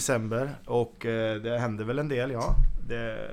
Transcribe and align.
december 0.00 0.50
och 0.66 1.06
eh, 1.06 1.40
det 1.40 1.58
händer 1.58 1.84
väl 1.84 1.98
en 1.98 2.08
del 2.08 2.30
ja. 2.30 2.54
Det, 2.88 3.30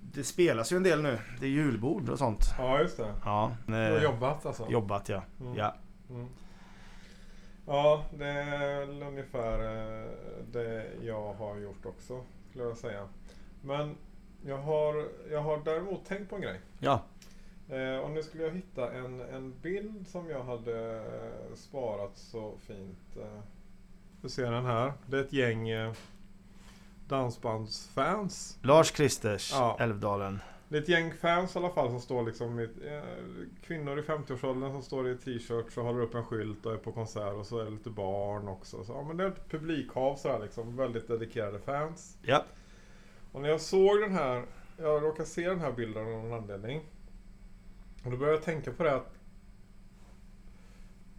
det 0.00 0.24
spelas 0.24 0.72
ju 0.72 0.76
en 0.76 0.82
del 0.82 1.02
nu. 1.02 1.18
Det 1.40 1.46
är 1.46 1.50
julbord 1.50 2.08
och 2.08 2.18
sånt. 2.18 2.44
Ja, 2.58 2.80
just 2.80 2.96
det. 2.96 3.14
Ja. 3.24 3.56
Du 3.66 3.72
har 3.72 4.00
jobbat 4.00 4.46
alltså? 4.46 4.66
Jobbat 4.70 5.08
ja. 5.08 5.22
Mm. 5.40 5.54
ja. 5.54 5.74
Mm. 6.10 6.26
Ja, 7.66 8.04
det 8.18 8.26
är 8.26 9.02
ungefär 9.02 9.58
eh, 9.58 10.10
det 10.52 10.86
jag 11.02 11.32
har 11.34 11.56
gjort 11.56 11.86
också, 11.86 12.20
skulle 12.50 12.64
jag 12.64 12.76
säga. 12.76 13.08
Men 13.62 13.96
jag 14.46 14.58
har, 14.58 15.08
jag 15.30 15.42
har 15.42 15.60
däremot 15.64 16.04
tänkt 16.04 16.30
på 16.30 16.36
en 16.36 16.42
grej. 16.42 16.60
Ja. 16.78 17.02
Eh, 17.68 17.98
och 17.98 18.10
nu 18.10 18.22
skulle 18.22 18.42
jag 18.42 18.50
hitta 18.50 18.92
en, 18.92 19.20
en 19.20 19.54
bild 19.62 20.08
som 20.08 20.30
jag 20.30 20.44
hade 20.44 20.96
eh, 20.96 21.54
sparat 21.54 22.18
så 22.18 22.54
fint. 22.66 23.16
Eh. 23.16 23.40
Du 24.22 24.28
ser 24.28 24.50
den 24.52 24.64
här. 24.64 24.92
Det 25.06 25.16
är 25.16 25.20
ett 25.20 25.32
gäng 25.32 25.68
eh, 25.68 25.92
dansbandsfans. 27.08 28.58
Lars 28.62 28.90
Kristers, 28.90 29.52
Ja. 29.52 29.76
Älvdalen. 29.80 30.40
Det 30.68 30.78
är 30.78 30.82
ett 30.82 30.88
gäng 30.88 31.12
fans 31.12 31.56
i 31.56 31.58
alla 31.58 31.70
fall 31.70 31.88
som 31.90 32.00
står 32.00 32.22
liksom 32.22 32.60
i, 32.60 32.62
eh, 32.62 33.02
Kvinnor 33.66 33.98
i 33.98 34.02
50-årsåldern 34.02 34.72
som 34.72 34.82
står 34.82 35.08
i 35.08 35.16
t-shirts 35.18 35.76
och 35.76 35.84
håller 35.84 36.00
upp 36.00 36.14
en 36.14 36.24
skylt 36.24 36.66
och 36.66 36.72
är 36.72 36.76
på 36.76 36.92
konsert 36.92 37.34
och 37.34 37.46
så 37.46 37.58
är 37.58 37.64
det 37.64 37.70
lite 37.70 37.90
barn 37.90 38.48
också. 38.48 38.84
Så, 38.84 38.92
ja, 38.92 39.02
men 39.02 39.16
det 39.16 39.24
är 39.24 39.28
ett 39.28 39.48
publikhav 39.50 40.16
sådär 40.16 40.38
liksom. 40.38 40.76
Väldigt 40.76 41.08
dedikerade 41.08 41.58
fans. 41.58 42.18
Ja. 42.22 42.44
Och 43.32 43.40
när 43.40 43.48
jag 43.48 43.60
såg 43.60 44.00
den 44.00 44.12
här, 44.12 44.44
jag 44.76 45.02
råkade 45.02 45.28
se 45.28 45.48
den 45.48 45.60
här 45.60 45.72
bilden 45.72 46.06
av 46.06 46.10
någon 46.10 46.32
anledning. 46.32 46.80
Och 48.04 48.10
då 48.10 48.16
började 48.16 48.36
jag 48.36 48.44
tänka 48.44 48.72
på 48.72 48.82
det 48.82 48.94
att 48.94 49.12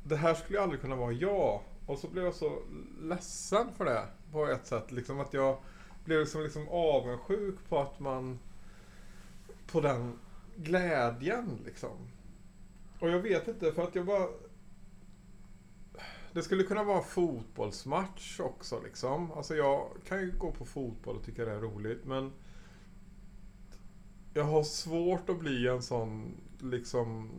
det 0.03 0.15
här 0.15 0.33
skulle 0.33 0.57
ju 0.57 0.63
aldrig 0.63 0.81
kunna 0.81 0.95
vara 0.95 1.11
jag. 1.11 1.61
Och 1.91 1.99
så 1.99 2.07
blev 2.07 2.23
jag 2.23 2.33
så 2.33 2.61
ledsen 3.01 3.73
för 3.77 3.85
det 3.85 4.07
på 4.31 4.47
ett 4.47 4.67
sätt. 4.67 4.91
Liksom 4.91 5.19
att 5.19 5.33
jag 5.33 5.57
blev 6.05 6.19
liksom, 6.19 6.43
liksom 6.43 6.67
avundsjuk 6.69 7.55
på 7.69 7.79
att 7.79 7.99
man 7.99 8.39
på 9.67 9.81
den 9.81 10.19
glädjen 10.55 11.59
liksom. 11.65 11.97
Och 12.99 13.09
jag 13.09 13.19
vet 13.19 13.47
inte 13.47 13.71
för 13.71 13.83
att 13.83 13.95
jag 13.95 14.05
bara 14.05 14.27
det 16.33 16.43
skulle 16.43 16.63
kunna 16.63 16.83
vara 16.83 16.97
en 16.97 17.03
fotbollsmatch 17.03 18.39
också 18.39 18.81
liksom. 18.83 19.31
Alltså 19.31 19.55
jag 19.55 19.87
kan 20.07 20.19
ju 20.19 20.31
gå 20.37 20.51
på 20.51 20.65
fotboll 20.65 21.15
och 21.15 21.23
tycka 21.23 21.45
det 21.45 21.51
är 21.51 21.59
roligt 21.59 22.05
men 22.05 22.31
jag 24.33 24.43
har 24.43 24.63
svårt 24.63 25.29
att 25.29 25.39
bli 25.39 25.67
en 25.67 25.81
sån 25.81 26.41
liksom 26.59 27.29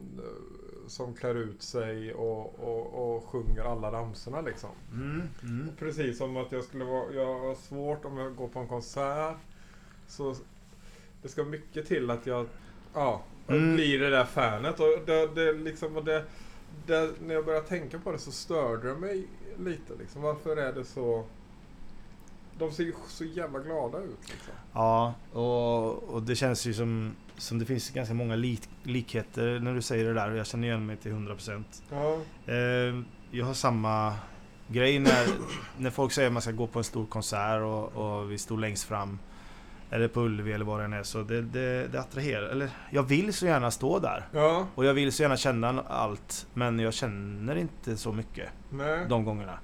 som 0.92 1.14
klär 1.14 1.34
ut 1.34 1.62
sig 1.62 2.14
och, 2.14 2.60
och, 2.60 3.14
och 3.16 3.24
sjunger 3.24 3.64
alla 3.64 3.92
ramsorna 3.92 4.40
liksom. 4.40 4.70
Mm. 4.92 5.22
Mm. 5.42 5.68
Precis 5.78 6.18
som 6.18 6.36
att 6.36 6.52
jag 6.52 6.64
skulle 6.64 6.84
vara, 6.84 7.12
jag 7.12 7.38
har 7.38 7.54
svårt 7.54 8.04
om 8.04 8.18
jag 8.18 8.36
går 8.36 8.48
på 8.48 8.58
en 8.58 8.68
konsert. 8.68 9.36
Så 10.08 10.34
det 11.22 11.28
ska 11.28 11.44
mycket 11.44 11.86
till 11.86 12.10
att 12.10 12.26
jag, 12.26 12.46
ja, 12.94 13.22
Mm. 13.48 13.74
blir 13.74 13.98
det 13.98 14.10
där 14.10 14.24
fanet. 14.24 14.80
Och 14.80 14.86
det, 15.06 15.26
det 15.34 15.52
liksom, 15.52 15.96
och 15.96 16.04
det, 16.04 16.24
det, 16.86 17.10
när 17.20 17.34
jag 17.34 17.44
började 17.44 17.66
tänka 17.66 17.98
på 17.98 18.12
det 18.12 18.18
så 18.18 18.32
störde 18.32 18.88
det 18.88 18.94
mig 18.98 19.26
lite 19.58 19.94
liksom. 19.98 20.22
Varför 20.22 20.56
är 20.56 20.72
det 20.72 20.84
så, 20.84 21.24
de 22.58 22.72
ser 22.72 22.84
ju 22.84 22.92
så 23.08 23.24
jävla 23.24 23.58
glada 23.58 23.98
ut 23.98 24.18
liksom. 24.30 24.54
Ja, 24.72 25.14
och, 25.32 26.02
och 26.02 26.22
det 26.22 26.36
känns 26.36 26.66
ju 26.66 26.74
som, 26.74 27.16
som 27.42 27.58
det 27.58 27.64
finns 27.64 27.90
ganska 27.90 28.14
många 28.14 28.36
lik, 28.36 28.68
likheter 28.82 29.60
när 29.60 29.74
du 29.74 29.82
säger 29.82 30.04
det 30.04 30.14
där. 30.14 30.30
och 30.30 30.36
Jag 30.36 30.46
känner 30.46 30.68
igen 30.68 30.86
mig 30.86 30.96
till 30.96 31.12
100%. 31.12 31.64
Ja, 31.90 32.18
Eh, 32.52 33.02
jag 33.30 33.46
har 33.46 33.54
samma 33.54 34.14
grej 34.68 34.98
när, 34.98 35.26
när 35.78 35.90
folk 35.90 36.12
säger 36.12 36.26
att 36.28 36.32
man 36.32 36.42
ska 36.42 36.50
gå 36.50 36.66
på 36.66 36.78
en 36.78 36.84
stor 36.84 37.06
konsert 37.06 37.62
och, 37.62 37.92
och 37.92 38.30
vi 38.32 38.38
står 38.38 38.58
längst 38.58 38.84
fram. 38.84 39.18
Eller 39.90 40.08
på 40.08 40.20
Ullevi 40.20 40.52
eller 40.52 40.64
vad 40.64 40.80
det 40.80 40.84
än 40.84 40.92
är. 40.92 41.02
Så 41.02 41.22
det, 41.22 41.42
det, 41.42 41.88
det 41.92 42.00
attraherar. 42.00 42.48
Eller 42.48 42.70
jag 42.90 43.02
vill 43.02 43.32
så 43.32 43.46
gärna 43.46 43.70
stå 43.70 43.98
där. 43.98 44.28
ja, 44.32 44.66
Och 44.74 44.84
jag 44.84 44.94
vill 44.94 45.12
så 45.12 45.22
gärna 45.22 45.36
känna 45.36 45.82
allt. 45.88 46.46
Men 46.54 46.78
jag 46.78 46.94
känner 46.94 47.56
inte 47.56 47.96
så 47.96 48.12
mycket 48.12 48.48
nej. 48.70 49.06
de 49.08 49.24
gångerna. 49.24 49.58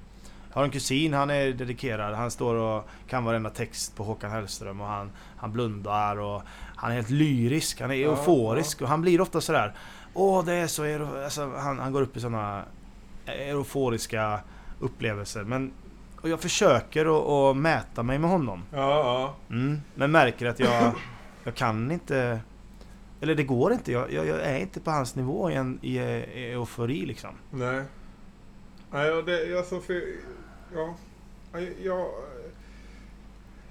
Jag 0.49 0.61
har 0.61 0.65
en 0.65 0.71
kusin, 0.71 1.15
han 1.15 1.31
är 1.31 1.53
dedikerad. 1.53 2.15
Han 2.15 2.31
står 2.31 2.55
och 2.55 2.89
kan 3.09 3.25
varenda 3.25 3.51
text 3.51 3.97
på 3.97 4.05
Håkan 4.05 4.31
Hellström 4.31 4.81
och 4.81 4.87
han, 4.87 5.11
han 5.37 5.53
blundar 5.53 6.17
och 6.21 6.43
han 6.79 6.91
är 6.91 6.95
helt 6.95 7.11
lyrisk. 7.11 7.81
Han 7.81 7.91
är 7.91 7.95
Ja, 7.95 8.11
euforisk 8.11 8.83
och 8.83 8.89
han 8.89 9.01
blir 9.01 9.21
ofta 9.21 9.41
sådär 9.41 9.75
Åh, 10.15 10.45
det 10.45 10.55
är 10.55 10.67
så 10.67 11.07
alltså, 11.25 11.53
han, 11.57 11.79
han 11.79 11.93
går 11.93 12.03
upp 12.03 12.17
i 12.17 12.21
såna 12.21 12.65
euforiska 13.27 14.41
upplevelser. 14.81 15.45
Men 15.45 15.73
och 16.21 16.29
jag 16.29 16.41
försöker 16.41 17.51
att, 17.51 17.57
mäta 17.57 18.03
mig 18.03 18.19
med 18.19 18.31
honom. 18.31 18.63
Ja, 18.73 18.79
ja. 18.79 19.55
Mm, 19.55 19.81
men 19.95 20.11
märker 20.11 20.47
att 20.47 20.61
jag, 20.61 20.93
jag 21.45 21.55
kan 21.55 21.91
inte... 21.91 22.41
Eller 23.21 23.35
det 23.35 23.43
går 23.43 23.73
inte. 23.73 23.93
Jag, 23.93 24.13
jag, 24.13 24.27
jag 24.27 24.41
är 24.41 24.59
inte 24.59 24.81
på 24.81 24.91
hans 24.91 25.15
nivå 25.15 25.51
i, 25.51 25.55
en, 25.55 25.79
i, 25.83 25.99
i 25.99 26.53
eufori 26.53 27.07
liksom. 27.07 27.31
Nej. 27.51 27.83
Nej, 28.91 29.13
och 29.13 29.25
det, 29.25 29.59
alltså 29.59 29.81
för, 29.81 30.03
ja, 30.75 30.95
Ja, 31.53 31.61
jag, 31.61 32.11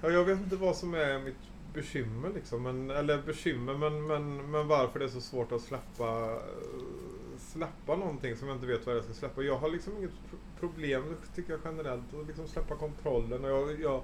ja, 0.00 0.10
jag 0.10 0.24
vet 0.24 0.38
inte 0.38 0.56
vad 0.56 0.76
som 0.76 0.94
är 0.94 1.18
mitt 1.18 1.47
bekymmer 1.74 2.30
liksom. 2.34 2.62
Men, 2.62 2.90
eller 2.90 3.22
bekymmer, 3.22 3.74
men, 3.74 4.06
men, 4.06 4.50
men 4.50 4.68
varför 4.68 4.98
det 4.98 5.04
är 5.04 5.08
så 5.08 5.20
svårt 5.20 5.52
att 5.52 5.62
släppa, 5.62 6.38
släppa 7.38 7.96
någonting 7.96 8.36
som 8.36 8.48
jag 8.48 8.56
inte 8.56 8.66
vet 8.66 8.86
vad 8.86 8.96
jag 8.96 9.04
ska 9.04 9.12
släppa. 9.12 9.42
Jag 9.42 9.58
har 9.58 9.70
liksom 9.70 9.96
inget 9.96 10.10
problem, 10.60 11.16
tycker 11.34 11.52
jag 11.52 11.60
generellt, 11.64 12.14
att 12.14 12.26
liksom 12.26 12.48
släppa 12.48 12.76
kontrollen. 12.76 13.44
Och 13.44 13.50
jag, 13.50 13.80
jag 13.80 14.02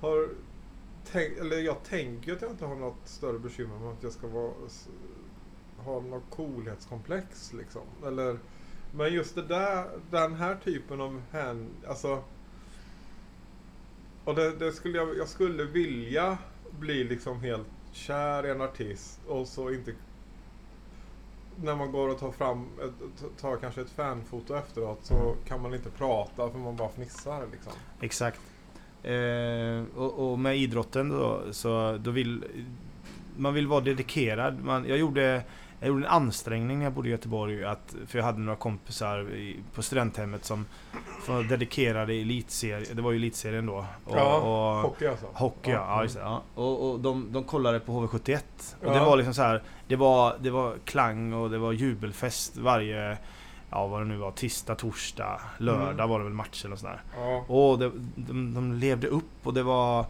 har 0.00 0.28
tänk, 1.12 1.38
eller 1.38 1.58
jag 1.58 1.82
tänker 1.84 2.32
att 2.32 2.42
jag 2.42 2.50
inte 2.50 2.66
har 2.66 2.76
något 2.76 3.08
större 3.08 3.38
bekymmer 3.38 3.78
med 3.78 3.88
att 3.88 4.02
jag 4.02 4.12
ska 4.12 4.26
vara, 4.26 4.52
ha 5.76 6.00
något 6.00 6.30
coolhetskomplex 6.30 7.52
liksom. 7.52 7.82
Eller, 8.06 8.38
men 8.94 9.12
just 9.12 9.34
det 9.34 9.42
där, 9.42 9.90
den 10.10 10.34
här 10.34 10.56
typen 10.64 11.00
av 11.00 11.22
hän, 11.30 11.70
alltså 11.88 12.22
och 14.28 14.34
det, 14.34 14.56
det 14.56 14.72
skulle 14.72 14.98
jag, 14.98 15.16
jag 15.16 15.28
skulle 15.28 15.64
vilja 15.64 16.38
bli 16.70 17.04
liksom 17.04 17.40
helt 17.40 17.68
kär 17.92 18.46
i 18.46 18.50
en 18.50 18.60
artist 18.60 19.20
och 19.26 19.48
så 19.48 19.70
inte 19.70 19.92
när 21.62 21.76
man 21.76 21.92
går 21.92 22.08
och 22.08 22.18
tar 22.18 22.32
fram, 22.32 22.66
ett, 22.82 23.40
tar 23.40 23.56
kanske 23.56 23.80
ett 23.80 23.90
fanfoto 23.90 24.54
efteråt 24.54 24.98
så 25.02 25.34
kan 25.48 25.62
man 25.62 25.74
inte 25.74 25.90
prata 25.90 26.50
för 26.50 26.58
man 26.58 26.76
bara 26.76 26.88
fnissar 26.88 27.46
liksom. 27.52 27.72
Exakt. 28.00 28.40
Eh, 29.02 29.84
och, 29.96 30.30
och 30.30 30.38
med 30.38 30.56
idrotten 30.56 31.08
då, 31.08 31.42
så 31.50 31.98
då 32.00 32.10
vill 32.10 32.44
man 33.36 33.54
vill 33.54 33.66
vara 33.66 33.80
dedikerad. 33.80 34.64
Man, 34.64 34.88
jag, 34.88 34.98
gjorde, 34.98 35.42
jag 35.80 35.88
gjorde 35.88 36.06
en 36.06 36.12
ansträngning 36.12 36.78
när 36.78 36.86
jag 36.86 36.92
bodde 36.92 37.08
i 37.08 37.10
Göteborg. 37.12 37.64
Att, 37.64 37.94
för 38.06 38.18
jag 38.18 38.24
hade 38.26 38.38
några 38.38 38.56
kompisar 38.56 39.30
i, 39.34 39.56
på 39.74 39.82
studenthemmet 39.82 40.44
som, 40.44 40.66
som 41.26 41.48
dedikerade 41.48 42.14
i 42.14 42.22
elitserien. 42.22 42.96
Det 42.96 43.02
var 43.02 43.10
ju 43.10 43.16
elitserien 43.16 43.66
då. 43.66 43.84
Och, 44.04 44.16
och, 44.16 44.82
hockey 44.82 45.06
alltså. 45.06 45.26
Hockey 45.34 45.70
ja, 45.70 45.84
ja, 45.88 46.02
just 46.02 46.14
det, 46.14 46.20
ja. 46.20 46.42
Och, 46.54 46.90
och 46.90 47.00
de, 47.00 47.32
de 47.32 47.44
kollade 47.44 47.80
på 47.80 47.92
HV71 48.06 48.38
Och 48.84 48.90
det 48.90 48.96
Ja. 48.96 49.04
var 49.04 49.16
liksom 49.16 49.34
så 49.34 49.42
här. 49.42 49.62
Det 49.88 49.96
var, 49.96 50.36
det 50.40 50.50
var 50.50 50.74
klang 50.84 51.32
och 51.32 51.50
det 51.50 51.58
var 51.58 51.72
jubelfest 51.72 52.56
varje 52.56 53.18
Ja 53.70 53.86
vad 53.86 54.00
det 54.00 54.04
nu 54.04 54.16
var, 54.16 54.30
tisdag, 54.30 54.74
torsdag, 54.74 55.40
lördag 55.58 55.90
Mm. 55.94 56.08
var 56.08 56.18
det 56.18 56.24
väl 56.24 56.32
matchen 56.34 56.72
och 56.72 56.78
sådär 56.78 57.02
Ja. 57.16 57.44
Och 57.48 57.78
det, 57.78 57.90
de, 58.16 58.54
de 58.54 58.72
levde 58.72 59.06
upp 59.06 59.24
och 59.46 59.54
det 59.54 59.62
var 59.62 60.04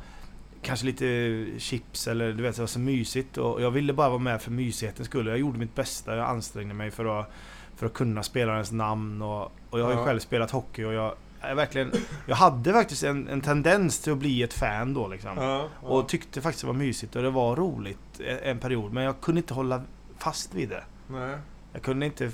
Kanske 0.63 0.87
lite 0.87 1.47
chips 1.59 2.09
eller 2.09 2.33
du 2.33 2.43
vet 2.43 2.57
det 2.57 2.63
var 2.63 2.67
så 2.67 2.79
mysigt 2.79 3.39
och 3.39 3.63
jag 3.63 3.71
ville 3.71 3.93
bara 3.93 4.09
vara 4.09 4.19
med 4.19 4.43
för 4.43 4.51
mysighetens 4.51 5.09
skull 5.09 5.27
Jag 5.27 5.39
gjorde 5.39 5.59
mitt 5.59 5.75
bästa, 5.75 6.17
jag 6.17 6.29
ansträngde 6.29 6.75
mig 6.75 6.91
för 6.91 7.21
att 7.21 7.31
För 7.77 7.87
att 7.87 7.93
kunna 7.95 8.23
spelarens 8.23 8.73
namn 8.73 9.23
och, 9.23 9.43
och 9.71 9.81
jag 9.81 9.85
har 9.85 9.93
ju 9.93 9.99
Ja. 9.99 10.05
själv 10.05 10.19
spelat 10.21 10.51
hockey 10.51 10.85
och 10.85 10.93
jag 10.93 11.15
jag 11.43 11.55
verkligen 11.55 11.93
Jag 12.27 12.37
hade 12.37 12.73
faktiskt 12.73 13.03
en, 13.05 13.29
en 13.29 13.41
tendens 13.41 14.01
till 14.01 14.13
att 14.13 14.19
bli 14.19 14.43
ett 14.43 14.55
fan 14.55 14.95
då 14.95 15.09
liksom 15.09 15.31
Ja, 15.37 15.69
ja. 15.83 15.89
och 15.89 16.09
tyckte 16.09 16.41
faktiskt 16.41 16.61
det 16.61 16.67
var 16.67 16.75
mysigt 16.75 17.17
och 17.17 17.23
det 17.23 17.31
var 17.31 17.57
roligt 17.57 18.21
e- 18.21 18.39
en 18.43 18.59
period. 18.59 18.93
Men 18.93 19.05
jag 19.05 19.21
kunde 19.21 19.39
inte 19.41 19.55
hålla 19.55 19.83
fast 20.19 20.55
vid 20.55 20.69
det. 20.69 20.85
Nej. 21.09 21.37
Jag 21.73 21.83
kunde 21.83 22.07
inte... 22.07 22.31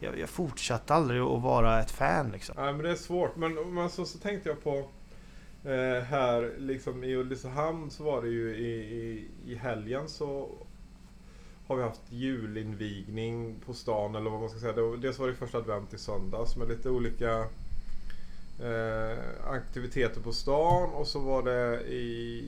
Jag, 0.00 0.18
jag 0.18 0.28
fortsatte 0.28 0.94
aldrig 0.94 1.20
att 1.20 1.42
vara 1.42 1.80
ett 1.80 1.90
fan 1.90 2.30
liksom. 2.32 2.54
Nej 2.58 2.72
men 2.72 2.82
det 2.82 2.90
är 2.90 2.94
svårt. 2.94 3.36
Men, 3.36 3.74
men 3.74 3.90
så, 3.90 4.04
så 4.04 4.18
tänkte 4.18 4.48
jag 4.48 4.64
på 4.64 4.88
eh, 5.64 6.02
här 6.02 6.54
liksom 6.58 7.04
i 7.04 7.14
Ulricehamn 7.14 7.90
så 7.90 8.04
var 8.04 8.22
det 8.22 8.28
ju 8.28 8.56
i, 8.56 8.72
i, 8.72 9.28
i 9.46 9.54
helgen 9.54 10.08
så 10.08 10.48
har 11.66 11.76
vi 11.76 11.82
haft 11.82 12.12
julinvigning 12.12 13.56
på 13.66 13.74
stan 13.74 14.14
eller 14.14 14.30
vad 14.30 14.40
man 14.40 14.50
ska 14.50 14.58
säga. 14.58 14.72
Det 14.72 14.96
dels 14.96 15.18
var 15.18 15.28
det 15.28 15.34
första 15.34 15.58
advent 15.58 15.94
i 15.94 15.98
söndags 15.98 16.56
med 16.56 16.68
lite 16.68 16.90
olika 16.90 17.38
eh, 18.60 19.18
aktiviteter 19.46 20.20
på 20.20 20.32
stan 20.32 20.90
och 20.90 21.06
så 21.06 21.18
var 21.18 21.42
det 21.42 21.80
i 21.80 22.44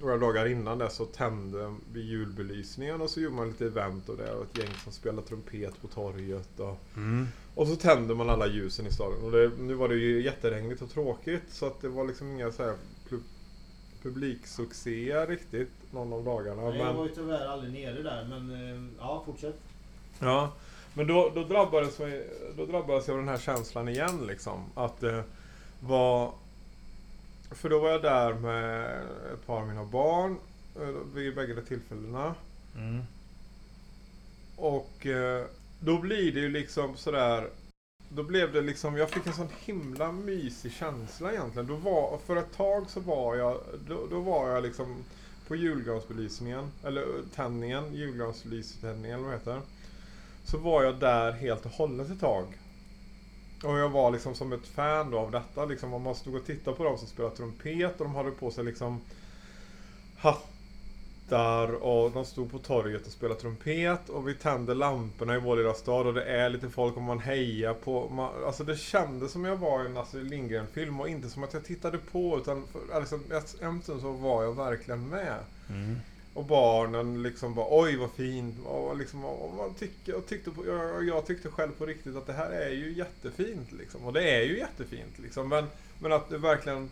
några 0.00 0.16
dagar 0.16 0.46
innan 0.46 0.78
det 0.78 0.90
så 0.90 1.04
tände 1.04 1.74
vi 1.92 2.00
julbelysningen 2.00 3.00
och 3.00 3.10
så 3.10 3.20
gjorde 3.20 3.36
man 3.36 3.48
lite 3.48 3.66
event 3.66 4.08
och 4.08 4.16
det 4.16 4.32
och 4.32 4.42
ett 4.44 4.58
gäng 4.58 4.74
som 4.84 4.92
spelade 4.92 5.26
trumpet 5.28 5.80
på 5.82 5.88
torget. 5.88 6.60
Och, 6.60 6.78
Mm. 6.96 7.26
och 7.54 7.66
så 7.68 7.76
tände 7.76 8.14
man 8.14 8.30
alla 8.30 8.46
ljusen 8.46 8.86
i 8.86 8.92
staden. 8.92 9.22
Och 9.24 9.30
det, 9.32 9.50
nu 9.58 9.74
var 9.74 9.88
det 9.88 9.94
ju 9.94 10.22
jätteregnigt 10.22 10.82
och 10.82 10.90
tråkigt 10.90 11.42
så 11.50 11.66
att 11.66 11.80
det 11.80 11.88
var 11.88 12.04
liksom 12.04 12.30
inga 12.30 12.52
så 12.52 12.62
här 12.62 12.74
pu- 13.08 13.22
publiksuccéer 14.02 15.26
riktigt 15.26 15.70
någon 15.92 16.12
av 16.12 16.24
dagarna. 16.24 16.62
Nej, 16.62 16.78
jag 16.78 16.86
men, 16.86 16.96
var 16.96 17.04
ju 17.06 17.14
tyvärr 17.14 17.46
aldrig 17.46 17.72
nere 17.72 18.02
där, 18.02 18.26
men 18.28 18.50
eh, 18.74 18.82
ja, 18.98 19.22
fortsätt. 19.26 19.56
Ja, 20.18 20.52
men 20.94 21.06
då, 21.06 21.32
då, 21.34 21.44
drabbades 21.44 22.00
vi, 22.00 22.24
då 22.56 22.66
drabbades 22.66 23.08
jag 23.08 23.14
av 23.14 23.18
den 23.20 23.28
här 23.28 23.38
känslan 23.38 23.88
igen 23.88 24.26
liksom. 24.26 24.64
Att 24.74 25.00
det 25.00 25.24
var... 25.80 26.32
För 27.50 27.68
då 27.68 27.78
var 27.78 27.90
jag 27.90 28.02
där 28.02 28.34
med 28.34 29.00
ett 29.32 29.46
par 29.46 29.60
av 29.60 29.68
mina 29.68 29.84
barn 29.84 30.36
eh, 30.76 31.14
vid 31.14 31.34
bägge 31.34 31.54
de 31.54 31.62
tillfällena. 31.62 32.34
Mm. 32.76 33.02
Och 34.56 35.06
eh, 35.06 35.44
då 35.80 35.98
blir 35.98 36.32
det 36.32 36.40
ju 36.40 36.48
liksom 36.48 36.96
sådär... 36.96 37.48
Då 38.08 38.22
blev 38.22 38.52
det 38.52 38.60
liksom, 38.60 38.96
jag 38.96 39.10
fick 39.10 39.26
en 39.26 39.32
sån 39.32 39.48
himla 39.60 40.12
mysig 40.12 40.72
känsla 40.72 41.32
egentligen. 41.32 41.68
Då 41.68 41.74
var, 41.74 42.18
för 42.26 42.36
ett 42.36 42.56
tag 42.56 42.90
så 42.90 43.00
var 43.00 43.36
jag, 43.36 43.60
då, 43.88 44.06
då 44.10 44.20
var 44.20 44.48
jag 44.48 44.62
liksom 44.62 45.04
på 45.48 45.56
julgransbelysningen, 45.56 46.70
eller 46.84 47.06
tändningen, 47.34 47.94
julgransbelysningständningen 47.94 49.18
eller 49.18 49.28
vad 49.28 49.32
det 49.32 49.38
heter. 49.38 49.60
Så 50.44 50.58
var 50.58 50.82
jag 50.82 50.98
där 50.98 51.32
helt 51.32 51.64
och 51.64 51.72
hållet 51.72 52.10
ett 52.10 52.20
tag. 52.20 52.44
Och 53.64 53.78
jag 53.78 53.88
var 53.88 54.10
liksom 54.10 54.34
som 54.34 54.52
ett 54.52 54.66
fan 54.66 55.10
då 55.10 55.18
av 55.18 55.30
detta 55.30 55.64
liksom. 55.64 55.94
Om 55.94 56.02
man 56.02 56.14
stod 56.14 56.34
och 56.34 56.46
tittade 56.46 56.76
på 56.76 56.84
dem 56.84 56.98
som 56.98 57.08
spelade 57.08 57.36
trumpet 57.36 58.00
och 58.00 58.06
de 58.06 58.14
hade 58.14 58.30
på 58.30 58.50
sig 58.50 58.64
liksom 58.64 59.00
hattar 60.18 61.74
och 61.74 62.10
de 62.10 62.24
stod 62.24 62.50
på 62.50 62.58
torget 62.58 63.06
och 63.06 63.12
spelade 63.12 63.40
trumpet 63.40 64.08
och 64.08 64.28
vi 64.28 64.34
tände 64.34 64.74
lamporna 64.74 65.34
i 65.34 65.38
vår 65.38 65.56
lilla 65.56 65.74
stad 65.74 66.06
och 66.06 66.14
det 66.14 66.24
är 66.24 66.50
lite 66.50 66.68
folk 66.68 66.96
och 66.96 67.02
man 67.02 67.18
hejar 67.18 67.74
på. 67.74 68.08
Man, 68.08 68.44
alltså 68.46 68.64
det 68.64 68.76
kändes 68.76 69.32
som 69.32 69.44
jag 69.44 69.56
var 69.56 69.84
i 69.84 69.86
en 69.86 69.96
Astrid 69.96 70.30
Lindgren-film 70.30 71.00
och 71.00 71.08
inte 71.08 71.28
som 71.28 71.44
att 71.44 71.54
jag 71.54 71.64
tittade 71.64 71.98
på 71.98 72.38
utan 72.38 72.66
för, 72.66 72.80
alltså, 72.94 73.18
en 73.60 73.82
stund 73.82 74.00
så 74.00 74.12
var 74.12 74.42
jag 74.42 74.56
verkligen 74.56 75.08
med. 75.08 75.38
Mm. 75.68 75.96
Och 76.34 76.44
barnen 76.44 77.22
liksom 77.22 77.54
bara 77.54 77.66
oj 77.70 77.96
vad 77.96 78.10
fint. 78.10 78.66
Och, 78.66 78.96
liksom, 78.96 79.24
och 79.24 79.54
man 79.56 79.74
tycker, 79.74 80.14
och 80.14 80.26
tyckte 80.26 80.50
på, 80.50 80.66
jag, 80.66 81.08
jag 81.08 81.26
tyckte 81.26 81.48
själv 81.48 81.72
på 81.72 81.86
riktigt 81.86 82.16
att 82.16 82.26
det 82.26 82.32
här 82.32 82.50
är 82.50 82.70
ju 82.70 82.92
jättefint. 82.92 83.72
Liksom. 83.72 84.04
Och 84.04 84.12
det 84.12 84.30
är 84.30 84.42
ju 84.42 84.58
jättefint. 84.58 85.18
Liksom. 85.18 85.48
Men, 85.48 85.66
men 85.98 86.12
att 86.12 86.30
det 86.30 86.38
verkligen 86.38 86.90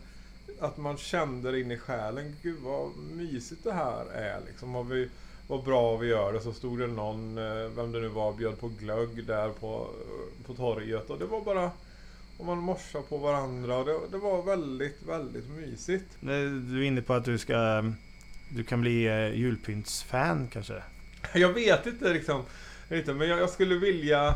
att 0.61 0.77
man 0.77 0.97
kände 0.97 1.51
det 1.51 1.61
in 1.61 1.71
i 1.71 1.79
själen. 1.79 2.37
Gud 2.43 2.59
vad 2.63 2.91
mysigt 2.97 3.65
det 3.65 3.73
här 3.73 4.07
är. 4.07 4.41
Liksom. 4.47 4.77
Och 4.77 4.93
vi, 4.93 5.09
vad 5.49 5.65
bra 5.65 5.97
vi 5.97 6.09
gör 6.09 6.33
det. 6.33 6.41
Så 6.41 6.53
stod 6.53 6.79
det 6.79 6.87
någon, 6.87 7.39
eh, 7.39 7.69
vem 7.77 7.93
det 7.93 8.01
nu 8.01 8.09
var, 8.09 8.33
bjöd 8.33 8.61
på 8.61 8.69
glögg 8.69 9.25
där 9.25 9.49
på, 9.49 9.89
eh, 10.01 10.47
på 10.47 10.55
torget. 10.55 11.11
Och 11.11 11.19
det 11.19 11.27
var 11.27 11.41
bara 11.41 11.71
och 12.39 12.47
man 12.47 12.59
morsade 12.59 13.05
på 13.05 13.17
varandra. 13.17 13.77
Och 13.77 13.87
det, 13.87 13.99
det 14.11 14.19
var 14.19 14.43
väldigt, 14.43 15.03
väldigt 15.03 15.49
mysigt. 15.49 16.07
Du 16.21 16.79
är 16.79 16.83
inne 16.83 17.03
på 17.03 17.15
att 17.15 17.25
du 17.25 17.39
ska... 17.39 17.85
Du 18.49 18.65
kan 18.65 18.81
bli 18.81 19.07
eh, 19.07 19.35
julpyntsfan 19.35 20.49
kanske? 20.53 20.83
Jag 21.35 21.53
vet 21.53 21.87
inte 21.87 22.13
liksom. 22.13 22.43
Inte, 22.91 23.15
men 23.15 23.29
jag, 23.29 23.39
jag 23.39 23.51
skulle 23.51 23.75
vilja... 23.75 24.35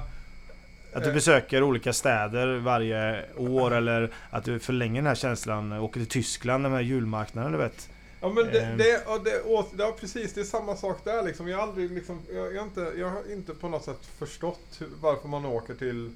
Att 0.94 1.02
du 1.02 1.08
Eh. 1.08 1.14
besöker 1.14 1.62
olika 1.62 1.92
städer 1.92 2.56
varje 2.58 3.24
år 3.36 3.70
eller 3.74 4.10
att 4.30 4.44
du 4.44 4.58
förlänger 4.58 4.94
den 5.02 5.06
här 5.06 5.14
känslan. 5.14 5.72
Åker 5.72 6.00
till 6.00 6.08
Tyskland, 6.08 6.64
den 6.64 6.72
här 6.72 6.80
julmarknaden 6.80 7.52
du 7.52 7.58
vet. 7.58 7.88
Ja 8.20 8.28
men 8.28 8.44
det, 8.46 8.60
Ehm. 8.60 8.78
det, 8.78 9.02
ja, 9.06 9.20
det, 9.24 9.42
å- 9.42 9.68
ja, 9.78 9.96
precis, 10.00 10.34
det 10.34 10.40
är 10.40 10.44
samma 10.44 10.76
sak 10.76 11.04
där 11.04 11.22
liksom. 11.22 11.48
Jag 11.48 11.60
aldrig 11.60 11.90
liksom, 11.90 12.20
jag, 12.34 12.54
jag, 12.54 12.60
har 12.60 12.66
inte, 12.66 12.92
jag 12.98 13.08
har 13.10 13.32
inte 13.32 13.54
på 13.54 13.68
något 13.68 13.84
sätt 13.84 14.06
förstått 14.18 14.80
varför 15.00 15.28
man 15.28 15.44
åker 15.46 15.74
till 15.74 16.10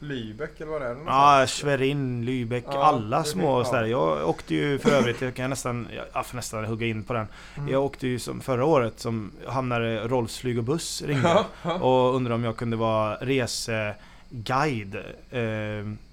Lübeck 0.00 0.60
eller 0.60 0.70
vad 0.70 0.80
det 0.80 0.86
är. 0.86 0.96
Ja, 1.06 1.46
Schwerin, 1.46 2.24
Lübeck, 2.24 2.64
Ja, 2.66 2.84
alla 2.84 3.24
små 3.24 3.64
städer. 3.64 3.86
Jag 3.86 4.28
åkte 4.28 4.54
ju 4.54 4.78
för 4.78 4.90
övrigt, 4.90 5.20
jag 5.20 5.34
kan 5.34 5.50
nästan, 5.50 5.88
jag 6.12 6.26
får 6.26 6.36
nästan 6.36 6.64
hugga 6.64 6.86
in 6.86 7.02
på 7.04 7.12
den. 7.12 7.26
Mm. 7.56 7.68
Jag 7.68 7.84
åkte 7.84 8.06
ju 8.06 8.18
som 8.18 8.40
förra 8.40 8.64
året 8.64 9.00
som 9.00 9.30
hamnade 9.46 10.08
Rolfs 10.08 10.38
flyg 10.38 10.58
och 10.58 10.64
buss 10.64 11.02
ringde. 11.02 11.44
Och 11.80 12.14
undrade 12.16 12.34
om 12.34 12.44
jag 12.44 12.56
kunde 12.56 12.76
vara 12.76 13.16
reseguide 13.16 14.94
eh, 15.30 15.40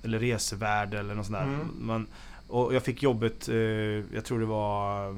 Eller 0.04 0.20
resevärd 0.20 0.94
eller 0.94 1.16
något 1.16 1.26
sånt 1.26 1.38
där. 1.38 1.44
Mm. 1.44 1.68
Man, 1.80 2.08
och 2.48 2.76
jag 2.76 2.84
fick 2.84 3.04
jobbet, 3.04 3.50
eh, 3.50 3.56
jag 4.16 4.26
tror 4.26 4.40
det 4.40 4.46
var 4.46 5.10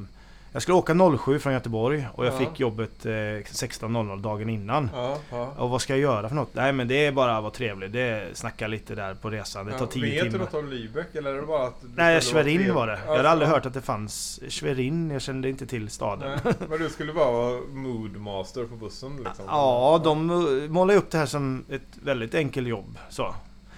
Jag 0.57 0.61
skulle 0.61 0.75
åka 0.75 1.17
07 1.17 1.39
från 1.39 1.53
Göteborg 1.53 2.07
och 2.13 2.25
jag 2.25 2.33
Ja. 2.33 2.37
fick 2.37 2.59
jobbet 2.59 3.05
eh, 3.05 3.09
16.00 3.09 4.21
dagen 4.21 4.49
innan. 4.49 4.89
Ja, 4.93 5.17
ja. 5.31 5.53
Och 5.57 5.69
vad 5.69 5.81
ska 5.81 5.93
jag 5.93 5.99
göra 5.99 6.29
för 6.29 6.35
något? 6.35 6.49
Nej 6.53 6.73
men 6.73 6.87
det 6.87 7.05
är 7.05 7.11
bara 7.11 7.37
att 7.37 7.43
vara 7.43 7.53
trevlig. 7.53 7.91
Det 7.91 7.99
är 8.01 8.29
snacka 8.33 8.67
lite 8.67 8.95
där 8.95 9.15
på 9.15 9.29
resan. 9.29 9.65
Det 9.65 9.71
tar 9.71 9.79
Ja, 9.79 9.85
10 9.87 10.01
Vet 10.01 10.23
du 10.23 10.29
timmar. 10.31 10.45
något 10.45 10.53
om 10.53 10.69
Lübeck 10.73 11.17
eller 11.17 11.31
är 11.33 11.35
det 11.35 11.47
bara 11.47 11.67
att... 11.67 11.81
Nej, 11.95 12.21
Schwerin 12.21 12.73
var 12.73 12.87
det. 12.87 12.99
Jag 13.07 13.15
hade 13.17 13.29
aldrig 13.29 13.49
hört 13.49 13.65
att 13.65 13.73
det 13.73 13.81
fanns 13.81 14.39
Schwerin. 14.49 15.09
Jag 15.11 15.21
kände 15.21 15.49
inte 15.49 15.67
till 15.67 15.89
staden. 15.89 16.39
Nej, 16.45 16.53
men 16.69 16.79
du 16.79 16.89
skulle 16.89 17.13
bara 17.13 17.31
vara 17.31 17.59
moodmaster 17.71 18.63
på 18.65 18.75
bussen 18.75 19.15
liksom? 19.25 19.45
Ja, 19.47 20.01
de 20.03 20.27
målar 20.69 20.95
upp 20.95 21.11
det 21.11 21.17
här 21.17 21.25
som 21.25 21.65
ett 21.69 21.81
väldigt 22.03 22.35
enkelt 22.35 22.67
jobb. 22.67 22.97
Så. 23.09 23.35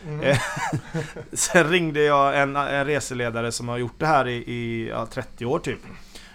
Mm. 0.07 0.19
Eh, 0.21 0.37
Sen 1.33 1.69
ringde 1.69 2.01
jag 2.03 2.41
en, 2.41 2.55
en 2.55 2.85
reseledare 2.85 3.51
som 3.51 3.67
har 3.67 3.77
gjort 3.77 3.99
det 3.99 4.05
här 4.07 4.27
i, 4.27 4.35
i 4.35 4.89
ja, 4.89 5.05
30 5.05 5.45
år 5.45 5.59
typ. 5.59 5.79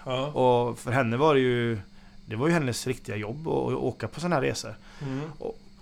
Ja. 0.04 0.26
Och 0.26 0.78
för 0.78 0.92
henne 0.92 1.16
var 1.16 1.34
det 1.34 1.40
ju 1.40 1.78
Det 2.26 2.36
var 2.36 2.46
ju 2.46 2.52
hennes 2.52 2.86
riktiga 2.86 3.16
jobb 3.16 3.48
att 3.48 3.72
att 3.72 3.78
åka 3.78 4.08
på 4.08 4.20
sådana 4.20 4.34
här 4.34 4.42
resor. 4.42 4.74
Mm. 5.02 5.20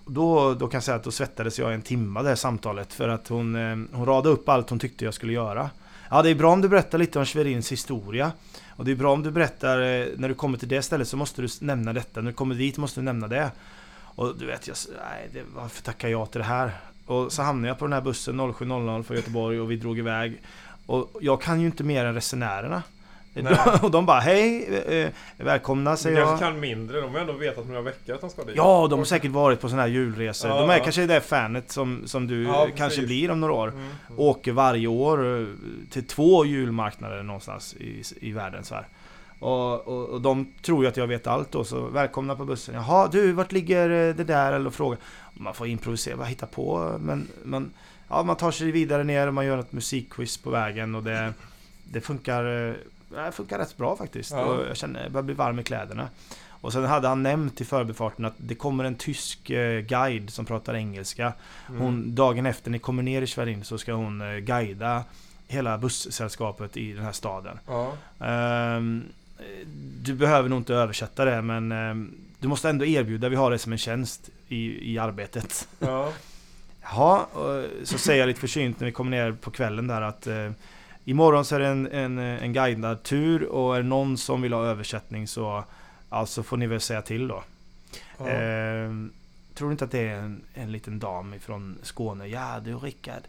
Då, 0.05 0.53
då 0.53 0.67
kan 0.67 0.77
jag 0.77 0.83
säga 0.83 0.95
att 0.95 1.03
då 1.03 1.11
svettades 1.11 1.59
jag 1.59 1.73
en 1.73 1.81
timma 1.81 2.21
det 2.21 2.29
här 2.29 2.35
samtalet 2.35 2.93
för 2.93 3.09
att 3.09 3.27
hon, 3.27 3.55
eh, 3.55 3.97
hon 3.97 4.05
radade 4.05 4.29
upp 4.29 4.49
allt 4.49 4.69
hon 4.69 4.79
tyckte 4.79 5.05
jag 5.05 5.13
skulle 5.13 5.33
göra. 5.33 5.69
Ja, 6.09 6.21
det 6.21 6.29
är 6.29 6.35
bra 6.35 6.53
om 6.53 6.61
du 6.61 6.69
berättar 6.69 6.97
lite 6.97 7.19
om 7.19 7.25
Schwerins 7.25 7.71
historia. 7.71 8.31
Och 8.69 8.85
det 8.85 8.91
är 8.91 8.95
bra 8.95 9.13
om 9.13 9.23
du 9.23 9.31
berättar, 9.31 9.81
eh, 9.81 10.07
när 10.17 10.29
du 10.29 10.33
kommer 10.33 10.57
till 10.57 10.67
det 10.67 10.81
stället 10.81 11.07
så 11.07 11.17
måste 11.17 11.41
du 11.41 11.47
nämna 11.61 11.93
detta. 11.93 12.21
När 12.21 12.31
du 12.31 12.35
kommer 12.35 12.55
dit 12.55 12.77
måste 12.77 12.99
du 12.99 13.03
nämna 13.03 13.27
det. 13.27 13.51
Och 14.15 14.35
du 14.37 14.45
vet, 14.45 14.67
jag, 14.67 14.77
nej, 15.09 15.29
det, 15.33 15.43
varför 15.55 15.81
tackar 15.81 16.07
jag 16.07 16.31
till 16.31 16.39
det 16.39 16.45
här? 16.45 16.71
Och 17.05 17.31
så 17.31 17.41
hamnade 17.41 17.67
jag 17.67 17.79
på 17.79 17.85
den 17.85 17.93
här 17.93 18.01
bussen 18.01 18.41
07.00 18.41 19.03
från 19.03 19.17
Göteborg 19.17 19.59
och 19.59 19.71
vi 19.71 19.75
drog 19.75 19.99
iväg. 19.99 20.41
Och 20.85 21.11
jag 21.21 21.41
kan 21.41 21.61
ju 21.61 21.65
inte 21.65 21.83
mer 21.83 22.05
än 22.05 22.13
resenärerna. 22.13 22.83
Nej. 23.33 23.57
Och 23.81 23.91
de 23.91 24.05
bara 24.05 24.19
hej, 24.19 24.65
eh, 24.87 25.09
välkomna 25.37 25.91
Du 25.91 25.97
säger 25.97 26.17
kanske 26.17 26.45
jag. 26.45 26.53
kan 26.53 26.59
mindre, 26.59 27.01
de 27.01 27.13
har 27.13 27.19
ändå 27.19 27.33
vetat 27.33 27.67
några 27.67 27.81
veckor 27.81 28.15
att 28.15 28.21
de 28.21 28.29
ska 28.29 28.43
dit. 28.43 28.55
Ja, 28.55 28.87
de 28.89 28.99
har 28.99 29.05
säkert 29.05 29.31
varit 29.31 29.61
på 29.61 29.69
sådana 29.69 29.81
här 29.81 29.89
julresor. 29.89 30.51
Ja, 30.51 30.61
de 30.61 30.69
är 30.69 30.77
ja. 30.77 30.83
kanske 30.83 31.05
det 31.05 31.21
fanet 31.21 31.71
som, 31.71 32.01
som 32.05 32.27
du 32.27 32.43
Ja, 32.43 32.63
kanske 32.65 32.83
precis. 32.83 33.05
blir 33.05 33.31
om 33.31 33.39
några 33.39 33.53
år. 33.53 33.67
Mm. 33.67 33.79
Mm. 33.81 34.19
Åker 34.19 34.51
varje 34.51 34.87
år 34.87 35.39
eh, 35.41 35.47
till 35.89 36.07
två 36.07 36.45
julmarknader 36.45 37.23
någonstans 37.23 37.73
i, 37.73 38.03
i 38.21 38.31
världen 38.31 38.63
så 38.63 38.75
här. 38.75 38.87
Och, 39.39 39.87
och, 39.87 40.09
och 40.09 40.21
de 40.21 40.53
tror 40.61 40.83
ju 40.83 40.89
att 40.89 40.97
jag 40.97 41.07
vet 41.07 41.27
allt 41.27 41.51
då, 41.51 41.63
så 41.63 41.81
välkomna 41.85 42.35
på 42.35 42.45
bussen. 42.45 42.75
Jaha, 42.75 43.07
du, 43.11 43.31
vart 43.31 43.51
ligger 43.51 43.89
eh, 43.89 44.15
det 44.15 44.23
där? 44.23 44.53
Eller 44.53 44.69
fråga. 44.69 44.97
Man 45.33 45.53
får 45.53 45.67
improvisera, 45.67 46.17
bara 46.17 46.27
hitta 46.27 46.45
på. 46.45 46.97
Men, 46.99 47.27
men 47.43 47.71
ja, 48.09 48.23
man 48.23 48.35
tar 48.35 48.51
sig 48.51 48.71
vidare 48.71 49.03
ner 49.03 49.27
och 49.27 49.33
man 49.33 49.45
gör 49.45 49.57
ett 49.57 49.71
musikquiz 49.71 50.37
på 50.37 50.49
vägen 50.49 50.95
och 50.95 51.03
det, 51.03 51.33
det 51.83 52.01
funkar, 52.01 52.69
eh, 52.69 52.73
det 53.15 53.31
funkar 53.31 53.59
rätt 53.59 53.77
bra 53.77 53.95
faktiskt. 53.95 54.31
Ja. 54.31 54.45
Och 54.45 54.65
jag 54.67 54.77
känner, 54.77 55.03
jag 55.03 55.11
börjar 55.11 55.23
bli 55.23 55.33
varm 55.33 55.59
i 55.59 55.63
kläderna. 55.63 56.09
Och 56.63 56.73
sen 56.73 56.85
hade 56.85 57.07
han 57.07 57.23
nämnt 57.23 57.61
i 57.61 57.65
förbifarten 57.65 58.25
att 58.25 58.33
det 58.37 58.55
kommer 58.55 58.83
en 58.83 58.95
tysk 58.95 59.49
eh, 59.49 59.79
guide 59.79 60.29
som 60.29 60.45
pratar 60.45 60.73
engelska. 60.73 61.33
Mm. 61.69 61.81
Hon, 61.81 62.15
dagen 62.15 62.45
efter 62.45 62.71
ni 62.71 62.79
kommer 62.79 63.03
ner 63.03 63.21
i 63.21 63.27
Schwerin 63.27 63.63
så 63.63 63.77
ska 63.77 63.93
hon 63.93 64.21
eh, 64.21 64.37
guida 64.37 65.03
hela 65.47 65.77
bussällskapet 65.77 66.77
i 66.77 66.93
den 66.93 67.05
här 67.05 67.11
staden. 67.11 67.59
Ja. 67.67 67.93
Ehm, 68.19 69.03
du 70.01 70.13
behöver 70.13 70.49
nog 70.49 70.59
inte 70.59 70.73
översätta 70.73 71.25
det 71.25 71.41
men 71.41 71.71
ehm, 71.71 72.13
du 72.39 72.47
måste 72.47 72.69
ändå 72.69 72.85
erbjuda, 72.85 73.29
vi 73.29 73.35
har 73.35 73.51
det 73.51 73.57
som 73.59 73.71
en 73.71 73.77
tjänst 73.77 74.29
i, 74.47 74.93
i 74.93 74.97
arbetet. 74.97 75.67
Ja. 75.79 76.13
Jaha, 76.81 77.23
och 77.23 77.65
så 77.83 77.97
säger 77.97 78.19
jag 78.19 78.27
lite 78.27 78.39
försynt 78.39 78.79
när 78.79 78.85
vi 78.85 78.91
kommer 78.91 79.11
ner 79.11 79.31
på 79.31 79.51
kvällen 79.51 79.87
där 79.87 80.01
att 80.01 80.27
eh, 80.27 80.51
Imorgon 81.05 81.45
så 81.45 81.55
är 81.55 81.59
det 81.59 81.67
en, 81.67 81.91
en, 81.91 82.17
en 82.17 82.53
guidad 82.53 83.03
tur 83.03 83.43
och 83.43 83.75
är 83.75 83.81
det 83.81 83.87
någon 83.87 84.17
som 84.17 84.41
vill 84.41 84.53
ha 84.53 84.65
översättning 84.65 85.27
så 85.27 85.63
Alltså 86.13 86.43
får 86.43 86.57
ni 86.57 86.67
väl 86.67 86.81
säga 86.81 87.01
till 87.01 87.27
då. 87.27 87.43
Ja. 88.17 88.27
Ehm, 88.29 89.11
tror 89.53 89.67
du 89.67 89.71
inte 89.71 89.85
att 89.85 89.91
det 89.91 90.07
är 90.07 90.15
en, 90.15 90.41
en 90.53 90.71
liten 90.71 90.99
dam 90.99 91.33
ifrån 91.33 91.77
Skåne? 91.81 92.27
Ja 92.27 92.59
du 92.65 92.75
Rickard, 92.75 93.21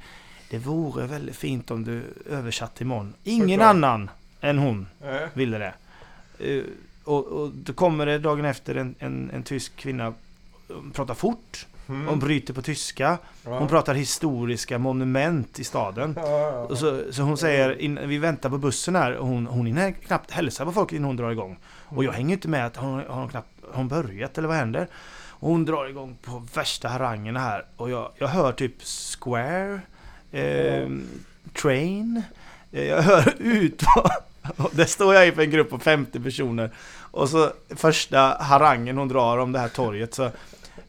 det 0.51 0.59
vore 0.59 1.07
väldigt 1.07 1.37
fint 1.37 1.71
om 1.71 1.85
du 1.85 2.03
översatte 2.31 2.85
imorgon. 2.85 3.15
Ingen 3.25 3.49
Såklart. 3.49 3.69
annan 3.69 4.11
än 4.41 4.59
hon 4.59 4.87
Nej. 5.01 5.29
ville 5.35 5.59
det. 5.59 5.75
Eh, 6.39 6.65
och, 7.05 7.27
och 7.27 7.51
då 7.51 7.73
kommer 7.73 8.07
det 8.07 8.19
dagen 8.19 8.45
efter 8.45 8.75
en, 8.75 8.95
en, 8.99 9.31
en 9.35 9.43
tysk 9.43 9.77
kvinna 9.77 10.15
um, 10.69 10.91
prata 10.91 11.15
fort. 11.15 11.67
Mm. 11.89 12.09
Hon 12.09 12.19
bryter 12.19 12.55
på 12.55 12.63
tyska. 12.63 13.19
ja. 13.45 13.59
Hon 13.59 13.69
pratar 13.69 13.95
historiska 13.95 14.79
monument 14.79 15.59
i 15.59 15.65
staden. 15.65 16.15
Ja, 16.17 16.39
ja, 16.39 16.51
Och 16.51 16.79
så, 16.79 17.13
så 17.13 17.23
hon 17.23 17.39
säger, 17.39 17.81
in, 17.81 17.99
vi 18.09 18.19
väntar 18.19 18.51
på 18.51 18.59
bussen 18.59 18.97
här 18.97 19.13
och 19.13 19.27
hon, 19.27 19.47
hon 19.47 19.67
hinner 19.67 19.91
knappt 19.93 20.31
hälsa 20.31 20.65
på 20.65 20.73
folk 20.73 20.93
innan 20.93 21.05
hon 21.05 21.17
drar 21.17 21.31
igång. 21.31 21.59
Och 21.85 22.05
jag 22.05 22.13
hänger 22.13 22.33
inte 22.35 22.49
med 22.49 22.67
att 22.67 22.77
hon 22.77 22.93
har 23.09 23.21
hon 23.21 23.29
knappt 23.29 23.49
har 23.71 23.77
hon 23.77 23.89
börjat 23.89 24.39
eller 24.39 24.49
vad 24.49 24.57
händer? 24.57 24.89
Och 25.29 25.51
hon 25.51 25.65
drar 25.65 25.87
igång 25.87 26.17
på 26.23 26.43
värsta 26.55 26.89
harangerna 26.89 27.41
här 27.41 27.65
och 27.77 27.91
jag, 27.91 28.11
jag 28.19 28.29
hör 28.29 28.53
typ 28.53 28.75
Square, 28.83 29.81
eh, 30.33 30.89
Train, 31.63 32.23
eh, 32.73 32.85
jag 32.85 33.03
hör 33.03 33.35
ut 33.39 33.83
Där 34.73 34.85
står 34.85 35.15
jag 35.15 35.27
inför 35.27 35.43
en 35.43 35.51
grupp 35.51 35.71
på 35.71 35.79
50 35.79 36.21
personer 36.21 36.71
och 36.99 37.29
så 37.29 37.51
första 37.69 38.19
harangen 38.41 38.99
hon 38.99 39.09
drar 39.09 39.39
om 39.39 39.53
det 39.53 39.59
här 39.59 39.69
torget 39.69 40.15
så 40.15 40.31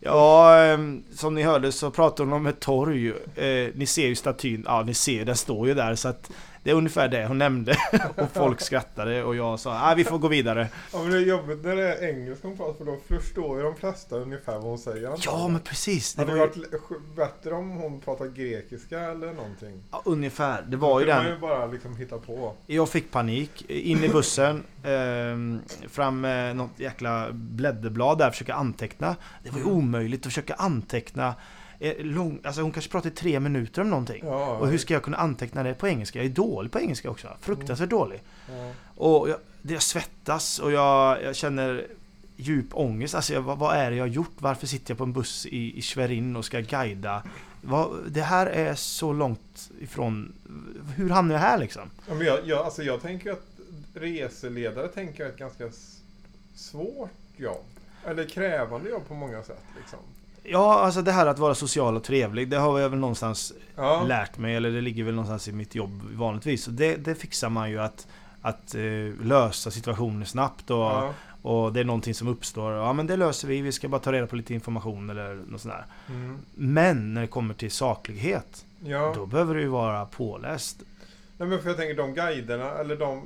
Ja, 0.06 0.60
ehm, 0.64 1.04
som 1.12 1.36
ni 1.36 1.44
hörde 1.44 1.72
så 1.72 1.92
pratar 1.92 2.24
hon 2.24 2.34
om 2.34 2.46
ett 2.46 2.60
torg. 2.60 3.10
Eh, 3.36 3.70
ni 3.76 3.86
ser 3.86 4.08
ju 4.08 4.16
statyn, 4.16 4.64
ja 4.68 4.84
ni 4.84 4.94
ser 4.94 5.26
den 5.26 5.36
står 5.36 5.68
ju 5.68 5.74
där 5.74 5.96
så 5.96 6.08
att 6.08 6.32
det 6.66 6.72
är 6.72 6.76
ungefär 6.76 7.08
det 7.08 7.26
hon 7.26 7.38
nämnde. 7.38 7.78
och 8.16 8.32
folk 8.34 8.62
skrattade 8.62 9.24
och 9.24 9.36
jag 9.36 9.60
sa 9.60 9.92
ah, 9.92 9.96
vi 9.96 10.04
får 10.04 10.18
gå 10.18 10.28
vidare. 10.28 10.68
Ja, 10.94 11.00
men 11.04 11.12
det 11.12 11.18
är 11.18 11.22
jobbigt 11.22 11.64
när 11.64 11.76
det 11.76 11.96
är 11.96 12.10
engelska 12.10 12.48
hon 12.48 12.58
pratar 12.58 12.74
för 12.74 12.86
då 12.86 12.98
förstår 13.08 13.58
ju 13.58 13.64
de 13.64 13.76
flesta 13.76 14.16
ungefär 14.16 14.54
vad 14.54 14.64
hon 14.64 14.78
säger. 14.78 15.14
Ja 15.20 15.48
men 15.48 15.62
precis. 15.62 16.14
Det 16.14 16.22
Hade 16.22 16.38
var 16.38 16.48
det 16.48 16.56
ju, 16.56 16.62
varit 16.62 17.16
bättre 17.16 17.56
om 17.56 17.70
hon 17.70 18.02
pratar 18.02 18.26
grekiska 18.26 19.00
eller 19.00 19.34
någonting? 19.34 19.84
ja, 19.92 20.02
ungefär. 20.06 20.62
Det 20.62 20.78
var 20.78 21.00
ju 21.00 21.06
kan 21.06 21.16
den. 21.16 21.24
man 21.26 21.34
ju 21.34 21.40
bara 21.40 21.66
liksom 21.66 21.96
hitta 21.98 22.18
på. 22.18 22.54
Jag 22.66 22.90
fick 22.90 23.12
panik. 23.12 23.66
In 23.70 24.04
i 24.04 24.10
bussen. 24.10 24.64
Eh, 24.86 25.38
fram 25.90 26.22
med 26.22 26.56
något 26.56 26.80
jäkla 26.80 27.28
blädderblad 27.32 28.18
där. 28.18 28.32
Försöka 28.32 28.54
anteckna. 28.54 29.16
Det 29.44 29.50
var 29.50 29.60
ju 29.60 29.66
omöjligt 29.66 30.22
att 30.22 30.26
försöka 30.26 30.54
anteckna. 30.54 31.36
Lång, 32.00 32.40
alltså 32.44 32.62
hon 32.62 32.72
kanske 32.72 32.92
pratade 32.92 33.14
i 33.14 33.18
tre 33.18 33.40
minuter 33.40 33.82
om 33.82 33.90
någonting. 33.90 34.24
Ja, 34.26 34.58
Och 34.58 34.68
hur 34.68 34.78
ska 34.78 34.94
jag 34.94 35.04
kunna 35.04 35.18
anteckna 35.18 35.64
det 35.64 35.74
på 35.74 35.88
engelska? 35.88 36.20
Jag 36.20 36.26
är 36.26 36.30
dålig 36.30 36.72
på 36.72 36.80
engelska 36.80 37.10
också. 37.10 37.38
Fruktansvärt 37.42 37.90
dålig. 37.90 38.22
ja. 38.50 38.72
Och 38.96 39.30
jag, 39.30 39.38
det 39.62 39.74
jag 39.74 39.82
svettas 39.82 40.60
och 40.60 40.72
jag, 40.72 41.24
jag 41.24 41.36
känner 41.36 41.88
djup 42.36 42.68
ångest. 42.72 43.16
Alltså 43.16 43.34
jag, 43.34 43.42
vad, 43.42 43.58
vad 43.58 43.76
är 43.76 43.92
det 43.92 43.98
jag 43.98 44.04
har 44.04 44.10
gjort? 44.10 44.34
Varför 44.38 44.68
sitter 44.68 44.92
jag 44.92 44.98
på 44.98 45.04
en 45.04 45.14
buss 45.14 45.46
i, 45.46 45.78
i 45.78 45.82
Schwerin 45.82 46.36
och 46.36 46.46
ska 46.46 46.60
guida? 46.60 47.24
Vad, 47.62 47.90
det 48.08 48.22
här 48.22 48.48
är 48.48 48.76
så 48.76 49.14
långt 49.14 49.72
ifrån... 49.80 50.34
Hur 50.96 51.10
hamnar 51.10 51.36
jag 51.36 51.42
här 51.42 51.58
liksom? 51.58 51.90
Ja, 52.08 52.14
men 52.14 52.28
jag, 52.28 52.40
jag, 52.48 52.66
alltså 52.66 52.84
jag 52.84 53.02
tänker 53.02 53.32
att 53.32 53.46
reseledare 53.94 54.88
tänker 54.88 55.20
jag 55.20 55.30
är 55.30 55.34
ett 55.34 55.40
ganska 55.40 55.70
svårt 56.56 57.12
jobb. 57.38 57.66
Eller 58.06 58.30
krävande 58.30 58.90
jobb 58.90 59.08
på 59.08 59.14
många 59.14 59.44
sätt. 59.44 59.64
Liksom. 59.78 60.00
Ja, 60.48 60.80
alltså 60.80 61.02
det 61.02 61.12
här 61.12 61.26
att 61.26 61.40
vara 61.40 61.56
social 61.56 61.96
och 61.96 62.04
trevlig, 62.04 62.50
det 62.50 62.58
har 62.58 62.80
jag 62.80 62.90
väl 62.90 63.00
någonstans 63.00 63.54
Ja. 63.76 64.04
lärt 64.08 64.38
mig. 64.38 64.56
Eller 64.56 64.72
det 64.72 64.82
ligger 64.82 65.04
väl 65.04 65.14
någonstans 65.16 65.48
i 65.48 65.52
mitt 65.52 65.76
jobb 65.76 66.02
vanligtvis. 66.14 66.68
Och 66.68 66.74
det, 66.74 66.96
det 66.96 67.16
fixar 67.16 67.50
man 67.50 67.70
ju 67.72 67.80
att, 67.80 68.08
att 68.42 68.76
eh, 68.76 68.82
lösa 69.26 69.72
situationer 69.72 70.26
snabbt. 70.26 70.70
Och, 70.72 70.78
Ja. 70.78 71.14
och 71.42 71.74
det 71.74 71.80
är 71.80 71.84
någonting 71.84 72.14
som 72.14 72.28
uppstår. 72.28 72.74
Ja 72.74 72.94
men 72.94 73.08
det 73.08 73.16
löser 73.18 73.48
vi, 73.48 73.62
vi 73.62 73.72
ska 73.72 73.88
bara 73.88 74.02
ta 74.02 74.12
reda 74.12 74.28
på 74.28 74.36
lite 74.36 74.54
information 74.54 75.10
eller 75.10 75.36
något 75.36 75.62
sånt 75.62 75.74
där. 75.74 75.86
Mm. 76.16 76.38
Men 76.56 77.14
när 77.14 77.22
det 77.22 77.28
kommer 77.28 77.54
till 77.54 77.72
saklighet, 77.72 78.66
ja. 78.80 79.14
då 79.16 79.26
behöver 79.26 79.56
du 79.56 79.62
ju 79.62 79.68
vara 79.68 80.06
påläst. 80.06 80.84
Nej, 81.38 81.48
men 81.48 81.62
för 81.62 81.70
jag 81.70 81.78
tänker 81.78 81.96
de 81.96 82.14
guiderna, 82.14 82.72
eller 82.72 82.96
de, 82.96 83.22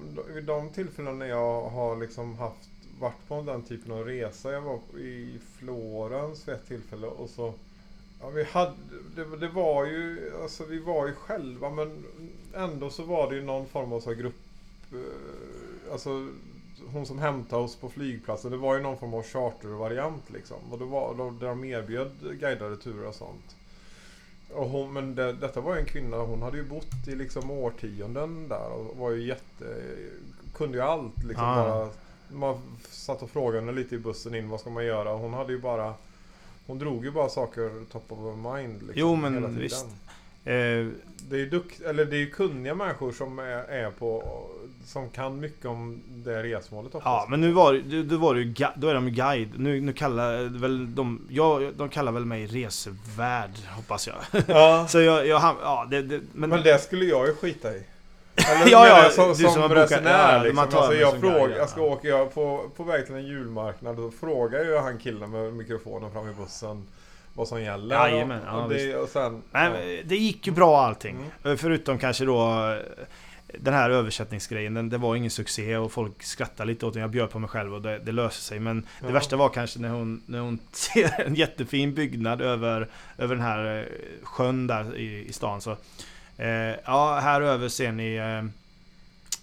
de 0.48 0.70
tillfällen 0.70 1.20
när 1.20 1.26
jag 1.26 1.70
har 1.70 1.96
liksom 2.00 2.38
haft, 2.40 2.69
varit 3.00 3.28
på 3.28 3.42
den 3.42 3.64
typen 3.64 3.92
av 3.92 4.06
resa. 4.06 4.52
Jag 4.52 4.62
var 4.62 4.80
i 5.00 5.40
Florens 5.58 6.48
vid 6.48 6.56
ett 6.56 6.68
tillfälle 6.68 7.08
och 7.08 7.30
så 7.30 7.54
Ja, 8.22 8.30
vi 8.30 8.44
hade, 8.44 8.74
det, 9.16 9.38
det 9.38 9.48
var 9.48 9.86
ju, 9.86 10.32
alltså 10.42 10.66
vi 10.66 10.80
var 10.80 11.08
ju 11.08 11.14
själva 11.14 11.70
men 11.70 12.06
ändå 12.56 12.90
så 12.90 13.04
var 13.04 13.30
det 13.30 13.36
ju 13.36 13.44
någon 13.44 13.68
form 13.68 13.94
av 13.94 14.00
så 14.00 14.14
grupp, 14.14 14.36
eh, 14.92 15.92
alltså 15.92 16.28
hon 16.94 17.06
som 17.06 17.20
hämtade 17.20 17.64
oss 17.64 17.76
på 17.76 17.90
flygplatsen, 17.90 18.52
det 18.52 18.58
var 18.58 18.76
ju 18.76 18.82
någon 18.82 18.98
form 18.98 19.14
av 19.14 19.24
chartervariant 19.24 20.30
liksom. 20.30 20.58
Och 20.72 20.80
det 20.80 20.86
var, 20.86 21.16
de, 21.16 21.40
där 21.40 21.48
de 21.48 21.64
erbjöd 21.64 22.12
guidade 22.40 22.78
turer 22.78 23.08
och 23.08 23.16
sånt. 23.16 23.56
Och 24.54 24.70
hon, 24.70 24.94
men 24.94 25.16
det, 25.16 25.34
detta 25.34 25.62
var 25.62 25.76
ju 25.76 25.80
en 25.80 25.86
kvinna, 25.86 26.18
hon 26.18 26.42
hade 26.42 26.58
ju 26.58 26.64
bott 26.64 27.08
i 27.08 27.16
liksom 27.16 27.52
årtionden 27.52 28.48
där 28.48 28.72
och 28.72 28.98
var 28.98 29.12
ju 29.12 29.28
jätte... 29.28 29.84
Kunde 30.54 30.78
ju 30.78 30.84
allt 30.84 31.24
liksom 31.24 31.46
Ah. 31.46 31.56
bara... 31.56 31.90
Man 32.32 32.62
satt 32.90 33.22
och 33.22 33.30
frågade 33.30 33.60
henne 33.66 33.72
lite 33.72 33.96
i 33.96 33.98
bussen 33.98 34.36
in, 34.36 34.50
vad 34.50 34.60
ska 34.60 34.70
man 34.70 34.86
göra? 34.86 35.14
Hon 35.14 35.34
hade 35.34 35.54
ju 35.54 35.60
bara... 35.60 35.94
Hon 36.68 36.80
drog 36.80 37.06
ju 37.06 37.12
bara 37.12 37.30
saker 37.30 37.72
top 37.92 38.12
of 38.12 38.20
her 38.20 38.54
mind 38.56 38.74
liksom, 38.74 38.94
Jo, 38.96 39.16
men 39.16 39.60
visst. 39.60 39.86
Eh, 40.46 40.88
Det 41.30 41.36
är 41.36 41.40
ju 41.40 41.50
dukt, 41.50 41.82
eller 41.82 42.06
det 42.06 42.16
är 42.16 42.20
ju 42.20 42.30
kunniga 42.30 42.76
människor 42.76 43.12
som 43.12 43.40
är, 43.40 43.64
är 43.64 43.92
på... 43.92 44.24
Som 44.86 45.10
kan 45.10 45.40
mycket 45.40 45.66
om 45.66 46.02
det 46.08 46.44
resmålet 46.44 46.88
oftast. 46.96 47.06
ja, 47.06 47.28
men 47.30 47.42
nu 47.42 47.52
var, 47.52 47.74
du, 47.74 48.04
du 48.04 48.18
var 48.18 48.36
ju 48.36 48.54
då 48.76 48.88
är 48.88 48.94
de 48.94 49.08
ju 49.08 49.14
guide. 49.14 49.60
Nu, 49.60 49.82
nu 49.82 49.94
kallar 49.94 50.60
väl 50.60 50.96
de, 50.96 51.28
ja, 51.30 51.72
de 51.78 51.90
kallar 51.90 52.12
väl 52.12 52.26
mig 52.26 52.46
resevärd, 52.46 53.52
hoppas 53.76 54.08
jag. 54.08 54.44
Ja. 54.48 54.88
Så 54.90 55.00
jag, 55.02 55.28
jag 55.28 55.42
ja, 55.62 55.88
det, 55.92 56.02
det, 56.02 56.22
men, 56.34 56.50
Men 56.50 56.64
det 56.64 56.82
skulle 56.82 57.06
jag 57.06 57.28
ju 57.28 57.34
skita 57.36 57.76
i. 57.76 57.84
Eller 58.48 58.72
Ja, 58.72 58.88
ja, 58.88 59.10
som, 59.10 59.30
du 59.30 59.36
som, 59.36 59.54
som 59.54 59.74
resenär 59.74 60.44
liksom. 60.44 60.60
Alltså 60.60 60.94
jag 60.94 61.20
frågar, 61.20 61.58
jag 61.58 61.70
ska 61.70 61.82
åka 61.82 62.08
jag 62.08 62.34
på, 62.34 62.70
på 62.76 62.84
väg 62.84 63.06
till 63.06 63.16
en 63.16 63.26
julmarknad. 63.26 63.98
Då 63.98 64.12
frågar 64.12 64.64
ju 64.64 64.78
han 64.78 64.98
killen 64.98 65.32
med 65.32 65.54
mikrofonen 65.54 66.12
fram 66.12 66.30
i 66.30 66.34
bussen 66.34 66.88
vad 67.34 67.48
som 67.48 67.62
gäller. 67.62 67.96
Jajamän, 67.96 68.42
ja, 68.46 68.64
och, 68.64 68.70
det, 68.70 68.96
och 68.96 69.10
sen... 69.10 69.42
Nej, 69.52 69.64
ja. 69.64 69.70
men 69.70 70.08
det 70.08 70.16
gick 70.16 70.48
ju 70.48 70.54
bra 70.54 70.82
allting. 70.82 71.18
Mm. 71.44 71.58
Förutom 71.58 71.98
kanske 71.98 72.26
då 72.26 72.42
eh, 72.72 73.06
den 73.60 73.74
här 73.74 73.90
översättningsgrejen, 73.90 74.74
den, 74.74 74.90
det 74.90 74.98
var 74.98 75.16
ingen 75.16 75.32
succé 75.32 75.78
och 75.78 75.92
folk 75.92 76.24
skrattade 76.24 76.68
lite 76.68 76.86
åt 76.86 76.94
den. 76.94 77.02
Jag 77.02 77.12
bjöd 77.12 77.30
på 77.30 77.40
mig 77.40 77.50
själv 77.50 77.74
och 77.74 77.82
det, 77.82 78.00
det 78.00 78.12
löste 78.12 78.42
sig. 78.42 78.60
Men 78.60 78.86
Ja. 79.02 79.08
det 79.08 79.14
värsta 79.14 79.36
var 79.36 79.50
kanske 79.50 79.80
när 79.80 79.90
hon, 79.90 80.24
när 80.26 80.40
hon 80.40 80.60
ser 80.72 81.22
en 81.22 81.36
jättefin 81.36 81.94
byggnad 81.94 82.42
över, 82.42 82.90
över 83.18 83.36
den 83.36 83.44
här 83.44 83.80
eh, 83.80 83.86
sjön 84.24 84.68
där 84.68 84.98
i, 84.98 85.26
i 85.30 85.34
stan. 85.34 85.62
Så, 85.62 85.78
ja, 86.86 87.20
här 87.20 87.42
över 87.42 87.70
ser 87.70 87.92
ni 87.92 88.16
eh, 88.16 88.38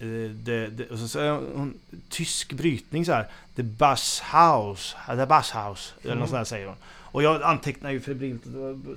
eh, 0.08 0.30
det, 0.30 0.66
det, 0.66 0.90
och 0.90 0.98
så 0.98 1.08
säger 1.08 1.32
hon 1.32 1.74
tysk 2.08 2.52
brytning 2.52 3.04
så 3.04 3.12
här. 3.12 3.28
The 3.56 3.62
bus 3.62 4.22
house, 4.32 4.96
the 5.06 5.26
bus 5.26 5.50
house. 5.54 5.92
Eller 6.02 6.12
Mm. 6.12 6.18
något 6.18 6.28
sånt 6.28 6.40
där 6.40 6.44
säger 6.44 6.66
hon. 6.66 6.76
Och 6.86 7.22
jag 7.22 7.42
antecknar 7.42 7.90
ju 7.90 8.00
febrilt. 8.00 8.42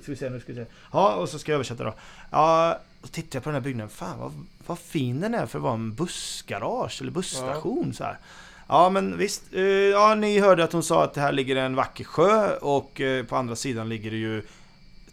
Ska 0.02 0.12
vi 0.12 0.16
se 0.16 0.30
nu, 0.30 0.40
ska 0.40 0.52
vi 0.52 0.58
se. 0.64 0.70
Ja, 0.92 1.14
och 1.14 1.28
så 1.28 1.38
ska 1.38 1.52
jag 1.52 1.54
översätta 1.54 1.84
då. 1.84 1.94
Ja, 2.30 2.78
och 3.02 3.12
tittar 3.12 3.36
jag 3.36 3.42
på 3.44 3.48
den 3.50 3.54
här 3.54 3.60
byggnaden. 3.60 3.88
Fan 3.90 4.18
vad, 4.18 4.32
vad 4.66 4.78
fin 4.78 5.20
den 5.20 5.34
är 5.34 5.46
för 5.46 5.58
att 5.58 5.62
vara 5.62 5.74
en 5.74 5.94
bussgarage 5.94 6.98
eller 7.02 7.10
busstation 7.12 7.94
så 7.94 8.04
här. 8.04 8.18
Ja 8.68 8.90
men 8.90 9.18
visst, 9.18 9.42
eh, 9.52 9.62
ja 9.62 10.14
ni 10.14 10.38
hörde 10.40 10.64
att 10.64 10.72
hon 10.72 10.82
sa 10.82 11.04
att 11.04 11.14
det 11.14 11.20
här 11.20 11.32
ligger 11.32 11.56
en 11.56 11.74
vacker 11.74 12.04
sjö 12.04 12.56
och 12.56 13.00
eh, 13.00 13.24
på 13.24 13.36
andra 13.36 13.56
sidan 13.56 13.88
ligger 13.88 14.10
det 14.10 14.16
ju... 14.16 14.42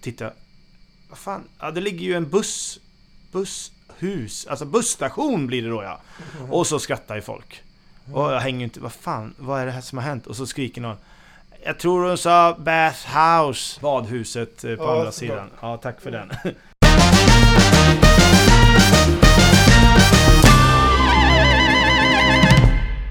Titta, 0.01 0.31
vad 1.09 1.17
fan? 1.17 1.43
Ja 1.59 1.71
det 1.71 1.81
ligger 1.81 2.05
ju 2.05 2.13
en 2.13 2.29
buss... 2.29 2.79
Busshus, 3.31 4.47
alltså 4.47 4.65
busstation 4.65 5.47
blir 5.47 5.61
det 5.63 5.69
då 5.69 5.83
ja. 5.83 5.99
Och 6.49 6.67
så 6.67 6.79
skrattar 6.79 7.15
ju 7.15 7.21
folk. 7.21 7.63
Och 8.13 8.31
jag 8.31 8.39
hänger 8.39 8.63
inte, 8.63 8.79
vad 8.79 8.93
fan, 8.93 9.35
vad 9.37 9.61
är 9.61 9.65
det 9.65 9.71
här 9.71 9.81
som 9.81 9.97
har 9.97 10.05
hänt? 10.05 10.27
Och 10.27 10.35
så 10.35 10.45
skriker 10.47 10.81
någon 10.81 10.97
Jag 11.63 11.79
tror 11.79 12.07
hon 12.07 12.17
sa 12.17 12.57
bathhouse 12.59 13.79
Badhuset 13.81 14.63
eh, 14.63 14.75
på 14.75 14.83
Ja, 14.83 14.97
andra 14.97 15.11
sidan. 15.11 15.49
Ja, 15.61 15.77
tack 15.77 16.01
för 16.01 16.11
den. 16.11 16.31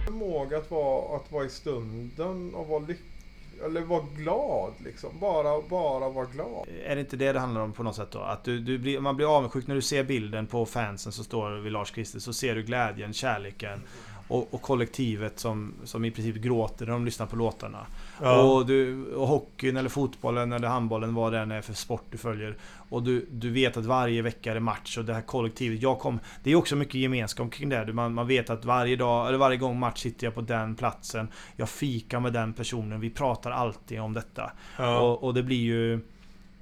Förmåga 0.05 0.59
att 0.59 0.71
vara, 0.71 1.17
att 1.17 1.33
vara 1.33 1.45
i 1.45 1.49
stunden 1.51 2.55
och 2.55 2.67
vara 2.67 2.79
lycklig. 2.79 3.16
Eller 3.65 3.81
var 3.81 4.05
glad 4.17 4.73
liksom. 4.85 5.11
Bara, 5.21 5.63
bara 5.69 6.09
vara 6.09 6.27
glad. 6.27 6.69
Är 6.85 6.95
det 6.95 7.01
inte 7.01 7.17
det 7.17 7.33
det 7.33 7.41
handlar 7.41 7.61
om 7.61 7.73
på 7.73 7.83
något 7.83 7.97
sätt 7.97 8.11
då? 8.11 8.19
Att 8.19 8.45
du, 8.45 8.61
du 8.61 8.79
blir, 8.79 9.01
man 9.01 9.17
blir 9.17 9.37
avundsjuk 9.37 9.67
när 9.67 9.75
du 9.75 9.83
ser 9.83 10.05
bilden 10.05 10.47
på 10.47 10.67
fansen 10.67 11.13
som 11.13 11.25
står 11.25 11.51
vid 11.51 11.73
Lars-Christer. 11.73 12.19
Så 12.19 12.33
ser 12.33 12.55
du 12.55 12.63
glädjen, 12.63 13.13
kärleken 13.13 13.83
och, 14.29 14.55
och 14.55 14.63
kollektivet 14.63 15.39
som, 15.39 15.75
som 15.85 16.05
i 16.05 16.11
princip 16.11 16.37
gråter 16.37 16.87
när 16.87 16.93
de 16.93 17.05
lyssnar 17.05 17.27
på 17.27 17.37
låtarna. 17.37 17.87
Och, 18.21 18.67
du, 18.67 19.07
och 19.15 19.27
hockeyn 19.27 19.77
eller 19.77 19.89
fotbollen 19.89 20.53
eller 20.53 20.69
handbollen, 20.69 21.15
vad 21.15 21.33
det 21.33 21.39
än 21.39 21.51
är 21.51 21.63
för 21.63 21.73
sport 21.73 22.05
du 22.11 22.19
följer. 22.19 22.57
Och 22.89 23.03
du, 23.03 23.27
du 23.31 23.51
vet 23.51 23.77
att 23.77 23.85
varje 23.85 24.23
vecka 24.23 24.51
är 24.51 24.55
det 24.55 24.61
match 24.61 24.99
och 24.99 25.05
det 25.05 25.15
här 25.15 25.23
kollektivet. 25.23 25.83
Jag 25.83 25.99
kom, 25.99 26.21
det 26.43 26.51
är 26.51 26.57
också 26.57 26.77
mycket 26.77 26.95
gemenskap 26.95 27.53
kring 27.53 27.69
det. 27.69 27.93
Man, 27.93 28.15
man 28.15 28.27
vet 28.27 28.51
att 28.51 28.65
varje 28.65 28.97
dag, 28.97 29.29
eller 29.29 29.39
varje 29.39 29.57
gång 29.57 29.79
match 29.79 30.01
sitter 30.01 30.27
jag 30.27 30.35
på 30.35 30.41
den 30.41 30.75
platsen. 30.75 31.29
Jag 31.57 31.69
fikar 31.69 32.21
med 32.21 32.33
den 32.33 32.53
personen. 32.53 33.01
Vi 33.01 33.11
pratar 33.11 33.51
alltid 33.51 34.01
om 34.01 34.13
detta. 34.13 34.53
ja. 34.79 35.01
Och, 35.01 35.25
och 35.25 35.35
det 35.35 35.43
blir 35.43 35.61
ju... 35.61 35.95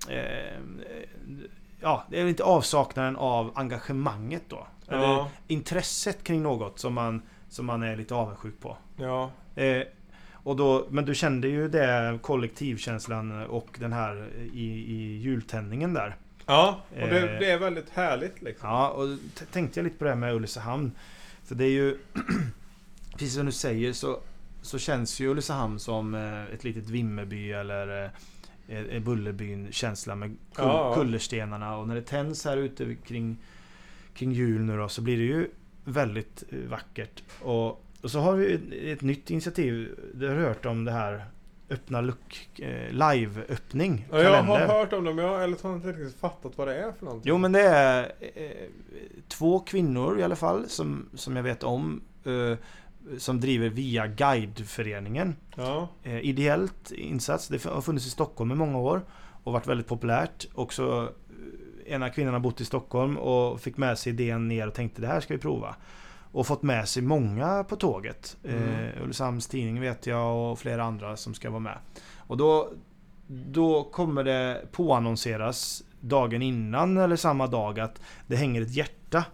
Eh, 0.08 0.58
ja, 1.80 2.04
det 2.10 2.20
är 2.20 2.26
inte 2.26 2.44
avsaknaden 2.44 3.16
av 3.16 3.52
engagemanget 3.54 4.42
då. 4.48 4.66
Eller 4.88 5.02
ja. 5.02 5.28
intresset 5.46 6.24
kring 6.24 6.42
något 6.42 6.78
som 6.78 6.94
man, 6.94 7.22
som 7.54 7.66
man 7.66 7.82
är 7.82 7.96
lite 7.96 8.14
avundsjuk 8.14 8.60
på. 8.60 8.76
ja. 8.96 9.30
Eh, 9.54 9.82
Och 10.32 10.56
då, 10.56 10.86
men 10.90 11.04
du 11.04 11.14
kände 11.14 11.48
ju 11.48 11.68
det 11.68 12.18
kollektivkänslan 12.22 13.42
och 13.46 13.76
den 13.80 13.92
här 13.92 14.30
i, 14.52 14.64
i 14.94 15.18
jultändningen 15.18 15.94
där. 15.94 16.16
Ja, 16.46 16.80
och 16.90 17.08
det, 17.08 17.20
Eh. 17.34 17.38
det 17.38 17.50
är 17.50 17.58
väldigt 17.58 17.90
härligt 17.90 18.42
liksom. 18.42 18.68
Ja, 18.68 18.88
och 18.88 19.08
tänkte 19.52 19.80
jag 19.80 19.84
lite 19.84 19.98
på 19.98 20.04
det 20.04 20.10
här 20.10 20.16
med 20.16 20.34
Ulricehamn. 20.34 20.92
För 21.44 21.54
det 21.54 21.64
är 21.64 21.70
ju... 21.70 21.98
precis 23.12 23.34
som 23.34 23.46
du 23.46 23.52
säger 23.52 23.92
så, 23.92 24.20
så 24.62 24.78
känns 24.78 25.20
ju 25.20 25.28
Ulricehamn 25.28 25.78
som 25.78 26.14
eh, 26.14 26.44
ett 26.54 26.64
litet 26.64 26.90
Vimmerby 26.90 27.52
eller 27.52 28.04
eh, 28.68 28.78
eh, 28.78 29.02
Bullerbyn 29.02 29.68
känsla 29.72 30.14
med 30.14 30.28
kull, 30.28 30.66
Ja, 30.66 30.88
ja. 30.88 30.94
kullerstenarna. 30.94 31.76
Och 31.76 31.88
när 31.88 31.94
det 31.94 32.02
tänds 32.02 32.44
här 32.44 32.56
ute 32.56 32.94
kring, 32.94 33.36
kring 34.14 34.32
jul 34.32 34.60
nu 34.60 34.76
då 34.76 34.88
så 34.88 35.02
blir 35.02 35.16
det 35.16 35.24
ju 35.24 35.48
väldigt 35.84 36.44
eh, 36.50 36.58
vackert. 36.58 37.22
Och, 37.42 37.68
och 38.02 38.10
så 38.10 38.18
har 38.20 38.32
vi 38.36 38.54
ett, 38.54 38.60
ett 38.98 39.02
nytt 39.02 39.30
initiativ. 39.30 39.98
Du 40.14 40.28
har 40.28 40.34
hört 40.34 40.66
om 40.66 40.84
det 40.84 40.92
här 40.92 41.24
öppna 41.70 42.00
luck 42.00 42.58
eh, 42.58 42.90
live-öppning. 42.90 44.06
Ja, 44.10 44.22
jag 44.22 44.42
har 44.42 44.58
hört 44.58 44.92
om 44.92 45.04
det 45.04 45.14
men 45.14 45.24
jag 45.24 45.44
eller 45.44 45.56
så 45.56 45.68
har 45.68 45.74
jag 45.74 45.78
inte 45.78 46.00
riktigt 46.00 46.20
fattat 46.20 46.52
vad 46.58 46.68
det 46.68 46.74
är 46.76 46.92
för 46.92 47.04
någonting. 47.04 47.28
Jo 47.28 47.38
men 47.38 47.52
det 47.52 47.62
är 47.62 48.12
eh, 48.34 48.50
två 49.28 49.60
kvinnor 49.60 50.20
i 50.20 50.22
alla 50.22 50.36
fall 50.36 50.68
som, 50.68 51.08
som 51.14 51.36
jag 51.36 51.42
vet 51.42 51.62
om. 51.62 52.02
Eh, 52.24 52.58
som 53.18 53.40
driver 53.40 53.68
via 53.68 54.06
Guideföreningen. 54.06 55.36
Ja, 55.56 55.88
Eh, 56.02 56.18
ideellt 56.18 56.92
insats. 56.92 57.48
Det 57.48 57.64
har 57.64 57.80
funnits 57.80 58.06
i 58.06 58.10
Stockholm 58.10 58.50
i 58.50 58.54
många 58.54 58.78
år. 58.78 59.02
Och 59.44 59.52
varit 59.52 59.66
väldigt 59.66 59.86
populärt. 59.86 60.46
Och 60.54 60.72
så 60.72 61.08
ena 61.86 62.10
kvinnan 62.10 62.32
har 62.32 62.40
bott 62.40 62.60
i 62.60 62.64
Stockholm 62.64 63.16
och 63.18 63.60
fick 63.60 63.76
med 63.76 63.98
sig 63.98 64.12
idén 64.12 64.48
ner 64.48 64.66
och 64.68 64.74
tänkte 64.74 65.00
det 65.00 65.06
här 65.06 65.20
ska 65.20 65.34
vi 65.34 65.40
prova. 65.40 65.76
Och 66.32 66.46
fått 66.46 66.62
med 66.62 66.88
sig 66.88 67.02
många 67.02 67.64
på 67.64 67.76
tåget. 67.76 68.36
Mm. 68.44 68.62
Eh, 68.62 69.02
Ulricehamns 69.02 69.46
Tidning 69.46 69.80
vet 69.80 70.06
jag 70.06 70.52
och 70.52 70.58
flera 70.58 70.84
andra 70.84 71.16
som 71.16 71.34
ska 71.34 71.50
vara 71.50 71.60
med. 71.60 71.78
Och 72.16 72.36
då, 72.36 72.70
då 73.26 73.84
kommer 73.84 74.24
det 74.24 74.62
påannonseras 74.72 75.82
dagen 76.00 76.42
innan 76.42 76.96
eller 76.96 77.16
samma 77.16 77.46
dag 77.46 77.80
att 77.80 78.00
det 78.26 78.36
hänger 78.36 78.62
ett 78.62 78.74
hjärta 78.74 79.24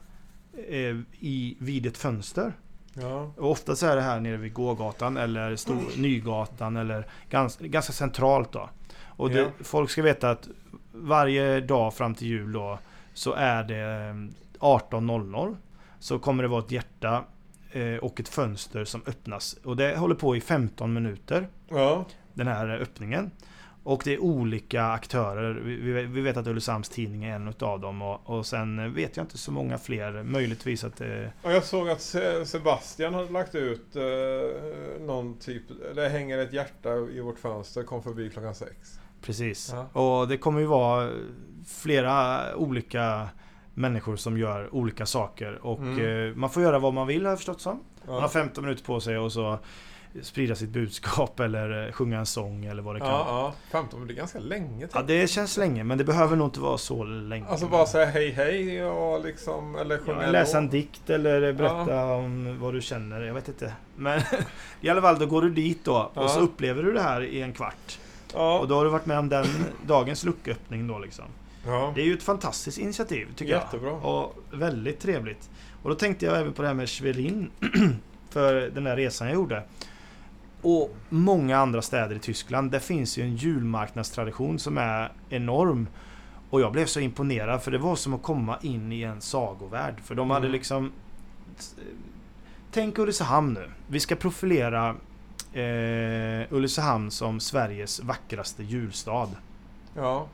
eh, 0.68 0.96
i, 1.20 1.56
vid 1.58 1.86
ett 1.86 1.96
fönster. 1.96 2.52
ja, 2.94 3.32
Och 3.36 3.50
ofta 3.50 3.76
så 3.76 3.86
är 3.86 3.96
det 3.96 4.02
här 4.02 4.20
nere 4.20 4.36
vid 4.36 4.52
gågatan 4.52 5.16
eller 5.16 5.56
stor, 5.56 5.82
Nygatan 5.98 6.76
eller 6.76 7.06
ganska, 7.30 7.66
ganska 7.66 7.92
centralt 7.92 8.52
då. 8.52 8.70
Och 9.04 9.30
det, 9.30 9.40
Ja. 9.40 9.48
folk 9.60 9.90
ska 9.90 10.02
veta 10.02 10.30
att 10.30 10.48
varje 10.92 11.60
dag 11.60 11.94
fram 11.94 12.14
till 12.14 12.28
jul 12.28 12.52
då 12.52 12.78
så 13.14 13.32
är 13.32 13.64
det 13.64 13.80
eh, 13.80 14.14
18.00 14.60 15.56
så 15.98 16.18
kommer 16.18 16.42
det 16.42 16.48
vara 16.48 16.62
ett 16.64 16.70
hjärta 16.70 17.24
eh, 17.72 17.96
och 17.96 18.20
ett 18.20 18.28
fönster 18.28 18.84
som 18.84 19.02
öppnas. 19.06 19.56
Och 19.64 19.76
det 19.76 19.96
håller 19.96 20.14
på 20.14 20.36
i 20.36 20.40
15 20.40 20.92
minuter 20.92 21.48
ja. 21.68 22.04
den 22.34 22.46
här 22.46 22.68
öppningen. 22.68 23.30
Och 23.82 24.02
det 24.04 24.14
är 24.14 24.18
olika 24.18 24.84
aktörer. 24.84 25.54
Vi, 26.06 26.20
vet 26.20 26.36
att 26.36 26.46
Ulricehamns 26.46 26.88
Tidning 26.88 27.24
är 27.24 27.34
en 27.34 27.48
utav 27.48 27.80
dem 27.80 28.02
och, 28.02 28.20
och 28.30 28.46
sen 28.46 28.94
vet 28.94 29.16
jag 29.16 29.24
inte 29.24 29.38
så 29.38 29.52
många 29.52 29.78
fler. 29.78 30.22
Möjligtvis 30.22 30.84
att 30.84 30.96
det... 30.96 31.32
Och 31.42 31.52
jag 31.52 31.64
såg 31.64 31.88
att 31.88 32.00
Se- 32.00 32.46
Sebastian 32.46 33.14
hade 33.14 33.32
lagt 33.32 33.54
ut 33.54 33.96
eh, 33.96 34.02
någon 35.00 35.38
typ, 35.38 35.62
det 35.94 36.08
hänger 36.08 36.38
ett 36.38 36.52
hjärta 36.52 36.94
i 36.94 37.20
vårt 37.20 37.38
fönster, 37.38 37.82
kom 37.82 38.02
förbi 38.02 38.30
klockan 38.30 38.54
sex. 38.54 39.00
Precis. 39.22 39.74
Ja. 39.92 40.00
Och 40.00 40.28
det 40.28 40.36
kommer 40.36 40.60
ju 40.60 40.66
vara 40.66 41.10
flera 41.66 42.40
olika 42.56 43.28
människor 43.74 44.16
som 44.16 44.38
gör 44.38 44.74
olika 44.74 45.06
saker. 45.06 45.66
Och 45.66 45.78
Mm. 45.78 46.28
eh, 46.30 46.34
man 46.36 46.50
får 46.50 46.62
göra 46.62 46.78
vad 46.78 46.94
man 46.94 47.06
vill 47.06 47.22
har 47.24 47.30
jag 47.30 47.38
förstått 47.38 47.60
som. 47.60 47.80
Man 48.06 48.14
har 48.14 48.22
Ja, 48.22 48.28
15 48.28 48.64
minuter 48.64 48.84
på 48.84 49.00
sig 49.00 49.18
och 49.18 49.32
så 49.32 49.58
sprida 50.22 50.54
sitt 50.54 50.68
budskap 50.70 51.40
eller 51.46 51.86
eh, 51.86 51.92
sjunga 51.92 52.18
en 52.18 52.26
sång 52.26 52.64
eller 52.64 52.82
vad 52.82 52.94
det 52.96 53.00
kan 53.00 53.08
ja, 53.08 53.24
vara. 53.24 53.42
ja. 53.42 53.54
15 53.70 53.98
men 53.98 54.08
det 54.08 54.14
är 54.14 54.16
ganska 54.16 54.38
länge. 54.38 54.88
Ja, 54.94 55.02
det 55.02 55.30
känns 55.30 55.56
länge 55.56 55.84
men 55.84 55.98
det 55.98 56.04
behöver 56.04 56.36
nog 56.36 56.46
inte 56.46 56.60
vara 56.60 56.78
så 56.78 57.04
länge. 57.04 57.46
Alltså 57.46 57.66
bara 57.68 57.86
säga 57.86 58.06
hej 58.06 58.30
hej 58.30 58.84
och 58.84 59.24
liksom, 59.24 59.76
eller 59.76 59.98
sjunga 59.98 60.22
Ja, 60.24 60.30
läsa 60.30 60.58
en 60.58 60.68
dikt 60.68 61.10
eller 61.10 61.52
berätta 61.52 62.04
om 62.04 62.56
vad 62.60 62.74
du 62.74 62.80
känner. 62.80 63.20
Jag 63.20 63.34
vet 63.34 63.48
inte. 63.48 63.72
Men 63.96 64.20
i 64.80 64.88
alla 64.88 65.00
fall, 65.02 65.18
då 65.18 65.26
går 65.26 65.42
du 65.42 65.50
dit 65.50 65.84
då 65.84 66.10
Ja. 66.14 66.22
och 66.22 66.30
så 66.30 66.40
upplever 66.40 66.82
du 66.82 66.92
det 66.92 67.02
här 67.02 67.22
i 67.22 67.42
en 67.42 67.52
kvart. 67.52 67.98
Och 68.34 68.40
Ja, 68.40 68.66
då 68.68 68.74
har 68.74 68.84
du 68.84 68.90
varit 68.90 69.06
med 69.06 69.18
om 69.18 69.28
den 69.28 69.46
dagens 69.86 70.24
lucköppning 70.24 70.86
då 70.86 70.98
liksom. 70.98 71.24
ja. 71.66 71.92
Det 71.94 72.00
är 72.00 72.04
ju 72.04 72.14
ett 72.14 72.22
fantastiskt 72.22 72.78
initiativ 72.78 73.28
tycker 73.36 73.52
Jättebra. 73.52 73.88
jag. 73.90 74.04
Och 74.04 74.36
väldigt 74.52 75.00
trevligt. 75.00 75.50
Och 75.82 75.88
då 75.90 75.94
tänkte 75.96 76.26
jag 76.26 76.38
även 76.40 76.52
på 76.52 76.62
det 76.62 76.68
här 76.68 76.74
med 76.74 76.88
Schwerin. 76.88 77.50
för 78.30 78.54
den 78.70 78.84
där 78.84 78.96
resan 78.96 79.26
jag 79.26 79.34
gjorde. 79.34 79.62
Och 80.62 80.96
många 81.08 81.58
andra 81.58 81.82
städer 81.82 82.16
i 82.16 82.18
Tyskland. 82.18 82.70
Det 82.70 82.80
finns 82.80 83.18
ju 83.18 83.22
en 83.22 83.36
julmarknadstradition 83.36 84.58
som 84.58 84.78
är 84.78 85.12
enorm. 85.28 85.88
Och 86.50 86.60
jag 86.60 86.72
blev 86.72 86.86
så 86.86 87.00
imponerad 87.00 87.62
för 87.62 87.70
det 87.70 87.78
var 87.78 87.96
som 87.96 88.14
att 88.14 88.22
komma 88.22 88.58
in 88.62 88.92
i 88.92 89.02
en 89.02 89.20
sagovärld. 89.20 89.94
För 90.04 90.14
de 90.14 90.30
hade 90.30 90.46
Mm. 90.46 90.52
liksom... 90.52 90.92
Tänk 92.72 92.98
Ulricehamn 92.98 93.52
nu. 93.54 93.70
Vi 93.86 94.00
ska 94.00 94.14
profilera 94.16 94.96
eh, 95.52 96.52
Ulricehamn 96.52 97.10
som 97.10 97.40
Sveriges 97.40 98.00
vackraste 98.00 98.62
julstad. 98.62 99.28
ja. 99.96 100.26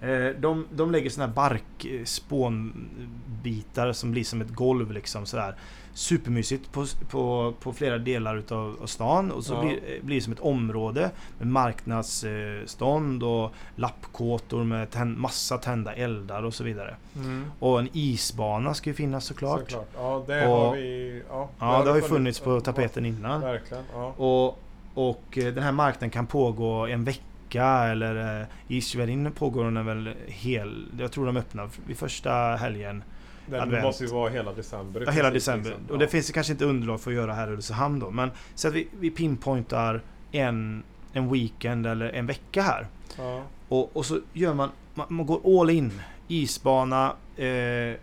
Eh, 0.00 0.28
De, 0.40 0.66
de 0.72 0.90
lägger 0.90 1.10
såna 1.10 1.26
här 1.26 1.34
barkspånbitar 1.34 3.92
som 3.92 4.10
blir 4.10 4.24
som 4.24 4.40
ett 4.40 4.54
golv 4.54 4.92
liksom 4.92 5.26
sådär. 5.26 5.54
Supermysigt 5.98 6.72
på, 6.72 6.86
på, 7.10 7.54
på 7.60 7.72
flera 7.72 7.98
delar 7.98 8.36
utav 8.36 8.76
av 8.82 8.86
stan 8.86 9.30
och 9.32 9.44
så 9.44 9.54
Ja. 9.54 9.60
blir, 9.60 9.72
eh, 9.72 10.02
blir 10.04 10.16
det 10.16 10.22
som 10.22 10.32
ett 10.32 10.40
område 10.40 11.10
med 11.38 11.46
marknadsstånd 11.48 13.22
och 13.22 13.52
lappkåtor 13.76 14.64
med 14.64 14.90
tänd, 14.90 15.18
massa 15.18 15.58
tända 15.58 15.94
eldar 15.94 16.42
och 16.42 16.54
så 16.54 16.64
vidare. 16.64 16.96
Mm. 17.16 17.44
Och 17.58 17.78
en 17.80 17.88
isbana 17.92 18.74
ska 18.74 18.90
ju 18.90 18.94
finnas 18.94 19.24
såklart. 19.24 19.60
Såklart. 19.60 19.88
Ja, 19.96 20.24
det 20.26 20.46
Och- 20.46 20.56
har 20.58 20.74
vi... 20.74 21.22
Ja, 21.28 21.48
Ja, 21.58 21.82
det 21.84 21.90
har 21.90 21.96
ju 21.96 22.02
funnits 22.02 22.40
på 22.40 22.60
tapeten 22.60 23.06
innan. 23.06 23.40
Verkligen. 23.40 23.84
Ja. 23.94 24.06
Och, 24.16 24.58
och 24.94 25.38
eh, 25.38 25.54
den 25.54 25.62
här 25.62 25.72
marknaden 25.72 26.10
kan 26.10 26.26
pågå 26.26 26.86
en 26.86 27.04
vecka 27.04 27.64
eller 27.66 28.40
eh, 28.40 28.46
i 28.68 28.80
Schwerin 28.80 29.32
pågår 29.32 29.64
den 29.64 29.86
väl 29.86 30.14
hel... 30.26 30.86
Jag 30.98 31.12
tror 31.12 31.26
de 31.26 31.36
öppnar 31.36 31.68
vid 31.86 31.96
första 31.98 32.30
helgen. 32.56 33.02
Den 33.50 33.60
Advent. 33.60 33.84
måste 33.84 34.04
ju 34.04 34.10
vara 34.10 34.30
hela 34.30 34.52
december. 34.52 35.02
Ja, 35.06 35.10
hela 35.10 35.30
december. 35.30 35.70
liksom. 35.70 35.86
Och 35.90 35.98
det 35.98 36.08
finns 36.08 36.26
det 36.26 36.32
kanske 36.32 36.52
inte 36.52 36.64
underlag 36.64 37.00
för 37.00 37.10
att 37.10 37.16
göra 37.16 37.32
här 37.34 37.48
i 37.48 37.50
Ulricehamn 37.50 37.98
då. 37.98 38.10
Men 38.10 38.30
så 38.54 38.68
att 38.68 38.74
vi, 38.74 38.88
vi 39.00 39.10
pinpointar 39.10 40.02
en, 40.32 40.82
en 41.12 41.32
weekend 41.32 41.86
eller 41.86 42.08
en 42.10 42.26
vecka 42.26 42.62
här. 42.62 42.86
Ja. 43.18 43.42
Och, 43.68 43.96
och 43.96 44.06
så 44.06 44.20
gör 44.32 44.54
man, 44.54 44.70
man, 44.94 45.06
man 45.08 45.26
går 45.26 45.60
all 45.60 45.70
in. 45.70 45.92
Isbana. 46.28 47.12
Eh, 47.36 47.94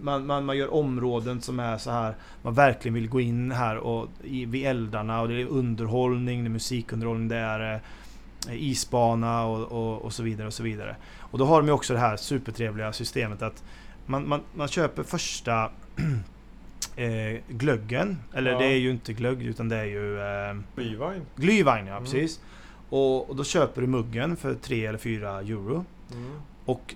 man, 0.00 0.26
man, 0.26 0.44
man 0.44 0.56
gör 0.56 0.74
områden 0.74 1.40
som 1.40 1.60
är 1.60 1.78
så 1.78 1.90
här. 1.90 2.14
Man 2.42 2.54
verkligen 2.54 2.94
vill 2.94 3.08
gå 3.08 3.20
in 3.20 3.52
här 3.52 3.76
och 3.76 4.08
i, 4.24 4.44
vid 4.44 4.66
eldarna 4.66 5.20
och 5.20 5.28
det 5.28 5.40
är 5.40 5.46
underhållning, 5.46 6.44
det 6.44 6.48
är 6.48 6.50
musikunderhållning, 6.50 7.28
det 7.28 7.36
är 7.36 7.74
eh, 8.48 8.62
isbana 8.62 9.44
och, 9.44 9.72
och, 9.72 10.02
och 10.02 10.12
så 10.12 10.22
vidare 10.22 10.46
och 10.46 10.54
så 10.54 10.62
vidare. 10.62 10.96
Och 11.18 11.38
då 11.38 11.44
har 11.44 11.60
de 11.60 11.66
ju 11.66 11.72
också 11.72 11.92
det 11.92 11.98
här 12.00 12.16
supertrevliga 12.16 12.92
systemet 12.92 13.42
att 13.42 13.64
man, 14.06 14.28
man, 14.28 14.40
man 14.54 14.68
köper 14.68 15.02
första 15.02 15.70
eh, 16.96 17.40
glöggen. 17.48 18.18
Eller 18.34 18.52
Ja. 18.52 18.58
det 18.58 18.64
är 18.66 18.76
ju 18.76 18.90
inte 18.90 19.12
glögg 19.12 19.42
utan 19.42 19.68
det 19.68 19.76
är 19.76 19.84
ju 19.84 20.18
eh, 20.20 20.56
Glühwein. 20.76 21.20
Glühwein, 21.36 21.86
ja 21.86 21.92
Mm. 21.92 22.04
precis. 22.04 22.40
Och, 22.88 23.30
och 23.30 23.36
då 23.36 23.44
köper 23.44 23.80
du 23.80 23.86
muggen 23.86 24.36
för 24.36 24.54
3 24.54 24.86
eller 24.86 24.98
4 24.98 25.30
euro. 25.40 25.84
Mm. 26.12 26.40
Och 26.64 26.94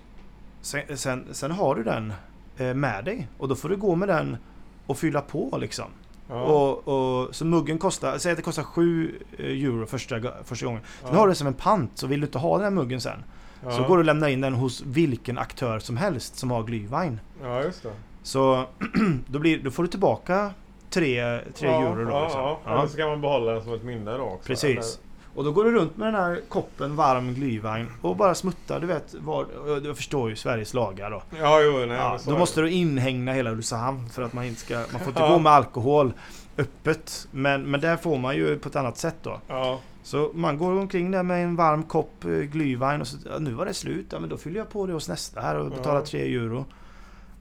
sen, 0.61 0.97
sen, 0.97 1.27
sen 1.31 1.51
har 1.51 1.75
du 1.75 1.83
den 1.83 2.13
eh, 2.57 2.73
med 2.73 3.05
dig. 3.05 3.27
Och 3.37 3.47
då 3.47 3.55
får 3.55 3.69
du 3.69 3.77
gå 3.77 3.95
med 3.95 4.07
den 4.07 4.37
och 4.85 4.97
fylla 4.97 5.21
på 5.21 5.57
liksom. 5.61 5.85
Ja. 6.29 6.41
Och, 6.43 6.87
och, 7.23 7.35
så 7.35 7.45
muggen 7.45 7.77
kostar, 7.77 8.17
säg 8.17 8.31
att 8.31 8.37
det 8.37 8.41
kostar 8.43 8.63
7 8.63 9.19
euro 9.37 9.85
första, 9.85 10.19
första 10.43 10.65
gången. 10.65 10.81
Sen 11.01 11.09
Ja. 11.13 11.17
har 11.19 11.27
du 11.27 11.31
det 11.31 11.35
som 11.35 11.47
en 11.47 11.53
pant, 11.53 11.91
så 11.97 12.07
vill 12.07 12.19
du 12.21 12.25
inte 12.25 12.37
ha 12.39 12.55
den 12.57 12.63
här 12.63 12.71
muggen 12.71 13.01
sen. 13.01 13.23
ja. 13.63 13.71
Så 13.71 13.83
går 13.83 13.97
du 13.97 14.01
och 14.01 14.05
lämnar 14.05 14.27
in 14.27 14.41
den 14.41 14.53
hos 14.53 14.81
vilken 14.85 15.37
aktör 15.37 15.79
som 15.79 15.97
helst 15.97 16.35
som 16.37 16.51
har 16.51 16.63
Glühwein. 16.63 17.17
Ja, 17.43 17.63
just 17.63 17.83
det. 17.83 17.91
Så 18.23 18.65
då, 19.27 19.39
blir, 19.39 19.59
då 19.63 19.71
får 19.71 19.83
du 19.83 19.89
tillbaka 19.89 20.51
3, 20.89 21.39
3 21.55 21.67
ja, 21.67 21.81
euro 21.81 22.05
då. 22.05 22.11
Ja, 22.11 22.23
liksom. 22.23 22.41
ja. 22.41 22.59
Ja. 22.65 22.77
Eller 22.79 22.87
så 22.87 22.97
kan 22.97 23.09
man 23.09 23.21
behålla 23.21 23.51
den 23.51 23.63
som 23.63 23.73
ett 23.73 23.83
minne 23.83 24.11
då 24.17 24.23
också. 24.23 24.47
Precis. 24.47 24.99
Och 25.35 25.43
då 25.43 25.51
går 25.51 25.63
du 25.63 25.71
runt 25.71 25.97
med 25.97 26.07
den 26.07 26.15
här 26.15 26.39
koppen 26.49 26.95
varm 26.95 27.35
Glühwein 27.35 27.85
och 28.01 28.15
bara 28.15 28.35
smuttar, 28.35 28.79
du 28.79 28.87
vet, 28.87 29.13
var, 29.13 29.45
jag 29.83 29.97
förstår 29.97 30.29
ju 30.29 30.35
Sveriges 30.35 30.73
lagar 30.73 31.11
då. 31.11 31.21
Eller, 31.31 31.41
ja, 31.41 31.61
jo, 31.61 31.71
nej, 31.85 31.97
Ja, 31.97 32.19
då 32.27 32.37
måste 32.37 32.61
det. 32.61 32.67
du 32.67 32.73
inhägna 32.73 33.33
hela 33.33 33.51
Ulricehamn 33.51 34.09
för 34.09 34.21
att 34.21 34.33
man 34.33 34.45
inte 34.45 34.61
ska... 34.61 34.75
Man 34.75 34.85
får 34.99 35.07
inte 35.07 35.19
Ja. 35.21 35.29
gå 35.29 35.39
med 35.39 35.51
alkohol 35.51 36.13
öppet. 36.57 37.27
Men, 37.31 37.71
men 37.71 37.81
där 37.81 37.97
får 37.97 38.17
man 38.17 38.35
ju 38.35 38.59
på 38.59 38.69
ett 38.69 38.75
annat 38.75 38.97
sätt 38.97 39.15
då. 39.23 39.39
Ja, 39.47 39.79
Så 40.03 40.31
man 40.33 40.57
går 40.57 40.71
omkring 40.79 41.11
där 41.11 41.23
med 41.23 41.43
en 41.43 41.55
varm 41.55 41.83
kopp 41.83 42.25
eh, 42.25 42.29
Glühwein 42.29 42.99
och 43.01 43.07
så... 43.07 43.17
Ja, 43.29 43.39
nu 43.39 43.53
var 43.53 43.65
det 43.65 43.73
slut. 43.73 44.05
Ja, 44.11 44.19
men 44.19 44.29
då 44.29 44.37
fyller 44.37 44.57
jag 44.57 44.69
på 44.69 44.87
det 44.87 44.93
hos 44.93 45.09
nästa 45.09 45.41
här 45.41 45.55
och 45.59 45.71
betalar 45.71 45.99
Ja. 45.99 46.05
3 46.05 46.35
euro. 46.35 46.65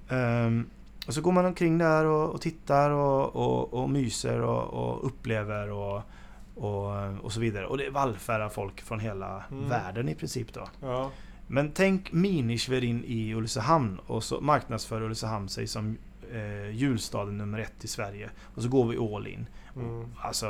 Ehm, 0.08 0.66
och 1.06 1.14
så 1.14 1.20
går 1.20 1.32
man 1.32 1.44
omkring 1.46 1.78
där 1.78 2.04
och, 2.04 2.30
och 2.34 2.40
tittar 2.40 2.90
och, 2.90 3.36
och, 3.36 3.74
och 3.82 3.90
myser 3.90 4.40
och, 4.40 5.06
upplever 5.06 5.70
och, 5.70 6.02
och, 6.54 7.14
och 7.22 7.32
så 7.32 7.40
vidare. 7.40 7.66
Och 7.66 7.78
det 7.78 7.90
vallfärdar 7.90 8.48
folk 8.48 8.80
från 8.80 9.00
hela 9.00 9.44
Mm. 9.50 9.68
världen 9.68 10.08
i 10.08 10.14
princip 10.14 10.52
då. 10.54 10.68
Ja. 10.80 11.10
Men 11.46 11.70
tänk 11.74 12.12
Mini-Schwerin 12.12 13.04
i 13.04 13.34
Ulricehamn 13.34 13.98
och 14.06 14.24
så 14.24 14.40
marknadsför 14.40 15.02
Ulricehamn 15.02 15.48
sig 15.48 15.66
som 15.66 15.96
eh, 16.32 16.70
julstaden 16.70 17.38
nummer 17.38 17.58
ett 17.58 17.84
i 17.84 17.88
Sverige. 17.88 18.30
Och 18.54 18.62
så 18.62 18.68
går 18.68 18.88
vi 18.88 18.96
all 19.14 19.26
in. 19.26 19.46
Mm. 19.76 20.06
Alltså, 20.22 20.46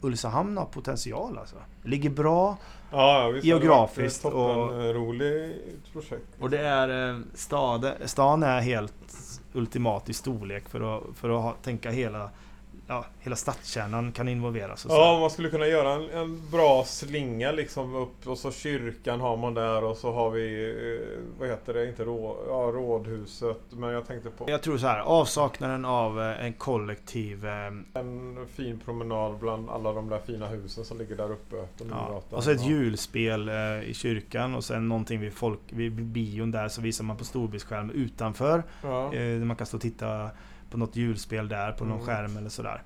Ulricehamn 0.00 0.56
har 0.56 0.64
potential 0.64 1.38
alltså. 1.38 1.56
Ligger 1.82 2.10
bra 2.10 2.56
Ja, 2.90 3.22
ja, 3.22 3.28
visst 3.28 3.44
Geografiskt 3.44 4.22
det 4.22 4.28
och- 4.28 4.64
ett 4.64 4.70
toppenroligt 4.70 5.92
projekt. 5.92 6.26
och 6.40 6.50
det 6.50 6.58
är 6.58 7.10
eh, 7.10 7.18
stad, 7.34 7.92
stan 8.04 8.42
är 8.42 8.60
helt 8.60 8.94
ultimat 9.52 10.08
i 10.10 10.12
storlek 10.12 10.68
för 10.68 10.96
att, 10.98 11.02
för 11.16 11.30
att 11.30 11.42
ha, 11.42 11.54
tänka 11.62 11.90
hela 11.90 12.30
Ja, 12.86 13.04
hela 13.20 13.36
stadskärnan 13.36 14.12
kan 14.12 14.28
involveras 14.28 14.84
och 14.84 14.90
så. 14.90 14.96
Ja, 14.96 15.20
man 15.20 15.30
skulle 15.30 15.50
kunna 15.50 15.66
göra 15.66 15.92
en, 15.92 16.10
en 16.10 16.50
bra 16.50 16.84
slinga 16.84 17.52
liksom 17.52 17.94
upp 17.94 18.26
och 18.26 18.38
så 18.38 18.52
kyrkan 18.52 19.20
har 19.20 19.36
man 19.36 19.54
där 19.54 19.84
och 19.84 19.96
så 19.96 20.12
har 20.12 20.30
vi, 20.30 20.70
eh, 20.70 21.40
vad 21.40 21.48
heter 21.48 21.74
det, 21.74 21.88
inte 21.88 22.04
rå, 22.04 22.36
ja, 22.48 22.54
rådhuset. 22.54 23.60
Men 23.70 23.90
jag 23.90 24.06
tänkte 24.06 24.30
på 24.30 24.50
Jag 24.50 24.62
tror 24.62 24.78
så 24.78 24.86
här, 24.86 25.00
avsaknaden 25.00 25.84
av 25.84 26.20
eh, 26.20 26.44
en 26.44 26.52
kollektiv 26.52 27.46
eh, 27.46 27.66
en 27.94 28.46
fin 28.54 28.80
promenad 28.84 29.38
bland 29.38 29.70
alla 29.70 29.92
de 29.92 30.08
där 30.08 30.18
fina 30.18 30.46
husen 30.46 30.84
som 30.84 30.98
ligger 30.98 31.16
där 31.16 31.32
uppe. 31.32 31.56
Ja, 31.90 32.22
och 32.30 32.44
så 32.44 32.50
ett 32.50 32.66
julspel 32.66 33.50
i 33.86 33.94
kyrkan 33.94 34.54
och 34.54 34.64
sen 34.64 34.88
någonting 34.88 35.20
vid, 35.20 35.32
folk, 35.32 35.60
vid 35.68 35.92
bion 35.92 36.50
där 36.50 36.68
så 36.68 36.80
visar 36.80 37.04
man 37.04 37.16
på 37.16 37.24
storbildsskärm 37.24 37.90
utanför. 37.90 38.62
Ja. 38.82 39.10
Där 39.12 39.44
man 39.44 39.56
kan 39.56 39.66
stå 39.66 39.76
och 39.76 39.82
titta 39.82 40.30
på 40.70 40.76
något 40.78 40.96
julspel 40.96 41.48
där 41.48 41.72
på 41.72 41.84
någon 41.84 42.00
Mm. 42.00 42.06
skärm 42.06 42.36
eller 42.36 42.48
sådär. 42.50 42.82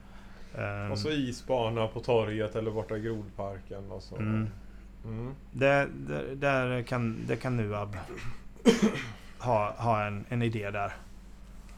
Eh, 0.55 0.93
Och 0.93 0.99
så 0.99 1.11
isbana 1.11 1.87
på 1.87 2.01
torget 2.01 2.57
eller 2.57 2.71
borta 2.71 2.97
i 2.97 3.01
Grodparken 3.01 3.91
och 3.93 4.03
så. 4.03 4.17
Mm. 4.17 4.49
Mm. 5.05 5.35
där, 5.53 5.89
där, 5.93 6.25
där 6.35 6.83
kan, 6.83 7.27
där 7.27 7.37
kan 7.37 7.57
Nuab 7.57 7.97
ha, 9.39 9.75
ha 9.79 10.07
en, 10.07 10.25
en 10.29 10.43
idé 10.43 10.71
där. 10.71 10.93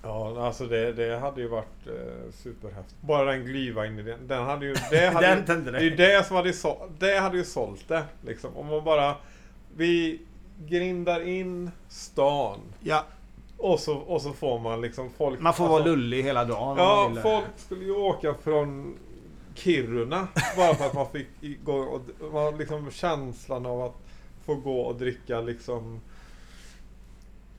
Ja, 0.03 0.47
alltså 0.47 0.67
det, 0.67 0.93
det 0.93 1.19
hade 1.19 1.41
ju 1.41 1.49
varit 1.49 1.87
eh, 1.87 2.33
superhäftigt. 2.33 3.01
Bara 3.03 3.25
den 3.33 3.47
Glühwein-idén. 3.47 4.27
Den 4.27 4.45
hade 4.45 4.67
ju... 4.67 4.75
Det 4.91 5.09
hade 5.15 5.29
ju, 5.31 5.35
Den 5.35 5.45
tände 5.45 5.71
det 5.71 5.79
är 5.79 5.83
ju 5.83 5.97
det 5.97 6.27
som 6.27 6.37
hade 6.37 6.53
så, 6.53 6.89
Det 6.99 7.19
hade 7.19 7.37
ju 7.37 7.45
sålt 7.45 7.89
det. 7.89 8.03
Liksom. 8.27 8.57
Om 8.57 8.67
man 8.67 8.85
bara... 8.85 9.15
Vi 9.77 10.21
grindar 10.67 11.21
in 11.29 11.71
stan. 11.89 12.59
Ja, 12.81 13.05
Och 13.61 13.81
så, 13.81 13.97
och 13.97 14.23
så 14.23 14.33
får 14.33 14.59
man 14.59 14.81
liksom 14.81 15.11
folk... 15.11 15.41
man 15.41 15.55
får 15.55 15.65
alltså, 15.65 15.73
vara 15.73 15.85
lullig 15.85 16.23
hela 16.23 16.45
dagen. 16.45 16.77
Ja, 16.79 17.23
folk 17.23 17.45
skulle 17.57 17.85
ju 17.85 17.95
åka 17.95 18.35
från 18.35 18.99
Kiruna 19.55 20.29
bara 20.57 20.75
för 20.75 20.87
att 20.87 20.95
man 20.95 21.07
fick 21.11 21.29
gå 21.65 21.77
och... 21.77 22.33
Man 22.33 22.59
liksom 22.59 22.91
känslan 22.91 23.67
av 23.67 23.83
att 23.83 23.97
få 24.45 24.55
gå 24.55 24.81
och 24.81 24.95
dricka 24.95 25.41
liksom 25.41 26.01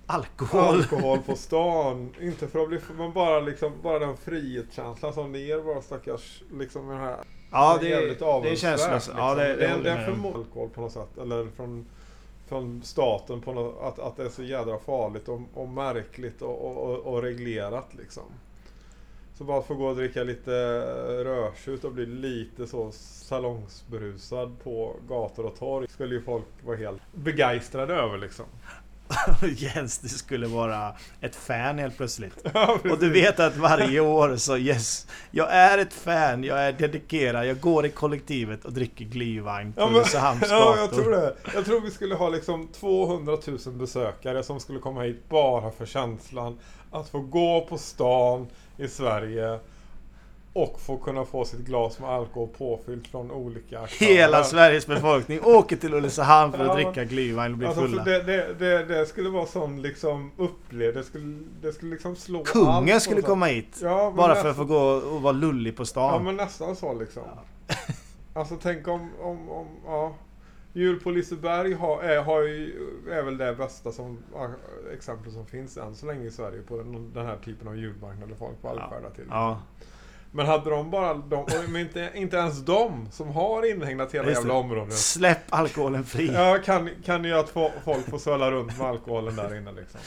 Alkohol. 0.05 0.61
alkohol 0.61 1.19
på 1.19 1.35
stan. 1.35 2.13
Inte 2.21 2.47
för 2.47 2.59
att 2.59 2.69
bli 2.69 2.79
men 2.97 3.13
bara 3.13 3.39
liksom 3.39 3.73
bara 3.83 3.99
den 3.99 4.17
frihetskänslan 4.17 5.13
som 5.13 5.31
det 5.31 5.39
ger 5.39 5.57
våra 5.57 5.81
stackars 5.81 6.43
liksom 6.51 6.87
den 6.87 6.97
här 6.97 7.17
Ja, 7.51 7.77
den 7.81 7.91
är 7.91 8.01
det, 8.01 8.41
det 8.43 8.51
är 8.51 8.55
känslöst. 8.55 9.11
Ja, 9.17 9.35
det, 9.35 9.43
det, 9.43 9.53
det, 9.55 9.57
det 9.57 9.89
är 9.89 9.95
med 9.95 10.05
för 10.05 10.13
om. 10.13 10.19
många 10.19 10.35
alkohol 10.35 10.69
på 10.69 10.81
något 10.81 10.91
sätt. 10.91 11.17
Eller 11.21 11.47
från, 11.55 11.85
från 12.51 12.81
staten 12.83 13.41
på 13.41 13.53
något, 13.53 13.81
att, 13.81 13.99
att 13.99 14.17
det 14.17 14.23
är 14.23 14.29
så 14.29 14.43
jädra 14.43 14.79
farligt 14.79 15.27
och, 15.29 15.41
och 15.53 15.69
märkligt 15.69 16.41
och, 16.41 16.65
och, 16.65 16.77
och, 16.77 17.13
och 17.13 17.21
reglerat 17.21 17.93
liksom. 17.97 18.23
Så 19.37 19.43
bara 19.43 19.59
att 19.59 19.65
få 19.65 19.75
gå 19.75 19.87
och 19.87 19.95
dricka 19.95 20.23
lite 20.23 20.53
eh, 20.53 21.23
rödtjut 21.23 21.83
och 21.83 21.91
bli 21.91 22.05
lite 22.05 22.67
så 22.67 22.91
salongsberusad 22.91 24.55
på 24.63 24.95
gator 25.07 25.45
och 25.45 25.55
torg 25.55 25.87
skulle 25.87 26.15
ju 26.15 26.21
folk 26.21 26.45
vara 26.65 26.77
helt 26.77 27.01
begeistrade 27.11 27.93
över 27.93 28.17
liksom. 28.17 28.45
Jens, 29.57 29.97
du 29.99 30.07
skulle 30.09 30.47
vara 30.47 30.93
ett 31.21 31.35
fan 31.35 31.79
helt 31.79 31.97
plötsligt. 31.97 32.33
Ja, 32.53 32.79
Och 32.91 32.99
du 32.99 33.09
vet 33.09 33.39
att 33.39 33.57
varje 33.57 33.99
år 33.99 34.35
så 34.35 34.57
yes, 34.57 35.07
jag 35.31 35.53
är 35.53 35.77
ett 35.77 35.93
fan, 35.93 36.43
jag 36.43 36.59
är 36.59 36.71
dedikerad, 36.71 37.47
jag 37.47 37.59
går 37.59 37.85
i 37.85 37.89
kollektivet 37.89 38.65
och 38.65 38.73
dricker 38.73 39.05
glühwein 39.05 39.73
på 39.73 39.81
Ja, 39.81 39.87
Ulricehamns 39.87 40.45
Ja, 40.49 40.75
jag 40.77 40.91
tror 40.91 41.11
det. 41.11 41.35
Jag 41.53 41.65
tror 41.65 41.81
vi 41.81 41.91
skulle 41.91 42.15
ha 42.15 42.29
liksom 42.29 42.67
200 42.67 43.37
000 43.47 43.57
besökare 43.73 44.43
som 44.43 44.59
skulle 44.59 44.79
komma 44.79 45.01
hit 45.01 45.29
bara 45.29 45.71
för 45.71 45.85
känslan 45.85 46.59
att 46.91 47.09
få 47.09 47.19
gå 47.19 47.65
på 47.69 47.77
stan 47.77 48.47
i 48.77 48.87
Sverige 48.87 49.59
och 50.53 50.79
få 50.79 50.97
kunna 50.97 51.25
få 51.25 51.45
sitt 51.45 51.59
glas 51.59 51.99
med 51.99 52.09
alkohol 52.09 52.49
påfyllt 52.57 53.07
från 53.07 53.31
olika 53.31 53.79
aktörer. 53.79 54.09
Hela 54.09 54.43
Sveriges 54.43 54.87
befolkning 54.87 55.39
åker 55.43 55.75
till 55.75 55.93
Ulricehamn 55.93 56.51
för 56.53 56.59
att 56.59 56.67
Ja, 56.67 56.73
dricka 56.75 57.03
glühwein 57.03 57.51
och 57.51 57.57
bli 57.57 57.67
Alltså, 57.67 57.81
fulla. 57.81 58.03
det, 58.03 58.23
det, 58.23 58.53
det, 58.59 58.85
det 58.85 59.05
skulle 59.05 59.29
vara 59.29 59.45
sån 59.45 59.81
liksom 59.81 60.31
upplevelse. 60.37 60.99
Det 60.99 61.03
skulle, 61.05 61.37
det 61.61 61.73
skulle 61.73 61.91
liksom 61.91 62.15
slå 62.15 62.39
allt 62.39 62.47
Kungen 62.47 62.95
på 62.95 62.99
skulle 62.99 63.21
komma 63.21 63.45
hit. 63.45 63.79
Ja, 63.81 64.13
Bara 64.17 64.27
nästan- 64.27 64.43
för 64.43 64.49
att 64.49 64.57
få 64.69 64.73
gå 64.73 64.79
och 65.15 65.21
vara 65.21 65.33
lullig 65.33 65.75
på 65.77 65.81
Ja 65.81 65.85
stan. 65.85 66.23
men 66.23 66.35
nästan 66.35 66.75
så 66.75 66.93
liksom. 66.93 67.23
Alltså 68.33 68.57
tänk 68.61 68.87
om, 68.87 69.09
om, 69.21 69.49
om 69.49 69.67
ja. 69.85 70.13
Jul 70.73 70.99
på 70.99 71.11
Liseberg 71.11 71.73
har, 71.73 72.01
är, 72.03 72.21
har 72.21 72.41
ju, 72.41 72.87
är 73.11 73.23
väl 73.23 73.37
det 73.37 73.53
bästa 73.55 73.91
som, 73.91 74.17
ja, 74.33 74.49
exempel 74.93 75.31
som 75.31 75.45
finns 75.45 75.77
än 75.77 75.95
så 75.95 76.05
länge 76.05 76.25
i 76.25 76.31
Sverige 76.31 76.61
på 76.61 76.77
den, 76.77 77.13
den 77.13 77.25
här 77.25 77.37
typen 77.45 77.67
av 77.67 77.77
julmarknader 77.77 78.35
folk 78.35 78.55
vallfärdar 78.61 79.09
till. 79.15 79.25
Ja, 79.29 79.59
Men 80.33 80.45
hade 80.45 80.69
de 80.69 80.89
bara, 80.89 81.13
de, 81.13 81.45
men 81.67 81.81
inte, 81.81 82.11
inte 82.13 82.37
ens 82.37 82.59
de 82.65 83.07
som 83.11 83.29
har 83.29 83.71
inhägnat 83.71 84.13
hela 84.13 84.31
jävla 84.31 84.53
det. 84.53 84.59
området. 84.59 84.93
Släpp 84.93 85.39
alkoholen 85.49 86.03
fri. 86.03 86.31
Ja, 86.33 86.57
kan, 86.65 86.89
kan 87.05 87.23
ju 87.23 87.33
att 87.33 87.49
få, 87.49 87.71
folk 87.85 88.09
får 88.09 88.17
svälla 88.17 88.51
runt 88.51 88.77
med 88.77 88.87
alkoholen 88.87 89.35
där 89.35 89.57
inne 89.57 89.71
liksom. 89.71 89.99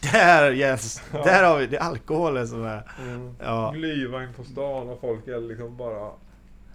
Där 0.12 0.50
Jens! 0.50 1.02
Ja. 1.12 1.24
Där 1.24 1.44
har 1.44 1.58
vi 1.58 1.66
det. 1.66 1.76
är 1.76 1.80
alkoholen 1.80 2.48
som 2.48 2.64
är... 2.64 2.82
Mm. 3.02 3.34
Ja. 3.40 3.72
Glühwein 3.76 4.32
på 4.36 4.44
stan 4.44 4.88
och 4.88 5.00
folk 5.00 5.28
är 5.28 5.40
liksom 5.40 5.76
bara 5.76 6.10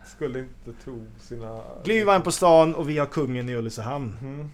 skulle 0.06 0.40
inte 0.40 0.84
tro 0.84 1.06
sina... 1.20 1.62
Glühwein 1.84 2.22
på 2.22 2.32
stan 2.32 2.76
och 2.76 2.90
vi 2.90 2.98
har 2.98 3.06
kungen 3.06 3.50
i 3.50 3.56
Ulricehamn. 3.56 4.18
Mm. 4.22 4.50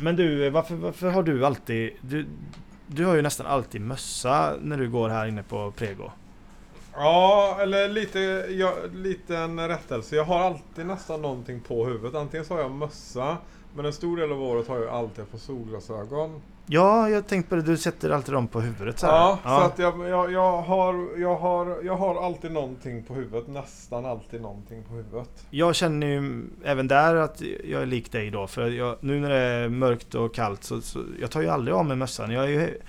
Men 0.00 0.16
du, 0.16 0.50
varför, 0.50 0.74
varför 0.74 1.10
har 1.10 1.22
du 1.22 1.46
alltid... 1.46 1.92
Du, 2.00 2.26
du 2.86 3.04
har 3.04 3.14
ju 3.14 3.22
nästan 3.22 3.46
alltid 3.46 3.80
mössa 3.80 4.54
när 4.60 4.76
du 4.76 4.90
går 4.90 5.08
här 5.08 5.26
inne 5.26 5.42
på 5.42 5.72
Prego. 5.76 6.10
Ja, 6.94 7.58
eller 7.60 7.88
lite, 7.88 8.18
ja, 8.50 8.74
liten 8.94 9.68
rättelse. 9.68 10.16
Jag 10.16 10.24
har 10.24 10.40
alltid 10.40 10.86
nästan 10.86 11.22
någonting 11.22 11.60
på 11.60 11.86
huvudet. 11.86 12.14
Antingen 12.14 12.44
så 12.44 12.54
har 12.54 12.60
jag 12.60 12.70
mössa, 12.70 13.36
men 13.76 13.84
en 13.84 13.92
stor 13.92 14.16
del 14.16 14.32
av 14.32 14.42
året 14.42 14.68
har 14.68 14.78
jag 14.78 14.88
alltid 14.88 15.30
på 15.30 15.38
solglasögon. 15.38 16.40
Ja, 16.66 17.08
jag 17.08 17.26
tänkte 17.26 17.50
på 17.50 17.56
det. 17.56 17.62
Du 17.62 17.76
sätter 17.76 18.10
alltid 18.10 18.34
dem 18.34 18.48
på 18.48 18.60
huvudet 18.60 18.98
så 18.98 19.06
här. 19.06 19.12
Ja, 19.14 19.38
så 19.44 19.50
att 19.50 19.78
jag, 19.78 20.08
jag, 20.08 20.32
jag, 20.32 20.62
har, 20.62 21.18
jag, 21.18 21.36
har, 21.36 21.82
jag 21.82 21.96
har 21.96 22.26
alltid 22.26 22.52
någonting 22.52 23.02
på 23.02 23.14
huvudet. 23.14 23.48
Nästan 23.48 24.06
alltid 24.06 24.40
någonting 24.40 24.82
på 24.82 24.94
huvudet. 24.94 25.46
Jag 25.50 25.74
känner 25.74 26.06
ju 26.06 26.44
även 26.64 26.88
där 26.88 27.14
att 27.14 27.42
jag 27.64 27.82
är 27.82 27.86
lik 27.86 28.12
dig 28.12 28.30
då. 28.30 28.46
För 28.46 28.70
jag, 28.70 28.96
nu 29.00 29.20
när 29.20 29.28
det 29.30 29.36
är 29.36 29.68
mörkt 29.68 30.14
och 30.14 30.34
kallt 30.34 30.64
så, 30.64 30.80
så 30.80 30.98
jag 31.20 31.30
tar 31.30 31.40
ju 31.40 31.48
aldrig 31.48 31.74
av 31.76 31.86
mig 31.86 31.96
mössan. 31.96 32.30
Jag, 32.30 32.44
är 32.44 32.48
ju, 32.48 32.80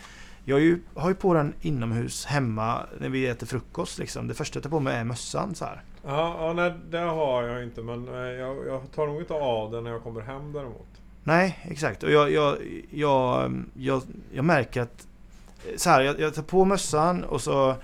jag 0.45 0.59
är 0.59 0.63
ju, 0.63 0.79
har 0.95 1.09
ju 1.09 1.15
på 1.15 1.33
den 1.33 1.53
inomhus 1.61 2.25
hemma 2.25 2.79
när 2.99 3.09
vi 3.09 3.27
äter 3.27 3.47
frukost 3.47 3.99
liksom. 3.99 4.27
Det 4.27 4.33
första 4.33 4.57
jag 4.57 4.63
tar 4.63 4.69
på 4.69 4.79
mig 4.79 4.95
är 4.95 5.03
mössan 5.03 5.55
så 5.55 5.65
här. 5.65 5.81
Ja, 6.05 6.35
ja 6.39 6.53
nej, 6.53 6.73
det 6.89 6.97
har 6.97 7.43
jag 7.43 7.63
inte. 7.63 7.81
Men 7.81 8.07
eh, 8.07 8.19
jag, 8.19 8.67
jag 8.67 8.91
tar 8.95 9.07
nog 9.07 9.21
inte 9.21 9.33
av 9.33 9.71
den 9.71 9.83
när 9.83 9.91
jag 9.91 10.03
kommer 10.03 10.21
hem 10.21 10.53
däremot. 10.53 10.87
Nej, 11.27 11.59
exakt. 11.63 12.03
Och 12.03 12.11
jag, 12.11 12.31
jag, 12.31 12.57
jag, 12.91 13.53
jag, 13.73 14.01
jag 14.33 14.45
märker 14.45 14.81
att 14.81 15.07
så 15.77 15.89
här, 15.89 16.01
jag, 16.01 16.19
jag 16.19 16.35
tar 16.35 16.43
på 16.43 16.65
mössan 16.65 17.23
och 17.23 17.41
så 17.41 17.75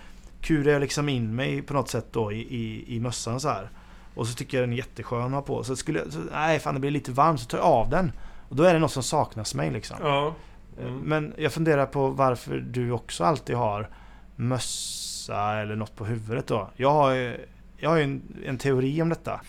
kurar 0.41 0.71
jag 0.71 0.79
liksom 0.79 1.09
in 1.09 1.35
mig 1.35 1.61
på 1.61 1.73
något 1.73 1.89
sätt 1.89 2.05
då 2.11 2.31
i, 2.31 2.39
i, 2.39 2.95
i 2.95 2.99
mössan 2.99 3.39
så 3.39 3.49
här. 3.49 3.69
Och 4.15 4.27
så 4.27 4.33
tycker 4.33 4.57
jag 4.57 4.63
den 4.63 4.73
är 4.73 4.77
jätteskön 4.77 5.23
att 5.25 5.31
ha 5.31 5.41
på. 5.41 5.63
Så 5.63 5.75
skulle 5.75 5.99
jag, 5.99 6.13
så, 6.13 6.19
nej 6.31 6.59
fan 6.59 6.73
det 6.73 6.79
blir 6.79 6.91
lite 6.91 7.11
varmt 7.11 7.39
så 7.39 7.45
tar 7.45 7.57
jag 7.57 7.67
av 7.67 7.89
den. 7.89 8.11
Och 8.49 8.55
då 8.55 8.63
är 8.63 8.73
det 8.73 8.79
något 8.79 8.91
som 8.91 9.03
saknas 9.03 9.55
mig 9.55 9.71
liksom. 9.71 9.97
Ja. 10.01 10.33
Mm. 10.81 10.99
Men 10.99 11.33
jag 11.37 11.53
funderar 11.53 11.85
på 11.85 12.07
varför 12.07 12.57
du 12.57 12.91
också 12.91 13.23
alltid 13.23 13.55
har 13.55 13.89
mössa 14.35 15.61
eller 15.61 15.75
något 15.75 15.95
på 15.95 16.05
huvudet 16.05 16.47
då. 16.47 16.69
Jag 16.75 16.91
har 16.91 17.37
jag 17.81 17.89
har 17.89 17.97
ju 17.97 18.03
en, 18.03 18.21
en 18.45 18.57
teori 18.57 19.01
om 19.01 19.09
detta. 19.09 19.41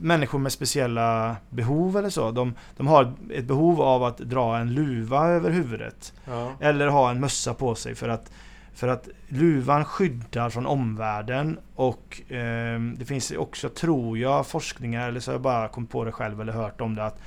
Människor 0.00 0.38
med 0.38 0.52
speciella 0.52 1.36
behov 1.50 1.96
eller 1.96 2.10
så, 2.10 2.30
de, 2.30 2.54
de 2.76 2.86
har 2.86 3.12
ett 3.34 3.44
behov 3.44 3.80
av 3.80 4.04
att 4.04 4.18
dra 4.18 4.58
en 4.58 4.74
luva 4.74 5.28
över 5.28 5.50
huvudet. 5.50 6.12
Ja. 6.24 6.52
Eller 6.60 6.86
ha 6.86 7.10
en 7.10 7.20
mössa 7.20 7.54
på 7.54 7.74
sig 7.74 7.94
för 7.94 8.08
att, 8.08 8.32
för 8.74 8.88
att 8.88 9.08
luvan 9.28 9.84
skyddar 9.84 10.50
från 10.50 10.66
omvärlden 10.66 11.58
och 11.74 12.32
eh, 12.32 12.80
det 12.80 13.04
finns 13.04 13.30
också, 13.30 13.68
tror 13.68 14.18
jag, 14.18 14.46
forskningar 14.46 15.08
eller 15.08 15.20
så 15.20 15.30
har 15.30 15.34
jag 15.34 15.42
bara 15.42 15.68
kommit 15.68 15.90
på 15.90 16.04
det 16.04 16.12
själv 16.12 16.40
eller 16.40 16.52
hört 16.52 16.80
om 16.80 16.94
det 16.94 17.04
att 17.04 17.18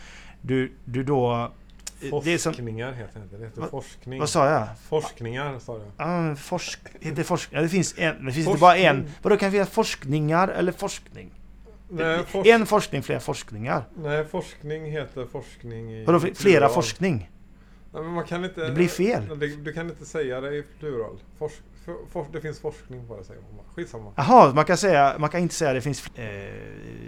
du, 0.41 0.71
du 0.85 1.03
då 1.03 1.51
det 2.23 2.33
är 2.33 2.37
som, 2.37 2.53
Forskningar 2.53 2.91
heter 2.93 3.19
det 3.19 3.23
inte. 3.23 3.37
Det 3.37 3.45
heter 3.45 3.61
Vad- 3.61 3.69
forskning. 3.69 4.19
vad 4.19 4.29
sa 4.29 4.49
jag? 4.49 4.67
Forskningar 4.89 5.59
sa 5.59 5.77
du. 5.77 5.83
Ja, 5.97 6.21
men 6.21 6.35
forsk, 6.37 6.79
heter 7.01 7.23
forsk, 7.23 7.49
ja, 7.53 7.61
det 7.61 7.69
finns 7.69 7.95
en, 7.97 8.25
det 8.25 8.31
finns 8.31 8.47
inte 8.47 8.59
bara 8.59 8.77
en. 8.77 9.09
Vadå 9.21 9.37
kan 9.37 9.47
det 9.47 9.51
finnas 9.51 9.69
forskningar 9.69 10.47
eller 10.47 10.71
forskning? 10.71 11.31
Nej, 11.89 12.19
forsk- 12.23 12.47
En 12.47 12.65
forskning, 12.65 13.03
flera 13.03 13.19
forskningar. 13.19 13.83
Nej, 13.95 14.25
forskning 14.25 14.85
heter 14.91 15.25
forskning 15.25 15.91
i 15.93 16.05
Vadå 16.05 16.19
fl- 16.19 16.33
flera 16.35 16.69
forskning? 16.69 17.29
Nej, 17.93 18.03
man 18.03 18.25
kan 18.25 18.45
inte... 18.45 18.65
Det 18.65 18.71
blir 18.71 18.87
fel. 18.87 19.39
Du, 19.39 19.55
du 19.55 19.73
kan 19.73 19.89
inte 19.89 20.05
säga 20.05 20.41
det 20.41 20.55
i 20.57 20.63
plural. 20.79 21.17
Forsk, 21.39 21.61
for, 21.85 21.95
for, 22.11 22.25
det 22.33 22.41
finns 22.41 22.59
forskning 22.59 23.07
på 23.07 23.17
det 23.17 23.23
säger 23.23 23.41
man. 23.41 23.65
Skitsamma. 23.75 24.11
Jaha, 24.15 24.53
man 24.53 24.65
kan 24.65 24.77
säga, 24.77 25.15
man 25.19 25.29
kan 25.29 25.41
inte 25.41 25.55
säga 25.55 25.73
det 25.73 25.81
finns 25.81 26.07
eh, 26.15 26.23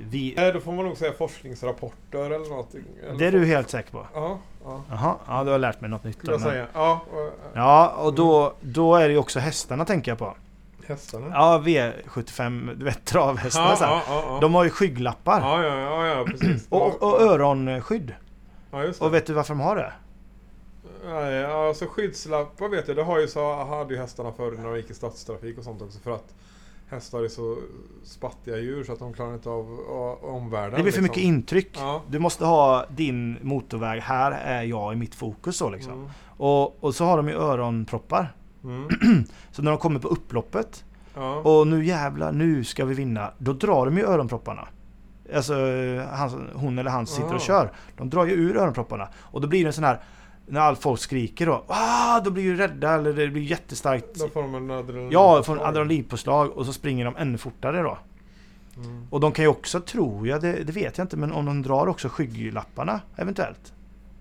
vi, 0.10 0.34
Nej, 0.38 0.53
då 0.53 0.60
får 0.60 0.71
man 0.71 0.86
nog 0.86 0.97
säga 0.97 1.13
forskningsrapporter 1.13 2.25
eller 2.31 2.49
någonting. 2.49 2.84
Eller 3.03 3.19
Det 3.19 3.25
är 3.25 3.31
du 3.31 3.45
helt 3.45 3.69
säker 3.69 3.91
på? 3.91 4.08
Ja, 4.13 4.39
ja. 4.65 4.84
Jaha, 4.89 5.15
ja 5.28 5.43
du 5.43 5.51
har 5.51 5.60
lärt 5.60 5.82
mig 5.82 5.89
något 5.89 6.04
nytt. 6.04 6.21
Då, 6.21 6.39
men-. 6.39 6.65
Ja, 6.73 7.01
och, 7.12 7.34
Ja, 7.54 7.89
och 7.89 8.13
då, 8.13 8.54
då 8.62 8.95
är 8.95 9.08
det 9.08 9.13
ju 9.13 9.19
också 9.19 9.39
hästarna 9.39 9.86
tänker 9.86 10.12
jag 10.12 10.17
på. 10.17 10.36
hästarna. 10.88 11.28
Ja, 11.34 11.62
V75, 11.65 12.75
du 12.75 12.86
vet 12.86 13.06
travhästar 13.06 13.69
ja, 13.69 13.75
så 13.75 13.84
ja, 13.84 14.01
ja. 14.08 14.38
De 14.41 14.56
har 14.56 14.63
ju 14.63 14.69
skygglappar. 14.69 15.41
ja, 15.41 15.63
ja, 15.63 15.80
ja, 15.80 16.08
ja, 16.08 16.25
precis. 16.25 16.67
Och, 16.69 17.04
och 17.04 17.21
öronskydd. 17.21 18.13
Och 18.99 19.13
vet 19.13 19.25
du 19.25 19.34
varför 19.34 19.54
de 19.54 19.60
har 19.60 19.75
det? 19.75 19.93
Nej, 21.06 21.45
alltså 21.45 21.86
skyddslappar 21.86 22.69
vet 22.69 22.88
jag, 22.88 22.97
det 22.97 23.04
har 23.04 23.19
ju 23.19 23.28
så, 23.28 23.65
hade 23.65 23.93
ju 23.93 23.99
hästarna 23.99 24.32
förr 24.32 24.51
när 24.51 24.63
de 24.63 24.78
gick 24.78 24.89
i 24.89 24.93
stadstrafik 24.93 25.58
och 25.58 25.63
sånt 25.63 25.82
också 25.82 25.99
för 25.99 26.12
att 26.12 26.34
hästar 26.89 27.24
är 27.24 27.28
så 27.28 27.58
spattiga 28.04 28.58
djur 28.58 28.84
så 28.84 28.93
att 28.93 29.00
de 29.00 29.13
klarar 29.13 29.34
inte 29.34 29.50
av 29.50 29.80
omvärlden. 30.21 30.78
Det 30.78 30.84
blir 30.84 30.93
för 30.93 31.02
mycket 31.02 31.17
liksom. 31.17 31.34
intryck. 31.34 31.71
Ja. 31.80 32.02
Du 32.10 32.19
måste 32.19 32.45
ha 32.45 32.86
din 32.89 33.38
motorväg, 33.41 34.02
här 34.02 34.32
är 34.32 34.63
jag 34.63 34.93
i 34.93 34.95
mitt 34.95 35.15
fokus 35.15 35.58
så 35.58 35.69
liksom. 35.69 35.93
Mm. 35.93 36.10
Och, 36.38 36.84
och 36.84 36.95
så 36.95 37.06
har 37.06 37.17
de 37.17 37.28
ju 37.28 37.36
öronproppar. 37.36 38.34
Mm. 38.63 38.89
Så 39.52 39.62
när 39.62 39.71
de 39.71 39.78
kommer 39.80 40.00
på 40.00 40.08
upploppet 40.08 40.86
Ja. 41.15 41.36
och 41.36 41.67
nu 41.67 41.86
jävlar, 41.86 42.32
nu 42.32 42.63
ska 42.63 42.86
vi 42.86 42.93
vinna. 42.95 43.32
Då 43.38 43.54
drar 43.54 43.86
de 43.86 43.98
ju 43.98 44.04
öronpropparna. 44.06 44.67
Alltså 45.36 45.54
han, 46.12 46.50
hon 46.56 46.80
eller 46.80 46.91
han 46.91 47.08
sitter 47.08 47.30
Ah. 47.32 47.36
och 47.36 47.41
kör. 47.41 47.71
De 47.98 48.10
drar 48.10 48.26
ju 48.26 48.32
ur 48.32 48.58
öronpropparna. 48.58 49.08
Och 49.15 49.41
då 49.41 49.48
blir 49.48 49.63
det 49.63 49.69
en 49.69 49.74
sån 49.74 49.84
här 49.84 50.00
när 50.47 50.62
all 50.62 50.75
folk 50.75 50.99
skriker 50.99 51.45
då. 51.45 51.63
Ah, 51.67 52.19
då 52.19 52.31
blir 52.31 52.43
ju 52.43 52.58
rädda 52.58 52.93
eller 52.93 53.13
det 53.13 53.27
blir 53.27 53.43
jättestarkt. 53.43 54.19
Då 54.19 54.29
får 54.29 54.41
de 54.41 54.55
en 54.55 54.71
adrenalin. 54.71 55.12
Ja, 55.12 55.43
får 55.43 55.53
en 55.53 55.65
adrenalinpåslag 55.65 56.51
och 56.51 56.65
så 56.65 56.73
springer 56.73 57.05
de 57.05 57.15
ännu 57.15 57.38
fortare 57.38 57.81
då. 57.81 57.97
Mm. 58.77 59.08
Och 59.10 59.19
de 59.19 59.31
kan 59.31 59.45
ju 59.45 59.49
också, 59.49 59.79
tror 59.79 60.27
jag, 60.27 60.41
det, 60.41 60.63
det 60.63 60.71
vet 60.71 60.97
jag 60.97 61.05
inte, 61.05 61.17
men 61.17 61.31
om 61.31 61.45
de 61.45 61.62
drar 61.62 61.88
också 61.88 62.10
skygglapparna 62.10 63.01
eventuellt. 63.15 63.73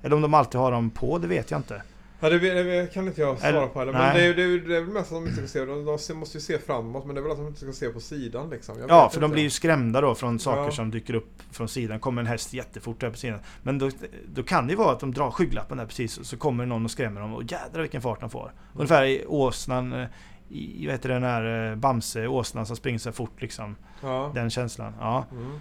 Eller 0.02 0.16
om 0.16 0.22
de 0.22 0.34
alltid 0.34 0.60
har 0.60 0.72
dem 0.72 0.90
på, 0.90 1.18
det 1.18 1.26
vet 1.26 1.50
jag 1.50 1.58
inte. 1.58 1.82
Ja, 2.20 2.31
det, 2.31 2.38
det 2.38 2.94
kan 2.94 3.07
inte 3.07 3.20
jag 3.20 3.38
svara 3.38 3.66
på 3.66 3.79
heller. 3.79 3.92
Men 3.92 4.14
det 4.16 4.22
är, 4.22 4.35
det, 4.35 4.42
är, 4.42 4.59
det 4.68 4.77
är 4.77 4.81
väl 4.81 4.90
mest 4.90 5.12
att 5.12 5.16
de 5.16 5.27
inte 5.27 5.37
ska 5.37 5.46
se. 5.46 5.64
De, 5.64 5.98
de 6.09 6.14
måste 6.18 6.38
ju 6.38 6.42
se 6.42 6.59
framåt 6.59 7.07
men 7.07 7.14
det 7.14 7.20
är 7.20 7.22
väl 7.22 7.33
att 7.33 7.38
de 7.38 7.46
inte 7.46 7.61
ska 7.61 7.72
se 7.72 7.88
på 7.88 8.00
sidan 8.00 8.50
liksom. 8.50 8.77
Ja, 8.88 9.11
för 9.11 9.20
de 9.20 9.24
inte. 9.24 9.35
blir 9.35 9.42
ju 9.42 9.50
skrämda 9.50 10.00
då 10.00 10.14
från 10.14 10.38
saker 10.38 10.62
Ja. 10.62 10.70
som 10.70 10.90
dyker 10.90 11.14
upp 11.14 11.42
från 11.50 11.68
sidan. 11.68 12.00
Kommer 12.00 12.22
en 12.22 12.27
häst 12.27 12.53
jättefort 12.53 13.00
där 13.00 13.11
på 13.11 13.16
sidan. 13.16 13.38
Men 13.62 13.79
då, 13.79 13.90
då 14.35 14.42
kan 14.42 14.66
det 14.66 14.70
ju 14.70 14.77
vara 14.77 14.92
att 14.92 15.00
de 15.00 15.14
drar 15.14 15.31
skygglappen 15.31 15.79
där 15.79 15.87
precis 15.87 16.18
och 16.18 16.27
så 16.27 16.37
kommer 16.37 16.66
någon 16.66 16.85
och 16.85 16.90
skrämmer 16.90 17.20
dem 17.20 17.35
och 17.35 17.42
jädrar 17.42 17.81
vilken 17.81 18.03
fart 18.03 18.20
de 18.20 18.31
får. 18.31 18.53
Ungefär 18.74 19.05
i 19.05 19.24
åsnan, 19.27 19.92
eh, 19.92 20.07
i, 20.48 20.87
vad 20.87 20.92
heter 20.94 21.09
den 21.09 21.22
här 21.22 21.70
eh, 21.70 21.77
Bamse, 21.77 22.27
åsnan 22.27 22.66
som 22.66 22.77
springer 22.77 22.98
så 22.98 23.09
här 23.09 23.14
fort 23.14 23.42
liksom. 23.42 23.77
Ja. 24.03 24.31
Den 24.35 24.50
känslan. 24.50 24.92
Ja. 25.00 25.27
Mm. 25.33 25.61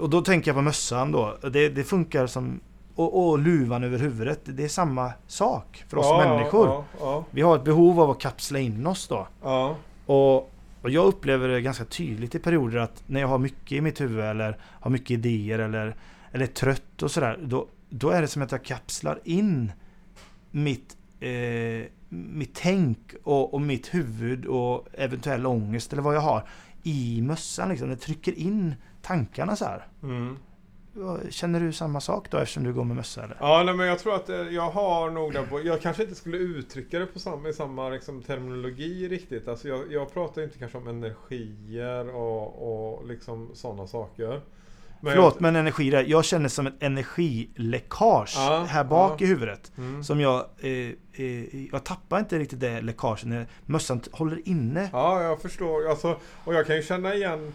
Och 0.00 0.10
då 0.10 0.22
tänker 0.22 0.48
jag 0.48 0.56
på 0.56 0.62
mössan 0.62 1.12
då. 1.12 1.38
Det, 1.52 1.68
det 1.68 1.84
funkar 1.84 2.26
som... 2.26 2.60
Och, 2.94 3.28
och 3.28 3.38
luvan 3.38 3.84
över 3.84 3.98
huvudet. 3.98 4.40
Det 4.44 4.64
är 4.64 4.68
samma 4.68 5.12
sak 5.26 5.84
för 5.88 5.96
oss 5.96 6.06
ja, 6.06 6.28
människor. 6.28 6.66
Ja, 6.68 6.84
ja, 7.00 7.24
Vi 7.30 7.42
har 7.42 7.56
ett 7.56 7.64
behov 7.64 8.00
av 8.00 8.10
att 8.10 8.20
kapsla 8.20 8.58
in 8.58 8.86
oss 8.86 9.08
då. 9.08 9.26
Och, 10.06 10.36
och 10.82 10.90
jag 10.90 11.06
upplever 11.06 11.48
det 11.48 11.60
ganska 11.60 11.84
tydligt 11.84 12.34
i 12.34 12.38
perioder 12.38 12.78
att 12.78 13.02
när 13.06 13.20
jag 13.20 13.28
har 13.28 13.38
mycket 13.38 13.72
i 13.72 13.80
mitt 13.80 14.00
huvud 14.00 14.24
eller 14.24 14.58
har 14.62 14.90
mycket 14.90 15.10
idéer 15.10 15.58
eller, 15.58 15.96
eller 16.32 16.44
är 16.44 16.48
trött 16.52 17.02
och 17.02 17.10
sådär. 17.10 17.38
Då, 17.42 17.66
då 17.88 18.10
är 18.10 18.20
det 18.20 18.28
som 18.28 18.42
att 18.42 18.52
jag 18.52 18.62
kapslar 18.62 19.20
in 19.24 19.72
mitt, 20.50 20.96
eh, 21.20 21.86
mitt 22.08 22.54
tänk 22.54 22.98
och, 23.24 23.54
och 23.54 23.60
mitt 23.60 23.94
huvud 23.94 24.46
och 24.46 24.88
eventuell 24.92 25.46
ångest 25.46 25.92
eller 25.92 26.02
vad 26.02 26.14
jag 26.14 26.20
har 26.20 26.48
i 26.82 27.22
mössan. 27.22 27.68
Liksom. 27.68 27.88
Det 27.88 27.96
trycker 27.96 28.38
in 28.38 28.74
tankarna 29.02 29.56
så 29.56 29.64
här. 29.64 29.86
Mm. 30.02 30.36
Känner 31.30 31.60
du 31.60 31.72
samma 31.72 32.00
sak 32.00 32.30
då 32.30 32.38
eftersom 32.38 32.64
du 32.64 32.72
går 32.72 32.84
med 32.84 32.96
mössa 32.96 33.24
eller? 33.24 33.36
Ja, 33.40 33.62
nej, 33.62 33.74
men 33.74 33.86
jag 33.86 33.98
tror 33.98 34.14
att 34.14 34.28
eh, 34.28 34.36
jag 34.36 34.70
har 34.70 35.10
nog 35.10 35.32
det 35.32 35.42
på, 35.42 35.62
Jag 35.62 35.80
kanske 35.82 36.02
inte 36.02 36.14
skulle 36.14 36.36
uttrycka 36.36 36.98
det 36.98 37.06
på 37.06 37.18
samma, 37.18 37.48
i 37.48 37.52
samma 37.52 37.88
liksom, 37.88 38.22
terminologi 38.22 39.08
riktigt. 39.08 39.48
Alltså 39.48 39.68
jag, 39.68 39.92
jag 39.92 40.12
pratar 40.14 40.42
inte 40.42 40.58
kanske 40.58 40.78
om 40.78 40.88
energier 40.88 42.14
och, 42.14 42.96
och 42.96 43.06
liksom 43.06 43.50
sådana 43.54 43.86
saker. 43.86 44.40
Men 45.00 45.12
Förlåt 45.12 45.34
jag, 45.34 45.42
men 45.42 45.56
energi 45.56 45.90
där. 45.90 46.04
Jag 46.08 46.24
känner 46.24 46.48
som 46.48 46.66
ett 46.66 46.82
energiläckage 46.82 48.34
Ja, 48.36 48.66
här 48.68 48.84
bak 48.84 49.20
ja. 49.20 49.24
i 49.24 49.28
huvudet. 49.28 49.72
Mm. 49.78 50.04
Som 50.04 50.20
jag... 50.20 50.44
Eh, 50.58 50.70
eh, 51.12 51.64
jag 51.72 51.84
tappar 51.84 52.18
inte 52.18 52.38
riktigt 52.38 52.60
det 52.60 52.80
läckaget 52.80 53.24
när 53.24 53.46
mössan 53.66 54.00
håller 54.12 54.48
inne. 54.48 54.88
Ja, 54.92 55.22
jag 55.22 55.42
förstår. 55.42 55.88
Alltså, 55.90 56.18
och 56.44 56.54
jag 56.54 56.66
kan 56.66 56.76
ju 56.76 56.82
känna 56.82 57.14
igen 57.14 57.52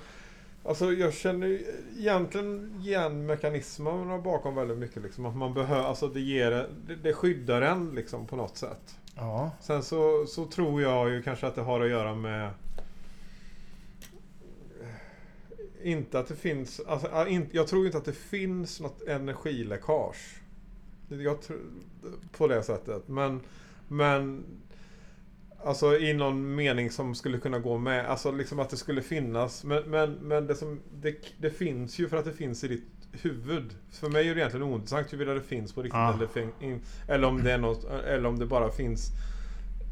Alltså 0.63 0.93
jag 0.93 1.13
känner 1.13 1.47
ju 1.47 1.65
egentligen 1.97 2.75
igen 2.79 3.25
mekanismerna 3.25 4.17
bakom 4.17 4.55
väldigt 4.55 4.77
mycket. 4.77 5.03
Liksom, 5.03 5.25
att 5.25 5.35
man 5.35 5.53
behöver, 5.53 5.83
alltså 5.83 6.07
det, 6.07 6.19
ger, 6.19 6.51
det, 6.87 6.95
det 6.95 7.13
skyddar 7.13 7.61
en 7.61 7.95
liksom, 7.95 8.27
på 8.27 8.35
något 8.35 8.57
sätt. 8.57 8.95
Ja. 9.15 9.51
Sen 9.61 9.83
så, 9.83 10.25
så 10.25 10.45
tror 10.45 10.81
jag 10.81 11.09
ju 11.09 11.21
kanske 11.21 11.47
att 11.47 11.55
det 11.55 11.61
har 11.61 11.81
att 11.81 11.89
göra 11.89 12.15
med 12.15 12.49
inte 15.83 16.19
att 16.19 16.27
det 16.27 16.35
finns, 16.35 16.79
alltså, 16.79 17.27
jag 17.51 17.67
tror 17.67 17.85
inte 17.85 17.97
att 17.97 18.05
det 18.05 18.13
finns 18.13 18.79
något 18.79 19.01
energiläckage. 19.01 20.41
Jag 21.07 21.41
tror, 21.41 21.59
på 22.37 22.47
det 22.47 22.63
sättet. 22.63 23.07
Men, 23.07 23.41
men 23.87 24.45
Alltså 25.63 25.97
i 25.97 26.13
någon 26.13 26.55
mening 26.55 26.91
som 26.91 27.15
skulle 27.15 27.37
kunna 27.37 27.59
gå 27.59 27.77
med. 27.77 28.05
Alltså 28.05 28.31
liksom 28.31 28.59
att 28.59 28.69
det 28.69 28.77
skulle 28.77 29.01
finnas. 29.01 29.63
Men, 29.63 29.83
men, 29.83 30.13
men 30.13 30.47
det, 30.47 30.55
som, 30.55 30.79
det, 31.01 31.15
det 31.37 31.49
finns 31.49 31.99
ju 31.99 32.09
för 32.09 32.17
att 32.17 32.25
det 32.25 32.33
finns 32.33 32.63
i 32.63 32.67
ditt 32.67 32.87
huvud. 33.11 33.75
För 33.91 34.09
mig 34.09 34.29
är 34.29 34.35
det 34.35 34.39
egentligen 34.39 34.65
ointressant 34.65 35.13
huruvida 35.13 35.33
det 35.33 35.41
finns 35.41 35.73
på 35.73 35.81
riktigt. 35.81 35.93
Ja. 35.93 36.13
Eller, 36.13 36.27
fin- 36.27 36.81
eller, 37.07 37.27
om 37.27 37.43
det 37.43 37.51
är 37.51 37.57
något, 37.57 37.83
eller 37.83 38.29
om 38.29 38.39
det 38.39 38.45
bara 38.45 38.71
finns 38.71 39.11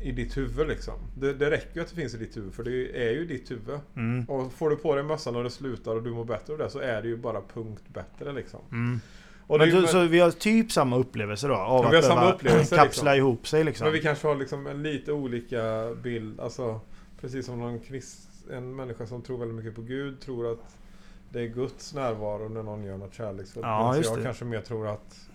i 0.03 0.12
ditt 0.12 0.38
huvud 0.38 0.67
liksom. 0.67 0.93
Det, 1.19 1.34
det 1.34 1.51
räcker 1.51 1.75
ju 1.75 1.82
att 1.82 1.89
det 1.89 1.95
finns 1.95 2.13
i 2.13 2.17
ditt 2.17 2.38
huvud. 2.38 2.53
För 2.53 2.63
det 2.63 3.08
är 3.08 3.12
ju 3.12 3.25
ditt 3.25 3.51
huvud. 3.51 3.80
Mm. 3.95 4.25
Och 4.25 4.53
får 4.53 4.69
du 4.69 4.75
på 4.75 4.95
dig 4.95 5.03
mössan 5.03 5.36
och 5.36 5.43
det 5.43 5.49
slutar 5.49 5.95
och 5.95 6.03
du 6.03 6.12
mår 6.12 6.25
bättre 6.25 6.53
av 6.53 6.60
det 6.60 6.69
så 6.69 6.80
är 6.80 7.01
det 7.01 7.08
ju 7.08 7.17
bara 7.17 7.41
punkt 7.53 7.84
bättre 7.88 8.34
liksom. 8.34 8.60
Mm. 8.71 8.99
Och 9.48 9.58
Men, 9.58 9.70
du, 9.70 9.88
så 9.88 10.04
vi 10.04 10.20
har 10.20 10.32
typ 10.32 10.72
samma 10.72 10.96
upplevelse 10.96 11.48
då? 11.48 11.56
Av 11.56 11.84
Ja, 11.84 11.90
vi 11.90 11.96
har 11.96 12.04
att 12.04 12.06
samma 12.06 12.34
upplevelse, 12.34 12.76
kapsla 12.76 13.12
liksom. 13.14 13.28
ihop 13.28 13.48
sig 13.48 13.64
liksom. 13.64 13.86
Men 13.86 13.94
vi 13.94 14.02
kanske 14.02 14.28
har 14.28 14.36
liksom 14.36 14.68
en 14.68 14.84
lite 14.84 15.12
olika 15.12 15.88
bild. 16.04 16.40
Alltså, 16.40 16.80
precis 17.22 17.46
som 17.46 17.60
någon 17.60 17.80
krist, 17.80 18.30
en 18.52 18.76
människa 18.76 19.06
som 19.06 19.22
tror 19.22 19.38
väldigt 19.38 19.56
mycket 19.56 19.76
på 19.76 19.82
Gud 19.82 20.20
tror 20.20 20.52
att 20.52 20.78
det 21.30 21.42
är 21.42 21.48
Guds 21.48 21.94
närvaro 21.94 22.50
när 22.50 22.64
någon 22.64 22.84
gör 22.84 22.98
något 22.98 23.14
kärleksfullt. 23.14 23.66
Ja, 23.66 23.96
just 23.98 24.10
jag 24.10 24.20
det. 24.20 24.24
kanske 24.24 24.46
mer 24.46 24.62
tror 24.62 24.88
att 24.88 25.30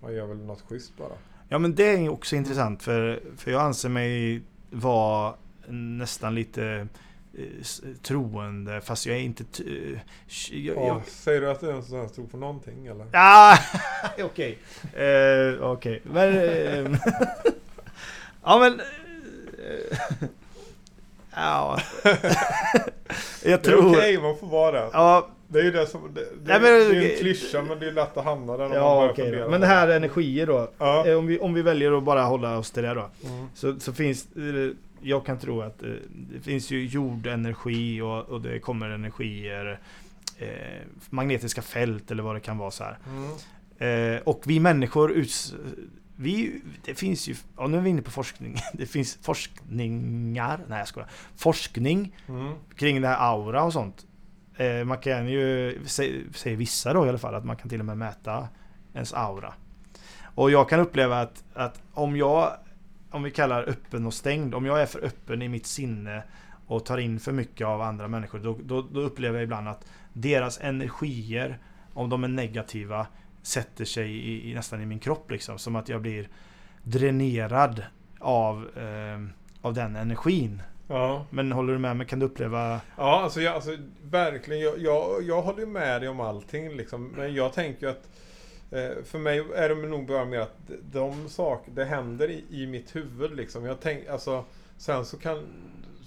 man 0.00 0.14
gör 0.14 0.26
väl 0.26 0.36
något 0.36 0.62
schysst 0.68 0.96
bara. 0.96 1.12
Ja 1.48 1.58
men 1.58 1.74
det 1.74 1.96
är 1.96 2.08
också 2.08 2.36
intressant 2.36 2.82
för, 2.82 3.20
för 3.36 3.50
jag 3.50 3.62
anser 3.62 3.88
mig 3.88 4.42
vara 4.70 5.34
nästan 5.68 6.34
lite 6.34 6.88
troende 8.02 8.80
fast 8.80 9.06
jag 9.06 9.16
är 9.16 9.20
inte... 9.20 9.44
t- 9.44 9.62
eh, 9.66 9.98
jag, 10.58 10.76
Ja, 10.76 10.86
jag, 10.86 11.02
säger 11.06 11.40
du 11.40 11.50
att 11.50 11.60
du 11.60 11.68
ens 11.68 11.92
ens 11.92 12.12
tror 12.12 12.26
på 12.26 12.36
någonting 12.36 12.86
eller? 12.86 13.06
Ah, 13.12 13.58
okej. 14.22 14.58
Eh, 14.94 15.62
Okej. 15.70 16.00
Men... 16.04 16.38
eh, 16.38 16.98
ja 18.44 18.58
men... 18.58 18.80
eh, 18.80 19.98
ja. 21.36 21.80
jag 22.04 22.16
Det 23.42 23.52
är 23.52 23.56
tror... 23.58 23.90
okej, 23.90 24.18
man 24.22 24.36
får 24.36 24.46
vara 24.46 24.72
det. 24.80 24.90
Ja, 24.92 25.28
Det 25.48 25.58
är 25.58 25.62
ju 25.64 25.70
det 25.70 25.86
som... 25.86 26.14
Det, 26.14 26.20
det, 26.20 26.28
Nej, 26.44 26.60
men- 26.60 26.62
det 26.94 27.06
är 27.06 27.12
en 27.12 27.18
klyscha 27.18 27.62
men 27.62 27.78
det 27.78 27.86
är 27.86 27.92
lätt 27.92 28.16
att 28.16 28.24
hamna 28.24 28.56
där 28.56 28.74
ja 28.74 29.12
då. 29.16 29.24
på 29.44 29.50
Men 29.50 29.60
det 29.60 29.66
här 29.66 29.88
energier 29.88 30.46
då. 30.46 30.70
Ja. 30.78 31.06
Eh, 31.06 31.18
Om 31.18 31.26
vi, 31.26 31.38
om 31.38 31.54
vi 31.54 31.62
väljer 31.62 31.98
att 31.98 32.02
bara 32.02 32.22
hålla 32.22 32.58
oss 32.58 32.70
till 32.70 32.82
det 32.82 32.94
då. 32.94 33.10
Mm. 33.28 33.46
Så, 33.54 33.80
så 33.80 33.92
finns 33.92 34.26
eh, 34.36 34.76
Jag 35.00 35.26
kan 35.26 35.38
tro 35.38 35.60
att 35.62 35.82
eh, 35.82 35.88
det 36.10 36.40
finns 36.40 36.70
ju 36.70 36.86
jordenergi 36.86 38.00
och, 38.00 38.18
och 38.24 38.40
det 38.40 38.58
kommer 38.60 38.90
energier 38.90 39.80
eh, 40.38 40.48
Magnetiska 41.10 41.62
fält 41.62 42.10
eller 42.10 42.22
vad 42.22 42.36
det 42.36 42.40
kan 42.40 42.58
vara 42.58 42.70
så 42.70 42.84
här. 42.84 42.98
Mm. 43.08 44.14
Eh, 44.14 44.20
och 44.22 44.42
vi 44.46 44.60
människor 44.60 45.12
uts, 45.12 45.54
vi, 46.16 46.60
det 46.84 46.94
finns 46.94 47.28
ju, 47.28 47.34
ja 47.56 47.66
nu 47.66 47.76
är 47.76 47.80
vi 47.82 47.90
inne 47.90 48.02
på 48.02 48.10
forskning. 48.10 48.56
Det 48.72 48.86
finns 48.86 49.18
forskningar, 49.22 50.60
nej 50.68 50.78
jag 50.78 50.88
skojar. 50.88 51.08
Forskning 51.36 52.16
Mm. 52.28 52.52
kring 52.76 53.00
det 53.00 53.08
här 53.08 53.32
aura 53.32 53.62
och 53.64 53.72
sånt. 53.72 54.06
Eh, 54.56 54.84
man 54.84 54.98
kan 54.98 55.28
ju, 55.28 55.78
sä- 55.84 56.32
säger 56.32 56.56
vissa 56.56 56.92
då 56.92 57.06
i 57.06 57.08
alla 57.08 57.18
fall, 57.18 57.34
att 57.34 57.44
man 57.44 57.56
kan 57.56 57.68
till 57.68 57.80
och 57.80 57.86
med 57.86 57.98
mäta 57.98 58.48
ens 58.94 59.12
aura. 59.14 59.54
Och 60.34 60.50
jag 60.50 60.68
kan 60.68 60.80
uppleva 60.80 61.20
att, 61.20 61.44
att 61.54 61.80
om 61.92 62.16
jag, 62.16 62.52
om 63.16 63.22
vi 63.22 63.30
kallar 63.30 63.68
öppen 63.68 64.06
och 64.06 64.14
stängd, 64.14 64.54
om 64.54 64.66
jag 64.66 64.82
är 64.82 64.86
för 64.86 65.04
öppen 65.04 65.42
i 65.42 65.48
mitt 65.48 65.66
sinne 65.66 66.22
och 66.66 66.84
tar 66.84 66.98
in 66.98 67.20
för 67.20 67.32
mycket 67.32 67.66
av 67.66 67.82
andra 67.82 68.08
människor, 68.08 68.38
då, 68.38 68.58
då, 68.62 68.82
då 68.82 69.00
upplever 69.00 69.38
jag 69.38 69.44
ibland 69.44 69.68
att 69.68 69.84
deras 70.12 70.60
energier, 70.60 71.58
om 71.94 72.10
de 72.10 72.24
är 72.24 72.28
negativa, 72.28 73.06
sätter 73.42 73.84
sig 73.84 74.10
i, 74.10 74.50
i, 74.50 74.54
nästan 74.54 74.82
i 74.82 74.86
min 74.86 74.98
kropp 74.98 75.30
liksom. 75.30 75.58
Som 75.58 75.76
att 75.76 75.88
jag 75.88 76.02
blir 76.02 76.28
dränerad 76.82 77.82
av, 78.18 78.68
eh, 78.76 79.26
av 79.60 79.74
den 79.74 79.96
energin. 79.96 80.62
Ja. 80.88 81.26
Men 81.30 81.52
håller 81.52 81.72
du 81.72 81.78
med 81.78 81.96
mig? 81.96 82.06
Kan 82.06 82.18
du 82.18 82.26
uppleva... 82.26 82.80
Ja, 82.96 83.20
alltså, 83.22 83.40
jag, 83.40 83.54
alltså 83.54 83.76
verkligen. 84.02 84.62
Jag, 84.62 84.78
jag, 84.78 85.22
jag 85.22 85.42
håller 85.42 85.66
med 85.66 86.02
dig 86.02 86.08
om 86.08 86.20
allting 86.20 86.76
liksom. 86.76 87.06
Men 87.06 87.34
jag 87.34 87.52
tänker 87.52 87.88
att 87.88 88.08
för 89.04 89.18
mig 89.18 89.44
är 89.54 89.68
det 89.68 89.74
nog 89.74 90.06
bara 90.06 90.24
mer 90.24 90.40
att 90.40 90.70
de 90.92 91.28
saker, 91.28 91.72
det 91.72 91.84
händer 91.84 92.30
i, 92.30 92.44
i 92.50 92.66
mitt 92.66 92.96
huvud 92.96 93.36
liksom. 93.36 93.64
Jag 93.64 93.80
tänk, 93.80 94.08
alltså, 94.08 94.44
sen 94.76 95.04
så 95.04 95.18
kan 95.18 95.46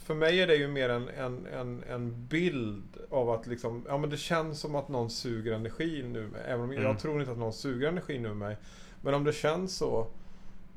för 0.09 0.15
mig 0.15 0.41
är 0.41 0.47
det 0.47 0.55
ju 0.55 0.67
mer 0.67 0.89
en, 0.89 1.09
en, 1.09 1.45
en, 1.45 1.83
en 1.89 2.27
bild 2.27 2.97
av 3.09 3.29
att 3.29 3.47
liksom, 3.47 3.85
ja 3.87 3.97
men 3.97 4.09
det 4.09 4.17
känns 4.17 4.59
som 4.59 4.75
att 4.75 4.89
någon 4.89 5.09
suger 5.09 5.51
energi 5.51 6.03
nu. 6.03 6.29
Även 6.45 6.61
om 6.61 6.71
mm. 6.71 6.83
jag 6.83 6.99
tror 6.99 7.19
inte 7.19 7.31
att 7.31 7.37
någon 7.37 7.53
suger 7.53 7.87
energi 7.87 8.19
nu 8.19 8.33
mig. 8.33 8.57
Men 9.01 9.13
om 9.13 9.23
det 9.23 9.33
känns 9.33 9.77
så, 9.77 10.07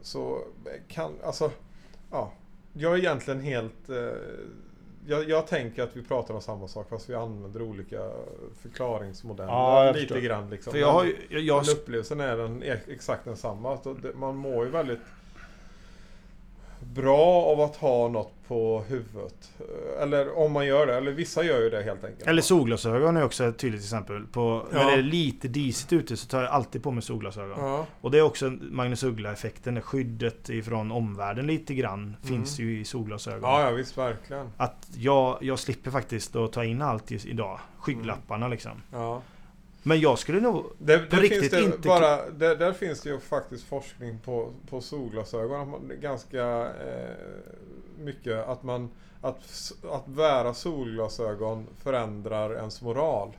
så 0.02 0.44
kan, 0.88 1.12
alltså, 1.24 1.50
ja. 2.10 2.32
Jag 2.72 2.94
är 2.94 2.98
egentligen 2.98 3.40
helt... 3.40 3.90
Eh, 3.90 3.96
jag, 5.06 5.28
jag, 5.30 5.46
tänker 5.46 5.82
att 5.82 5.96
vi 5.96 6.02
pratar 6.02 6.34
om 6.34 6.40
samma 6.40 6.68
sak 6.68 6.88
fast 6.88 7.10
vi 7.10 7.14
använder 7.14 7.62
olika 7.62 8.10
förklaringsmodeller. 8.62 9.52
Ja, 9.52 9.92
lite 9.92 10.20
grann 10.20 10.50
liksom. 10.50 10.72
För 10.72 10.80
jag 10.80 10.92
har, 10.92 11.12
jag, 11.28 11.40
jag... 11.40 11.66
Men 11.66 11.74
upplevelsen 11.74 12.20
är 12.20 12.36
den 12.36 12.62
exakt 12.88 13.24
densamma. 13.24 13.78
Man 14.14 14.36
mår 14.36 14.64
ju 14.64 14.70
väldigt 14.70 15.00
bra 16.94 17.42
av 17.42 17.60
att 17.60 17.76
ha 17.76 18.08
något 18.08 18.32
på 18.48 18.84
huvudet. 18.88 19.50
Eller 20.00 20.38
om 20.38 20.52
man 20.52 20.66
gör 20.66 20.86
det, 20.86 20.96
eller 20.96 21.12
vissa 21.12 21.44
gör 21.44 21.60
ju 21.60 21.70
det 21.70 21.82
helt 21.82 22.04
enkelt. 22.04 22.28
Eller 22.28 22.42
solglasögon 22.42 23.16
är 23.16 23.24
också 23.24 23.44
ett 23.44 23.58
tydligt 23.58 23.82
exempel. 23.82 24.26
På, 24.26 24.66
ja. 24.72 24.78
När 24.78 24.86
det 24.86 24.92
är 24.92 25.02
lite 25.02 25.48
disigt 25.48 25.92
ute 25.92 26.16
så 26.16 26.26
tar 26.26 26.42
jag 26.42 26.50
alltid 26.50 26.82
på 26.82 26.90
mig 26.90 27.02
solglasögon. 27.02 27.58
Ja. 27.58 27.86
Och 28.00 28.10
det 28.10 28.18
är 28.18 28.22
också 28.22 28.50
Magnus 28.60 29.02
Uggla-effekten. 29.02 29.82
Skyddet 29.82 30.48
ifrån 30.48 30.92
omvärlden 30.92 31.46
lite 31.46 31.74
grann 31.74 32.02
mm. 32.02 32.16
finns 32.22 32.58
ju 32.60 32.80
i 32.80 32.84
solglasögon. 32.84 33.42
Ja, 33.42 33.62
ja 33.62 33.70
visst 33.70 33.98
verkligen. 33.98 34.50
Att 34.56 34.88
jag, 34.96 35.38
jag 35.40 35.58
slipper 35.58 35.90
faktiskt 35.90 36.36
att 36.36 36.52
ta 36.52 36.64
in 36.64 36.82
allt 36.82 37.12
idag. 37.12 37.60
Skygglapparna 37.78 38.46
mm. 38.46 38.50
liksom. 38.50 38.82
Ja. 38.92 39.22
Men 39.82 40.00
jag 40.00 40.18
skulle 40.18 40.40
nog 40.40 40.72
det, 40.78 40.98
på 40.98 41.16
riktigt 41.16 41.40
finns 41.40 41.52
det 41.52 41.62
inte... 41.62 41.88
Bara, 41.88 42.30
där, 42.30 42.56
där, 42.56 42.72
finns 42.72 43.00
det 43.00 43.10
ju 43.10 43.20
faktiskt 43.20 43.64
forskning 43.64 44.18
på, 44.18 44.52
på 44.70 44.80
solglasögon. 44.80 45.92
Ganska 46.00 46.44
eh, 46.66 47.16
mycket 47.98 48.48
att 48.48 48.62
man... 48.62 48.90
Att, 49.20 49.72
att 49.90 50.06
bära 50.06 50.54
solglasögon 50.54 51.66
förändrar 51.82 52.54
ens 52.56 52.82
moral. 52.82 53.36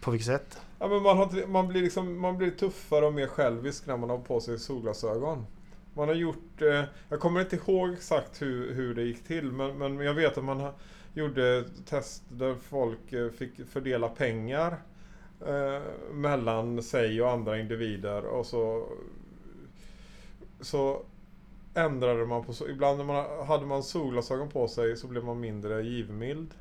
På 0.00 0.10
vilket 0.10 0.26
sätt? 0.26 0.60
Ja, 0.78 0.88
men 0.88 1.02
man, 1.02 1.16
har, 1.16 1.46
man, 1.46 1.68
blir 1.68 1.82
liksom, 1.82 2.20
man 2.20 2.38
blir 2.38 2.50
tuffare 2.50 3.06
och 3.06 3.14
mer 3.14 3.26
självisk 3.26 3.86
när 3.86 3.96
man 3.96 4.10
har 4.10 4.18
på 4.18 4.40
sig 4.40 4.58
solglasögon. 4.58 5.46
Man 5.94 6.08
har 6.08 6.14
gjort... 6.14 6.62
Eh, 6.62 6.82
jag 7.08 7.20
kommer 7.20 7.40
inte 7.40 7.56
ihåg 7.56 7.92
exakt 7.92 8.42
hur, 8.42 8.74
hur 8.74 8.94
det 8.94 9.02
gick 9.02 9.24
till 9.24 9.52
men, 9.52 9.78
men 9.78 9.98
jag 10.00 10.14
vet 10.14 10.38
att 10.38 10.44
man 10.44 10.60
ha, 10.60 10.74
gjorde 11.14 11.64
test 11.88 12.22
där 12.28 12.54
folk 12.68 13.12
eh, 13.12 13.30
fick 13.30 13.68
fördela 13.70 14.08
pengar 14.08 14.76
eh, 15.46 15.82
mellan 16.12 16.82
sig 16.82 17.22
och 17.22 17.30
andra 17.30 17.58
individer 17.58 18.24
och 18.24 18.46
så 18.46 18.86
så 20.60 21.02
ändrade 21.74 22.26
man 22.26 22.44
på 22.44 22.52
ibland 22.68 22.98
när 22.98 23.04
man 23.04 23.46
hade 23.46 23.66
man 23.66 23.82
solglasögon 23.82 24.48
på 24.48 24.68
sig 24.68 24.96
så 24.96 25.06
blev 25.06 25.24
man 25.24 25.40
mindre 25.40 25.82
givmild. 25.82 26.54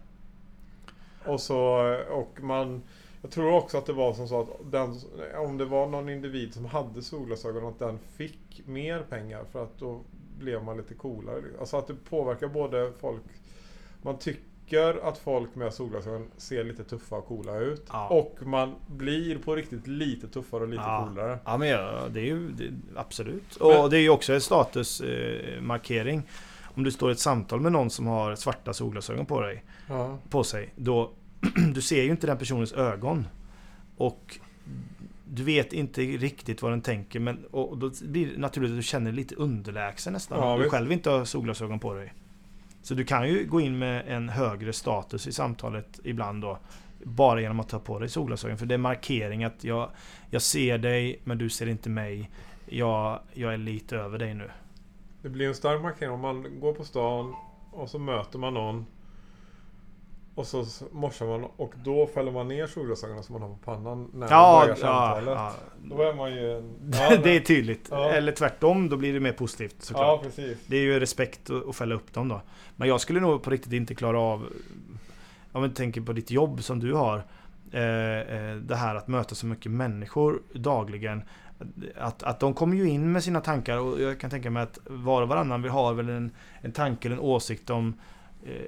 Och 1.26 1.42
så 1.42 1.96
och 2.10 2.38
man 2.42 2.82
jag 3.26 3.32
tror 3.32 3.54
också 3.54 3.78
att 3.78 3.86
det 3.86 3.94
var 3.94 4.14
som 4.14 4.28
så 4.28 4.42
att 4.42 4.50
den, 4.72 4.96
om 5.36 5.58
det 5.58 5.66
var 5.66 5.88
någon 5.88 6.10
individ 6.10 6.54
som 6.54 6.66
hade 6.66 7.02
solglasögon 7.02 7.66
att 7.66 7.80
den 7.80 8.00
fick 8.00 8.62
mer 8.66 9.00
pengar 9.00 9.44
för 9.52 9.64
att 9.64 9.80
då 9.80 10.02
blev 10.40 10.64
man 10.64 10.78
lite 10.78 10.94
coolare. 10.94 11.42
Alltså 11.60 11.78
att 11.78 11.88
det 11.88 11.96
påverkar 12.10 12.48
både 12.48 12.92
folk 13.00 13.24
man 14.02 14.18
tycker 14.18 14.55
tycker 14.66 15.08
att 15.08 15.18
folk 15.18 15.56
med 15.56 15.74
solglasögon 15.74 16.28
ser 16.38 16.64
lite 16.64 16.84
tuffa 16.84 17.16
och 17.16 17.28
coola 17.28 17.58
ut. 17.60 17.86
Ja. 17.92 18.08
Och 18.08 18.38
man 18.42 18.76
blir 18.88 19.38
på 19.38 19.56
riktigt 19.56 19.88
lite 19.88 20.28
tuffare 20.28 20.64
och 20.64 20.70
lite 20.70 20.84
ja. 20.86 21.08
coolare. 21.08 21.40
Ja 21.46 21.58
men 21.58 21.68
ja, 21.68 22.08
det 22.10 22.20
är 22.20 22.26
ju 22.26 22.52
det, 22.52 22.74
absolut. 22.96 23.58
Men, 23.60 23.78
och 23.78 23.90
det 23.90 23.98
är 23.98 24.02
ju 24.02 24.10
också 24.10 24.34
en 24.34 24.42
statusmarkering. 24.42 26.18
Eh, 26.18 26.24
om 26.78 26.84
du 26.84 26.92
står 26.92 27.10
i 27.10 27.14
ett 27.14 27.20
samtal 27.20 27.62
med 27.62 27.72
någon 27.72 27.90
som 27.90 28.08
har 28.08 28.36
svarta 28.36 28.74
solglasögon 28.74 29.26
på 29.26 29.42
dig. 29.42 29.64
Ja. 29.88 30.18
På 30.30 30.44
sig. 30.44 30.74
Då, 30.76 31.12
du 31.74 31.82
ser 31.82 32.04
ju 32.04 32.12
inte 32.12 32.28
den 32.28 32.38
personens 32.38 32.74
ögon. 32.74 33.28
Och 33.98 34.40
du 35.26 35.44
vet 35.44 35.74
inte 35.74 36.02
riktigt 36.02 36.62
vad 36.62 36.72
den 36.72 36.82
tänker 36.82 37.20
men 37.20 37.46
och 37.46 37.78
då 37.78 37.92
blir 38.02 38.28
det 38.28 38.38
naturligt 38.38 38.72
att 38.72 38.78
du 38.78 38.84
känner 38.84 39.12
dig 39.12 39.16
lite 39.16 39.36
underlägsen 39.36 40.14
nästan. 40.14 40.40
Ja, 40.40 40.64
du 40.64 40.70
själv 40.70 40.92
inte 40.92 41.10
har 41.10 41.26
solglasögon 41.26 41.80
på 41.80 41.94
dig. 41.94 42.14
Så 42.86 42.94
du 42.94 43.06
kan 43.06 43.30
ju 43.30 43.46
gå 43.46 43.62
in 43.62 43.80
med 43.80 44.04
en 44.08 44.30
högre 44.30 44.74
status 44.74 45.28
i 45.28 45.32
samtalet 45.32 46.00
ibland 46.04 46.42
då. 46.42 46.60
Bara 47.04 47.42
genom 47.42 47.60
att 47.60 47.70
ta 47.70 47.80
på 47.80 48.00
dig 48.00 48.10
solglasögon. 48.10 48.58
För 48.58 48.66
det 48.66 48.74
är 48.74 48.78
markering 48.78 49.44
att 49.44 49.64
jag, 49.64 49.90
jag 50.30 50.42
ser 50.42 50.78
dig 50.78 51.22
men 51.24 51.38
du 51.38 51.50
ser 51.50 51.68
inte 51.68 51.90
mig. 51.90 52.32
Jag, 52.66 53.20
jag 53.34 53.54
är 53.54 53.58
lite 53.58 53.98
över 53.98 54.18
dig 54.18 54.34
nu. 54.34 54.52
Det 55.22 55.30
blir 55.30 55.48
en 55.48 55.56
stark 55.56 55.82
markering 55.82 56.12
om 56.12 56.20
man 56.20 56.60
går 56.60 56.74
på 56.74 56.84
stan 56.84 57.36
och 57.72 57.90
så 57.90 58.00
möter 58.00 58.40
man 58.40 58.54
någon 58.54 58.86
och 60.36 60.48
så 60.48 60.66
morsar 60.92 61.26
man 61.26 61.44
och 61.44 61.74
då 61.84 62.08
fäller 62.08 62.32
man 62.32 62.48
ner 62.48 62.68
solglasögonen 62.68 63.24
som 63.24 63.34
man 63.34 63.42
har 63.42 63.50
på 63.50 63.58
pannan 63.66 64.12
när 64.14 64.28
ja, 64.30 64.52
man 64.52 64.62
börjar 64.62 64.76
samtalet. 64.76 65.26
Ja, 65.28 65.54
ja. 65.84 65.96
Då 65.96 66.02
är 66.02 66.14
man 66.14 66.34
ju... 66.34 66.74
Ja, 66.94 67.18
det 67.24 67.36
är 67.36 67.40
tydligt. 67.40 67.88
Ja. 67.92 68.10
Eller 68.10 68.32
tvärtom, 68.32 68.90
då 68.90 68.98
blir 68.98 69.14
det 69.14 69.20
mer 69.20 69.32
positivt 69.32 69.76
såklart. 69.80 70.20
Ja, 70.24 70.30
precis. 70.30 70.58
Det 70.68 70.78
är 70.78 70.82
ju 70.82 71.00
respekt 71.00 71.50
att 71.70 71.76
fälla 71.76 71.96
upp 71.96 72.14
dem 72.14 72.28
då. 72.28 72.42
Men 72.76 72.88
jag 72.88 73.02
skulle 73.02 73.20
nog 73.20 73.44
på 73.44 73.50
riktigt 73.50 73.74
inte 73.74 73.96
klara 73.96 74.20
av... 74.20 74.46
Om 75.52 75.62
man 75.62 75.74
tänker 75.74 76.02
på 76.02 76.14
ditt 76.14 76.32
jobb 76.32 76.64
som 76.64 76.80
du 76.80 76.94
har. 76.94 77.24
Eh, 77.72 77.82
eh, 77.82 78.56
det 78.56 78.76
här 78.76 78.96
att 78.96 79.08
möta 79.08 79.36
så 79.36 79.46
mycket 79.46 79.72
människor 79.72 80.42
dagligen. 80.54 81.24
Att, 81.98 82.24
att 82.24 82.40
de 82.40 82.54
kommer 82.54 82.76
ju 82.76 82.90
in 82.90 83.12
med 83.12 83.24
sina 83.24 83.42
tankar 83.42 83.78
och 83.78 84.02
jag 84.02 84.20
kan 84.20 84.30
tänka 84.30 84.50
mig 84.50 84.64
att 84.64 84.80
var 84.84 85.22
och 85.22 85.28
varannan 85.28 85.62
vill 85.62 85.72
ha 85.72 85.94
väl 85.94 86.10
en, 86.10 86.32
en 86.62 86.72
tanke 86.72 87.08
eller 87.08 87.16
en 87.16 87.22
åsikt 87.22 87.70
om 87.70 87.94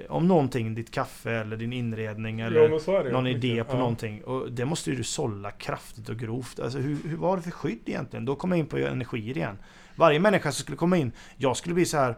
om 0.08 0.28
någonting, 0.28 0.74
ditt 0.74 0.90
kaffe 0.90 1.30
eller 1.30 1.56
din 1.56 1.72
inredning 1.72 2.40
eller 2.40 2.80
jo, 2.86 3.02
någon 3.10 3.26
idé 3.26 3.64
på 3.64 3.74
ja. 3.74 3.78
någonting. 3.78 4.24
Och 4.24 4.52
det 4.52 4.64
måste 4.64 4.90
ju 4.90 4.96
du 4.96 5.04
sålla 5.04 5.50
kraftigt 5.50 6.08
och 6.08 6.16
grovt. 6.16 6.60
Alltså 6.60 6.78
hur, 6.78 6.96
hur 7.08 7.16
var 7.16 7.36
det 7.36 7.42
för 7.42 7.50
skydd 7.50 7.82
egentligen? 7.86 8.24
Då 8.24 8.36
kommer 8.36 8.56
jag 8.56 8.60
in 8.60 8.66
på 8.66 8.76
energier 8.76 9.36
igen. 9.36 9.58
Varje 9.96 10.20
människa 10.20 10.52
som 10.52 10.62
skulle 10.62 10.76
komma 10.76 10.96
in, 10.96 11.12
jag 11.36 11.56
skulle 11.56 11.74
bli 11.74 11.84
så 11.84 11.96
här. 11.96 12.14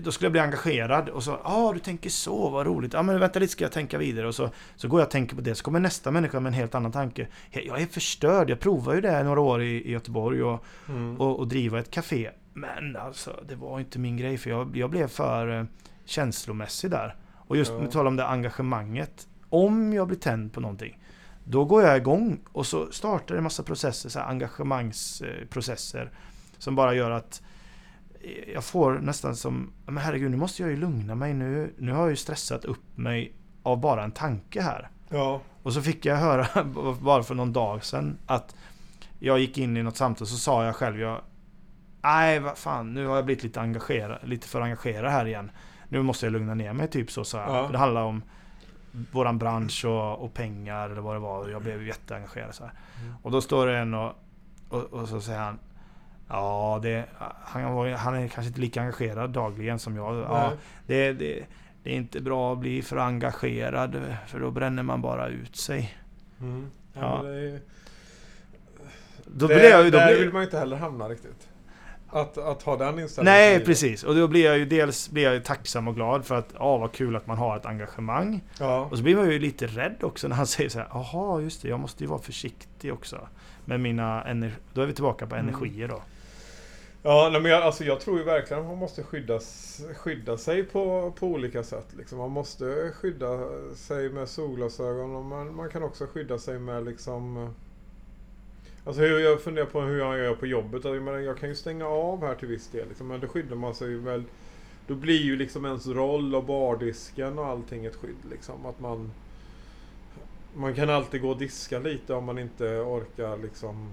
Då 0.00 0.12
skulle 0.12 0.26
jag 0.26 0.32
bli 0.32 0.40
engagerad 0.40 1.08
och 1.08 1.22
så, 1.22 1.30
ja 1.30 1.40
ah, 1.44 1.72
du 1.72 1.78
tänker 1.78 2.10
så, 2.10 2.48
vad 2.48 2.66
roligt. 2.66 2.92
Ja 2.92 2.98
ah, 2.98 3.02
men 3.02 3.20
vänta 3.20 3.38
lite 3.38 3.52
ska 3.52 3.64
jag 3.64 3.72
tänka 3.72 3.98
vidare 3.98 4.26
och 4.26 4.34
så, 4.34 4.50
så 4.76 4.88
går 4.88 5.00
jag 5.00 5.06
och 5.06 5.10
tänker 5.10 5.36
på 5.36 5.42
det. 5.42 5.54
Så 5.54 5.64
kommer 5.64 5.80
nästa 5.80 6.10
människa 6.10 6.40
med 6.40 6.50
en 6.50 6.54
helt 6.54 6.74
annan 6.74 6.92
tanke. 6.92 7.26
Jag 7.50 7.80
är 7.80 7.86
förstörd, 7.86 8.50
jag 8.50 8.60
provade 8.60 8.96
ju 8.96 9.00
det 9.00 9.22
några 9.22 9.40
år 9.40 9.62
i, 9.62 9.88
i 9.88 9.90
Göteborg 9.90 10.42
och, 10.42 10.64
mm. 10.88 11.20
och, 11.20 11.38
och 11.38 11.48
driva 11.48 11.78
ett 11.78 11.90
café. 11.90 12.30
Men 12.52 12.96
alltså, 12.96 13.44
det 13.48 13.54
var 13.54 13.80
inte 13.80 13.98
min 13.98 14.16
grej 14.16 14.38
för 14.38 14.50
jag, 14.50 14.76
jag 14.76 14.90
blev 14.90 15.08
för 15.08 15.58
eh, 15.58 15.64
känslomässig 16.06 16.90
där. 16.90 17.16
Och 17.34 17.56
just 17.56 17.72
med 17.72 17.90
tal 17.90 18.06
om 18.06 18.16
det 18.16 18.26
engagemanget. 18.26 19.28
Om 19.48 19.92
jag 19.92 20.06
blir 20.06 20.18
tänd 20.18 20.52
på 20.52 20.60
någonting. 20.60 20.98
Då 21.44 21.64
går 21.64 21.82
jag 21.82 21.96
igång 21.96 22.40
och 22.52 22.66
så 22.66 22.92
startar 22.92 23.34
en 23.34 23.42
massa 23.42 23.62
processer, 23.62 24.08
så 24.08 24.20
engagemangsprocesser. 24.20 26.10
Som 26.58 26.74
bara 26.74 26.94
gör 26.94 27.10
att 27.10 27.42
jag 28.54 28.64
får 28.64 28.98
nästan 28.98 29.36
som, 29.36 29.72
men 29.86 29.98
herregud 29.98 30.30
nu 30.30 30.36
måste 30.36 30.62
jag 30.62 30.70
ju 30.70 30.76
lugna 30.76 31.14
mig 31.14 31.34
nu. 31.34 31.74
Nu 31.78 31.92
har 31.92 32.00
jag 32.00 32.10
ju 32.10 32.16
stressat 32.16 32.64
upp 32.64 32.96
mig 32.96 33.32
av 33.62 33.80
bara 33.80 34.04
en 34.04 34.12
tanke 34.12 34.60
här. 34.60 34.88
Ja. 35.08 35.40
Och 35.62 35.72
så 35.72 35.82
fick 35.82 36.04
jag 36.06 36.16
höra 36.16 36.64
bara 37.00 37.22
för 37.22 37.34
någon 37.34 37.52
dag 37.52 37.84
sedan 37.84 38.18
att 38.26 38.54
jag 39.18 39.38
gick 39.38 39.58
in 39.58 39.76
i 39.76 39.82
något 39.82 39.96
samtal 39.96 40.26
så 40.26 40.36
sa 40.36 40.64
jag 40.64 40.76
själv 40.76 41.00
jag 41.00 41.20
Nej 42.02 42.38
vad 42.38 42.58
fan 42.58 42.94
nu 42.94 43.06
har 43.06 43.16
jag 43.16 43.24
blivit 43.24 43.44
lite 43.44 43.60
engagerad, 43.60 44.18
lite 44.28 44.48
för 44.48 44.60
engagerad 44.60 45.12
här 45.12 45.26
igen 45.26 45.50
nu 45.88 46.02
måste 46.02 46.26
jag 46.26 46.32
lugna 46.32 46.54
ner 46.54 46.72
mig 46.72 46.88
typ 46.88 47.10
så. 47.10 47.24
så 47.24 47.36
ja. 47.36 47.68
Det 47.72 47.78
handlar 47.78 48.02
om 48.02 48.22
våran 49.12 49.38
bransch 49.38 49.84
och, 49.84 50.24
och, 50.24 50.34
pengar 50.34 50.90
eller 50.90 51.00
vad 51.00 51.16
det 51.16 51.20
var. 51.20 51.48
Jag 51.48 51.62
blev 51.62 51.86
jätteengagerad 51.86 52.54
så 52.54 52.64
mm. 52.64 53.14
Och 53.22 53.30
då 53.30 53.40
står 53.40 53.66
det 53.66 53.78
en 53.78 53.94
och, 53.94 54.12
och, 54.68 54.82
och, 54.82 55.08
så 55.08 55.20
säger 55.20 55.40
han 55.40 55.58
Ja, 56.28 56.80
det, 56.82 57.04
han, 57.42 57.74
var, 57.74 57.88
han 57.88 58.14
är 58.14 58.28
kanske 58.28 58.48
inte 58.48 58.60
lika 58.60 58.80
engagerad 58.80 59.30
dagligen 59.30 59.78
som 59.78 59.96
jag. 59.96 60.16
Ja, 60.16 60.52
det, 60.86 61.12
det, 61.12 61.46
det, 61.82 61.90
är 61.90 61.96
inte 61.96 62.20
bra 62.20 62.52
att 62.52 62.58
bli 62.58 62.82
för 62.82 62.96
engagerad 62.96 64.16
för 64.26 64.40
då 64.40 64.50
bränner 64.50 64.82
man 64.82 65.02
bara 65.02 65.28
ut 65.28 65.56
sig. 65.56 65.98
Mm. 66.40 66.70
Ja, 66.92 67.20
ja. 67.24 67.30
Är, 67.30 67.60
Då 69.24 69.46
det, 69.46 69.54
blir 69.54 69.70
jag 69.70 69.84
ju... 69.84 69.90
Då 69.90 69.98
där 69.98 70.06
blir, 70.06 70.18
vill 70.18 70.32
man 70.32 70.42
ju 70.42 70.44
inte 70.44 70.58
heller 70.58 70.76
hamna 70.76 71.08
riktigt. 71.08 71.48
Att, 72.10 72.38
att 72.38 72.62
ha 72.62 72.76
den 72.76 72.98
inställningen. 72.98 73.38
Nej, 73.40 73.64
precis. 73.64 74.04
Och 74.04 74.14
då 74.14 74.28
blir 74.28 74.44
jag 74.44 74.58
ju 74.58 74.64
dels 74.64 75.10
blir 75.10 75.22
jag 75.22 75.34
ju 75.34 75.40
tacksam 75.40 75.88
och 75.88 75.94
glad 75.94 76.24
för 76.24 76.34
att 76.34 76.48
ja, 76.58 76.76
vad 76.76 76.92
kul 76.92 77.16
att 77.16 77.26
man 77.26 77.38
har 77.38 77.56
ett 77.56 77.66
engagemang. 77.66 78.40
Ja. 78.58 78.88
Och 78.90 78.96
så 78.96 79.02
blir 79.02 79.16
man 79.16 79.30
ju 79.30 79.38
lite 79.38 79.66
rädd 79.66 79.96
också 80.02 80.28
när 80.28 80.36
han 80.36 80.46
säger 80.56 80.70
så 80.70 80.78
här, 80.78 80.88
jaha 80.92 81.40
just 81.40 81.62
det, 81.62 81.68
jag 81.68 81.80
måste 81.80 82.04
ju 82.04 82.10
vara 82.10 82.20
försiktig 82.20 82.92
också. 82.92 83.28
Med 83.64 83.80
mina 83.80 84.24
energi... 84.24 84.56
Då 84.72 84.80
är 84.82 84.86
vi 84.86 84.92
tillbaka 84.92 85.26
på 85.26 85.34
Mm. 85.34 85.48
energier 85.48 85.88
då. 85.88 86.02
Ja, 87.02 87.28
nej, 87.32 87.40
men 87.40 87.50
jag, 87.50 87.62
alltså, 87.62 87.84
jag 87.84 88.00
tror 88.00 88.18
ju 88.18 88.24
verkligen 88.24 88.62
att 88.62 88.68
man 88.68 88.78
måste 88.78 89.02
skydda, 89.02 89.40
skydda 89.96 90.36
sig 90.36 90.62
på, 90.64 91.12
på 91.18 91.26
olika 91.26 91.62
sätt. 91.62 91.86
Liksom. 91.96 92.18
Man 92.18 92.30
måste 92.30 92.92
skydda 93.00 93.38
sig 93.74 94.08
med 94.10 94.28
solglasögon 94.28 95.16
och 95.16 95.24
man, 95.24 95.54
man 95.54 95.68
kan 95.70 95.82
också 95.82 96.06
skydda 96.06 96.38
sig 96.38 96.58
med 96.58 96.84
liksom... 96.84 97.54
Alltså 98.86 99.02
hur 99.02 99.18
jag 99.18 99.40
funderar 99.40 99.66
på 99.66 99.80
hur 99.80 99.98
jag 99.98 100.18
gör 100.18 100.34
på 100.34 100.46
jobbet. 100.46 100.74
Alltså, 100.74 100.94
jag, 100.94 101.02
menar, 101.02 101.18
jag 101.18 101.38
kan 101.38 101.48
ju 101.48 101.54
stänga 101.54 101.86
av 101.86 102.26
här 102.26 102.34
till 102.34 102.48
viss 102.48 102.68
del. 102.68 102.88
Liksom, 102.88 103.08
men 103.08 103.20
då 103.20 103.28
skyddar 103.28 103.56
man 103.56 103.74
sig 103.74 103.94
väl... 103.94 104.22
Då 104.86 104.94
blir 104.94 105.22
ju 105.22 105.36
liksom 105.36 105.64
ens 105.64 105.86
roll 105.86 106.34
och 106.34 106.44
bardisken 106.44 107.38
och 107.38 107.46
allting 107.46 107.84
ett 107.84 107.96
skydd. 107.96 108.24
Liksom. 108.30 108.66
Att 108.66 108.80
man... 108.80 109.12
Man 110.54 110.74
kan 110.74 110.90
alltid 110.90 111.22
gå 111.22 111.30
och 111.30 111.38
diska 111.38 111.78
lite 111.78 112.14
om 112.14 112.24
man 112.24 112.38
inte 112.38 112.64
orkar 112.64 113.36
liksom 113.36 113.90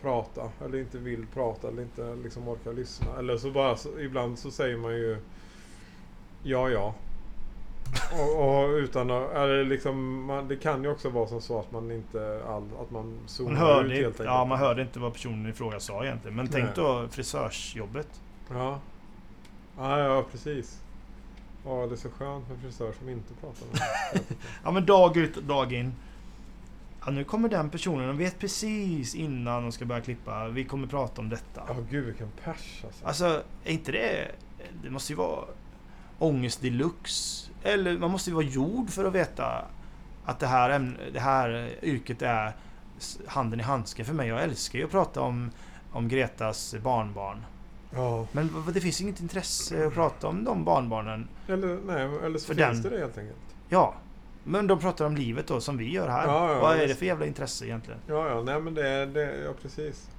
prata 0.00 0.50
eller 0.64 0.78
inte 0.78 0.98
vill 0.98 1.26
prata 1.34 1.68
eller 1.68 1.82
inte 1.82 2.16
liksom 2.22 2.48
orkar 2.48 2.72
lyssna. 2.72 3.18
Eller 3.18 3.36
så 3.36 3.50
bara 3.50 3.76
så, 3.76 4.00
ibland 4.00 4.38
så 4.38 4.50
säger 4.50 4.76
man 4.76 4.94
ju 4.94 5.16
ja 6.42 6.70
ja. 6.70 6.94
Och, 8.12 8.62
och 8.62 8.68
utan 8.68 9.10
eller 9.10 9.64
liksom, 9.64 10.24
man, 10.24 10.48
det 10.48 10.56
kan 10.56 10.82
ju 10.82 10.88
också 10.90 11.08
vara 11.08 11.26
som 11.26 11.40
så 11.40 11.58
att 11.60 11.72
man 11.72 11.90
inte 11.92 12.42
all, 12.48 12.68
att 12.82 12.90
man 12.90 13.18
zoomar 13.26 13.52
Man 13.52 13.60
hörde, 13.60 13.88
ut 13.88 13.92
helt 13.92 14.06
enkelt. 14.06 14.26
ja, 14.26 14.44
man 14.44 14.58
hörde 14.58 14.82
inte 14.82 14.98
vad 14.98 15.12
personen 15.12 15.46
i 15.46 15.52
fråga 15.52 15.80
sa 15.80 16.04
egentligen. 16.04 16.36
Men 16.36 16.48
tänk 16.48 16.64
Nej. 16.64 16.72
då 16.76 17.08
frisörsjobbet. 17.10 18.20
Ja. 18.50 18.80
Ja, 19.78 19.98
ja 19.98 20.24
precis. 20.32 20.82
Ja, 21.64 21.86
det 21.86 21.94
är 21.94 21.96
så 21.96 22.10
skönt 22.10 22.48
med 22.48 22.58
frisör 22.62 22.92
som 22.98 23.08
inte 23.08 23.34
pratar 23.34 23.66
med 23.72 24.22
Ja 24.64 24.70
men 24.70 24.86
dag 24.86 25.16
ut 25.16 25.36
och 25.36 25.42
dag 25.42 25.72
in. 25.72 25.94
Ja, 27.04 27.10
nu 27.10 27.24
kommer 27.24 27.48
den 27.48 27.70
personen 27.70 28.08
och 28.08 28.20
vet 28.20 28.38
precis 28.38 29.14
innan 29.14 29.62
de 29.62 29.72
ska 29.72 29.84
börja 29.84 30.00
klippa. 30.00 30.48
Vi 30.48 30.64
kommer 30.64 30.86
prata 30.86 31.20
om 31.20 31.28
detta. 31.28 31.62
Ja, 31.68 31.76
gud 31.90 32.04
vilken 32.04 32.30
pers 32.44 32.84
alltså. 32.84 33.06
Alltså, 33.06 33.42
är 33.64 33.72
inte 33.72 33.92
det... 33.92 34.30
Det 34.82 34.90
måste 34.90 35.12
ju 35.12 35.16
vara 35.16 35.44
ångest 36.18 36.62
deluxe. 36.62 37.50
Eller 37.62 37.98
man 37.98 38.10
måste 38.10 38.30
ju 38.30 38.34
vara 38.34 38.44
gjord 38.46 38.90
för 38.90 39.04
att 39.04 39.12
veta 39.14 39.64
att 40.24 40.38
det 40.38 40.46
här, 40.46 40.70
ämne, 40.70 40.98
det 41.12 41.20
här 41.20 41.74
yrket 41.82 42.22
är 42.22 42.52
handen 43.26 43.60
i 43.60 43.62
handsken 43.62 44.06
för 44.06 44.14
mig. 44.14 44.28
Jag 44.28 44.42
älskar 44.42 44.78
ju 44.78 44.84
att 44.84 44.90
prata 44.90 45.20
om, 45.20 45.50
om 45.92 46.08
Gretas 46.08 46.74
barnbarn. 46.82 47.44
Ja. 47.94 48.26
Men 48.32 48.50
det 48.74 48.80
finns 48.80 49.00
inget 49.00 49.20
intresse 49.20 49.86
att 49.86 49.94
prata 49.94 50.28
om 50.28 50.44
de 50.44 50.64
barnbarnen. 50.64 51.28
Eller, 51.48 51.78
nej, 51.86 52.24
eller 52.24 52.38
så 52.38 52.46
För 52.46 52.54
finns 52.54 52.82
den- 52.82 52.82
det 52.82 52.90
det 52.90 52.98
helt 52.98 53.18
enkelt. 53.18 53.38
Ja, 53.68 53.94
men 54.44 54.66
de 54.66 54.78
pratar 54.78 55.04
om 55.06 55.16
livet 55.16 55.46
då 55.46 55.60
som 55.60 55.76
vi 55.76 55.92
gör 55.92 56.08
här. 56.08 56.26
Ja, 56.26 56.52
ja, 56.52 56.60
vad 56.60 56.76
är 56.76 56.88
det 56.88 56.94
för 56.94 57.06
jävla 57.06 57.26
intresse 57.26 57.66
egentligen? 57.66 58.00
Ja, 58.06 58.28
ja, 58.28 58.42
nej 58.42 58.60
men 58.60 58.74
det 58.74 58.88
är 58.88 59.06
det, 59.06 59.44
ja 59.44 59.52
precis. 59.62 60.10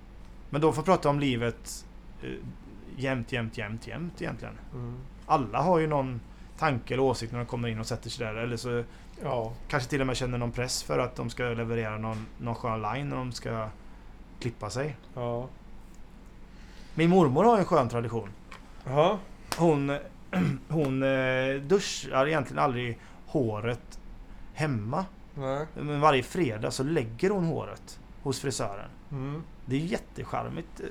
Men 0.49 0.61
de 0.61 0.73
får 0.73 0.81
prata 0.83 1.09
om 1.09 1.19
livet 1.19 1.85
eh, 2.23 2.29
jämt, 2.97 3.31
jämt, 3.31 3.57
jämt, 3.57 3.87
jämt 3.87 4.21
egentligen. 4.21 4.53
Mm. 4.73 4.95
Alla 5.27 5.61
har 5.61 5.79
ju 5.79 5.87
någon 5.87 6.19
tanke 6.59 6.93
eller 6.93 7.03
åsikt 7.03 7.31
när 7.31 7.39
de 7.39 7.45
kommer 7.45 7.67
in 7.67 7.79
och 7.79 7.85
sätter 7.85 8.09
sig 8.09 8.25
där. 8.25 8.35
Eller 8.35 8.57
så 8.57 8.83
Ja. 9.23 9.53
kanske 9.67 9.89
till 9.89 10.01
och 10.01 10.07
med 10.07 10.17
känner 10.17 10.37
någon 10.37 10.51
press 10.51 10.83
för 10.83 10.99
att 10.99 11.15
de 11.15 11.29
ska 11.29 11.43
leverera 11.43 11.97
någon, 11.97 12.25
någon 12.37 12.55
skön 12.55 12.81
line 12.81 13.09
när 13.09 13.15
de 13.17 13.31
ska 13.31 13.69
klippa 14.39 14.69
sig. 14.69 14.95
Ja. 15.13 15.47
Min 16.95 17.09
mormor 17.09 17.43
har 17.43 17.57
en 17.57 17.65
skön 17.65 17.89
tradition. 17.89 18.29
Jaha. 18.85 19.17
Hon, 19.57 19.97
hon 20.69 21.03
eh, 21.03 21.55
duschar 21.61 22.27
egentligen 22.27 22.63
aldrig 22.63 22.99
håret 23.27 23.99
hemma. 24.53 25.05
Nej. 25.35 25.65
Men 25.75 26.01
varje 26.01 26.23
fredag 26.23 26.71
så 26.71 26.83
lägger 26.83 27.29
hon 27.29 27.43
håret 27.45 27.99
hos 28.23 28.39
frisören. 28.39 28.89
Mm. 29.11 29.43
Det 29.65 29.75
är 29.75 29.79
jättecharmigt. 29.79 30.81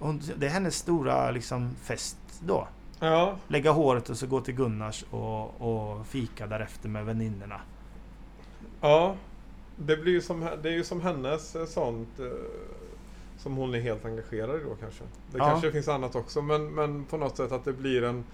eh, 0.00 0.16
det 0.36 0.46
är 0.46 0.50
hennes 0.50 0.76
stora 0.76 1.30
liksom, 1.30 1.74
fest 1.82 2.16
då. 2.40 2.68
Ja. 3.00 3.36
Lägga 3.48 3.70
håret 3.70 4.10
och 4.10 4.16
så 4.16 4.26
gå 4.26 4.40
till 4.40 4.54
Gunnars 4.54 5.04
och, 5.10 5.60
och 5.60 6.06
fika 6.06 6.46
därefter 6.46 6.88
med 6.88 7.04
väninnorna. 7.04 7.60
Ja. 8.80 9.14
Det 9.76 9.96
blir 9.96 10.12
ju 10.12 10.20
som, 10.20 10.48
det 10.62 10.68
är 10.68 10.72
ju 10.72 10.84
som 10.84 11.00
hennes 11.00 11.56
eh, 11.56 11.64
sånt 11.66 12.20
eh, 12.20 12.26
som 13.38 13.56
hon 13.56 13.74
är 13.74 13.80
helt 13.80 14.04
engagerad 14.04 14.60
i 14.60 14.64
då 14.64 14.74
kanske. 14.80 15.04
Det 15.32 15.38
Ja. 15.38 15.44
kanske 15.50 15.72
finns 15.72 15.88
annat 15.88 16.14
också 16.16 16.42
men, 16.42 16.74
men 16.74 17.04
på 17.04 17.16
något 17.16 17.36
sätt 17.36 17.52
att 17.52 17.64
det 17.64 17.72
blir 17.72 18.04
en, 18.04 18.24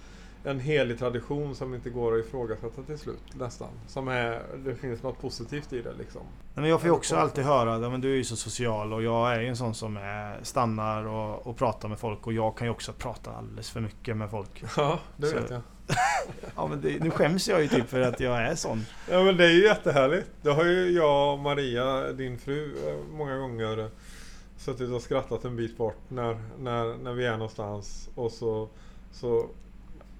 en 0.45 0.61
helig 0.61 0.99
tradition 0.99 1.55
som 1.55 1.74
inte 1.74 1.90
går 1.90 2.14
att 2.18 2.26
ifrågasätta 2.26 2.82
till 2.82 2.99
slut 2.99 3.22
nästan. 3.34 3.68
Som 3.86 4.09
är, 4.09 4.42
det 4.64 4.74
finns 4.74 5.03
något 5.03 5.20
positivt 5.20 5.72
i 5.72 5.82
det 5.82 5.92
liksom. 5.99 6.22
Nej, 6.22 6.62
Men 6.62 6.70
jag 6.70 6.80
får 6.80 6.88
ju 6.88 6.95
också 6.95 7.16
alltid 7.16 7.45
höra 7.45 7.74
att 7.74 7.80
men 7.92 8.01
du 8.01 8.12
är 8.12 8.16
ju 8.16 8.24
så 8.24 8.36
social 8.36 8.92
och 8.92 9.03
jag 9.03 9.34
är 9.34 9.40
ju 9.40 9.49
en 9.49 9.57
sån 9.57 9.74
som 9.74 9.97
är, 9.97 10.38
stannar 10.42 11.05
och, 11.07 11.47
och 11.47 11.57
pratar 11.57 11.88
med 11.88 11.99
folk 11.99 12.26
och 12.26 12.32
jag 12.32 12.57
kan 12.57 12.66
ju 12.66 12.70
också 12.70 12.92
prata 12.92 13.32
alldeles 13.32 13.70
för 13.70 13.80
mycket 13.80 14.16
med 14.16 14.30
folk. 14.30 14.64
Ja, 14.76 14.99
det 15.16 15.26
Så- 15.26 15.36
vet 15.36 15.51
jag. 15.51 15.61
Ja, 16.57 16.66
men 16.66 16.80
det, 16.80 17.05
nu 17.05 17.11
skäms 17.11 17.49
jag 17.49 17.62
ju 17.62 17.68
typ 17.68 17.88
för 17.88 18.01
att 18.01 18.20
jag 18.20 18.36
är 18.42 18.55
sån. 18.55 18.86
Ja 19.11 19.22
men 19.22 19.36
det 19.36 19.45
är 19.45 19.51
ju 19.51 19.62
jättehärligt. 19.64 20.30
Det 20.42 20.51
har 20.51 20.64
ju 20.64 20.90
jag 20.90 21.32
och 21.32 21.38
Maria, 21.38 22.12
din 22.12 22.38
fru, 22.38 22.74
eh, 22.88 23.16
många 23.16 23.36
gånger 23.38 23.78
eh, 23.78 23.86
suttit 24.57 24.90
och 24.90 25.03
skrattat 25.03 25.45
en 25.45 25.57
bit 25.57 25.76
bort 25.76 25.97
när, 26.09 26.36
när, 26.59 26.97
när 26.97 27.12
vi 27.12 27.26
är 27.26 27.32
någonstans 27.32 28.09
och 28.14 28.32
så, 28.32 28.68
så 29.12 29.47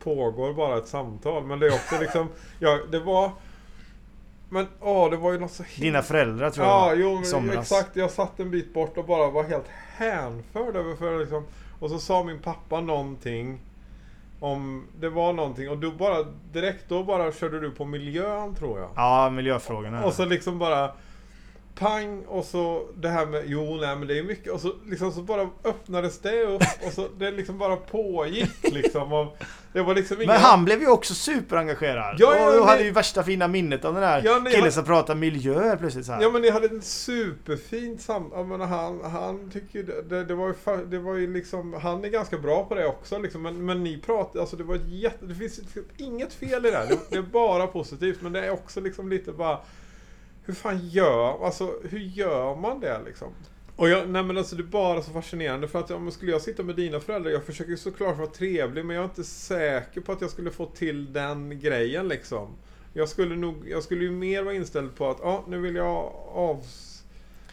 pågår 0.05 0.53
bara 0.53 0.79
ett 0.79 0.89
samtal. 0.89 1.45
Men 1.45 1.59
det 1.61 1.67
är 1.67 1.75
också 1.75 1.99
liksom, 2.01 2.29
ja 2.59 2.79
det 2.91 2.99
var 3.01 3.31
men 4.49 4.67
åh, 4.81 5.11
det 5.11 5.17
var 5.17 5.33
ju 5.33 5.39
något 5.39 5.51
så 5.51 5.63
himla... 5.63 5.85
Dina 5.87 6.03
föräldrar 6.03 6.51
tror 6.51 6.67
Ja, 6.67 6.89
jag 6.89 7.01
jo, 7.01 7.11
i 7.11 7.15
men 7.15 7.25
somras. 7.25 7.57
exakt. 7.73 7.97
Jag 7.97 8.11
satt 8.11 8.41
en 8.41 8.51
bit 8.51 8.75
bort 8.75 8.99
och 8.99 9.05
bara 9.05 9.31
var 9.31 9.45
helt 9.45 9.69
hänförd 9.97 10.77
över 10.77 10.97
för 10.97 11.19
liksom, 11.21 11.45
Och 11.81 11.91
så 11.91 11.99
sa 11.99 12.25
min 12.25 12.39
pappa 12.39 12.81
någonting 12.81 13.61
om, 14.41 14.87
det 15.01 15.09
var 15.09 15.33
någonting 15.33 15.71
och 15.71 15.79
du 15.79 15.93
bara 15.93 16.23
direkt 16.53 16.89
då 16.89 17.05
bara 17.05 17.33
körde 17.33 17.61
du 17.61 17.71
på 17.71 17.85
miljön 17.85 18.55
tror 18.55 18.81
jag. 18.81 18.89
Ja, 18.97 19.31
miljöfrågorna. 19.31 20.05
Och 20.05 20.13
så 20.13 20.25
liksom 20.25 20.59
bara 20.59 20.93
pang 21.75 22.25
och 22.27 22.45
så 22.45 22.89
det 22.97 23.09
här 23.09 23.27
med 23.27 23.43
jo 23.47 23.77
nej 23.81 23.97
men 23.97 24.09
det 24.09 24.18
är 24.18 24.22
mycket 24.22 24.53
och 24.53 24.61
så 24.61 24.72
liksom 24.87 25.12
så 25.12 25.22
bara 25.22 25.49
öppnades 25.64 26.18
det 26.18 26.43
upp 26.45 26.62
och 26.87 26.93
så 26.93 27.09
det 27.18 27.31
liksom 27.31 27.59
bara 27.59 27.77
pågick 27.77 28.72
liksom. 28.72 29.12
Och 29.12 29.37
det 29.72 29.83
var 29.83 29.95
liksom 29.95 30.22
inga... 30.22 30.33
Men 30.33 30.41
han 30.41 30.64
blev 30.64 30.81
ju 30.81 30.89
också 30.89 31.14
superengagerad. 31.14 32.16
Ja, 32.18 32.37
ja, 32.37 32.49
och 32.49 32.55
men- 32.55 32.68
hade 32.68 32.83
ju 32.83 32.91
värsta 32.91 33.22
fina 33.22 33.49
minnet 33.49 33.85
av 33.85 33.95
den 33.95 34.03
där 34.03 34.22
Ja, 34.25 34.39
nej, 34.45 34.53
killen 34.53 34.72
som 34.72 34.85
pratar 34.85 35.14
miljö 35.14 35.77
plötsligt 35.77 36.07
så 36.07 36.12
här. 36.12 36.22
Ja 36.22 36.31
men 36.31 36.43
ni 36.43 36.51
hade 36.51 36.66
en 36.68 36.83
superfint 36.83 38.01
sam... 38.03 38.31
Jag 38.35 38.47
menar, 38.49 38.66
han, 38.66 39.01
han 39.05 39.51
tycker 39.51 39.79
ju 39.79 39.85
det, 39.85 40.03
det, 40.03 40.25
det 40.25 40.35
var 40.35 40.47
ju 40.47 40.53
fa- 40.53 40.87
det 40.87 40.99
var 40.99 41.14
ju 41.14 41.33
liksom... 41.33 41.75
Han 41.83 42.05
är 42.05 42.09
ganska 42.09 42.39
bra 42.39 42.64
på 42.64 42.75
det 42.75 42.87
också 42.87 43.18
liksom. 43.18 43.43
Men, 43.43 43.66
men 43.66 43.85
ni 43.85 43.99
pratar... 43.99 44.41
Alltså 44.41 44.57
det 44.57 44.64
var 44.64 44.75
ett 44.75 44.89
jätte... 44.89 45.27
Det 45.27 45.35
finns 45.35 45.59
liksom 45.59 45.85
inget 45.97 46.33
fel 46.33 46.66
i 46.66 46.70
det 46.70 46.77
här. 46.77 46.87
Det, 46.87 46.99
det 47.11 47.16
är 47.16 47.22
bara 47.22 47.66
positivt. 47.66 48.22
Men 48.22 48.33
det 48.33 48.47
är 48.47 48.51
också 48.51 48.81
liksom 48.81 49.09
lite 49.09 49.33
bara... 49.33 49.59
Hur 50.45 50.55
fan 50.55 50.89
gör... 50.89 51.45
Alltså 51.45 51.75
hur 51.91 51.99
gör 51.99 52.57
man 52.57 52.81
det 52.81 53.01
liksom? 53.07 53.29
Och 53.77 53.89
jag, 53.89 54.09
nej 54.09 54.23
men 54.23 54.39
alltså 54.39 54.57
det 54.57 54.63
är 54.63 54.65
bara 54.65 55.03
så 55.03 55.11
fascinerande 55.11 55.69
för 55.69 55.79
att 55.79 55.91
om 55.91 56.11
skulle 56.11 56.33
jag 56.33 56.43
sitta 56.43 56.63
med 56.63 56.77
dina 56.77 57.01
föräldrar, 57.01 57.31
jag 57.31 57.45
försöker 57.45 57.71
ju 57.71 57.77
såklart 57.77 58.17
vara 58.19 58.27
trevlig 58.29 58.85
men 58.85 58.97
jag 58.97 59.03
är 59.05 59.09
inte 59.09 59.25
säker 59.25 60.01
på 60.01 60.13
att 60.13 60.21
jag 60.21 60.31
skulle 60.31 60.51
få 60.51 60.67
till 60.67 61.13
den 61.13 61.61
grejen 61.61 62.09
liksom. 62.09 62.49
Jag 62.93 63.09
skulle 63.09 63.37
nog, 63.37 63.69
jag 63.69 63.83
skulle 63.83 64.05
ju 64.05 64.11
mer 64.11 64.43
vara 64.43 64.55
inställd 64.55 64.97
på 64.97 65.11
att, 65.11 65.19
ja 65.23 65.45
nu 65.49 65.59
vill 65.61 65.75
jag 65.75 66.13
avs... 66.35 66.91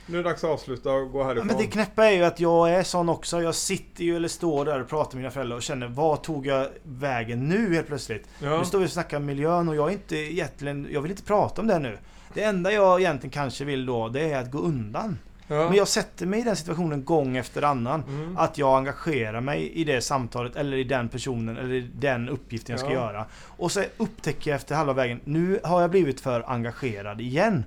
Nu 0.05 0.19
är 0.19 0.23
det 0.23 0.29
dags 0.29 0.43
att 0.43 0.49
avsluta 0.49 0.93
och 0.93 1.11
gå 1.11 1.19
Ja, 1.19 1.23
härifrån. 1.23 1.47
men 1.47 1.57
det 1.57 1.65
knäppa 1.67 2.05
är 2.05 2.11
ju 2.11 2.23
att 2.23 2.39
jag 2.39 2.69
är 2.71 2.83
sån 2.83 3.09
också. 3.09 3.41
Jag 3.41 3.55
sitter 3.55 4.03
ju 4.03 4.15
eller 4.15 4.27
står 4.27 4.65
där 4.65 4.81
och 4.81 4.89
pratar 4.89 5.15
med 5.15 5.21
mina 5.21 5.31
föräldrar 5.31 5.55
och 5.57 5.63
känner 5.63 5.87
vad 5.87 6.23
tog 6.23 6.45
jag 6.45 6.67
vägen 6.83 7.49
nu 7.49 7.73
helt 7.75 7.87
plötsligt? 7.87 8.27
ja. 8.39 8.59
Nu 8.59 8.65
står 8.65 8.79
vi 8.79 8.85
och 8.85 8.89
snackar 8.89 9.19
miljön 9.19 9.69
och 9.69 9.75
jag 9.75 9.87
är 9.87 9.93
inte 9.93 10.15
egentligen, 10.17 10.87
jag 10.91 11.01
vill 11.01 11.11
inte 11.11 11.23
prata 11.23 11.61
om 11.61 11.67
det 11.67 11.79
nu. 11.79 11.97
Det 12.33 12.43
enda 12.43 12.71
jag 12.71 12.99
egentligen 13.01 13.31
kanske 13.31 13.65
vill 13.65 13.85
då, 13.85 14.09
det 14.09 14.31
är 14.31 14.39
att 14.41 14.51
gå 14.51 14.57
undan. 14.59 15.17
ja. 15.47 15.67
Men 15.67 15.73
jag 15.77 15.87
sätter 15.87 16.25
mig 16.25 16.39
i 16.39 16.43
den 16.43 16.55
situationen 16.55 17.05
gång 17.05 17.37
efter 17.37 17.61
annan. 17.61 18.03
Mm. 18.07 18.37
Att 18.37 18.57
jag 18.57 18.77
engagerar 18.77 19.41
mig 19.41 19.71
i 19.73 19.83
det 19.83 20.01
samtalet 20.01 20.55
eller 20.55 20.77
i 20.77 20.83
den 20.83 21.09
personen 21.09 21.57
eller 21.57 21.73
i 21.73 21.81
den 21.95 22.29
uppgiften 22.29 22.73
jag 22.73 22.79
ska 22.79 22.89
Ja. 22.89 22.95
göra. 22.95 23.25
Och 23.33 23.71
så 23.71 23.83
upptäcker 23.97 24.51
jag 24.51 24.55
efter 24.55 24.75
halva 24.75 24.93
vägen, 24.93 25.19
nu 25.23 25.59
har 25.63 25.81
jag 25.81 25.89
blivit 25.91 26.21
för 26.21 26.43
engagerad 26.51 27.21
igen. 27.21 27.63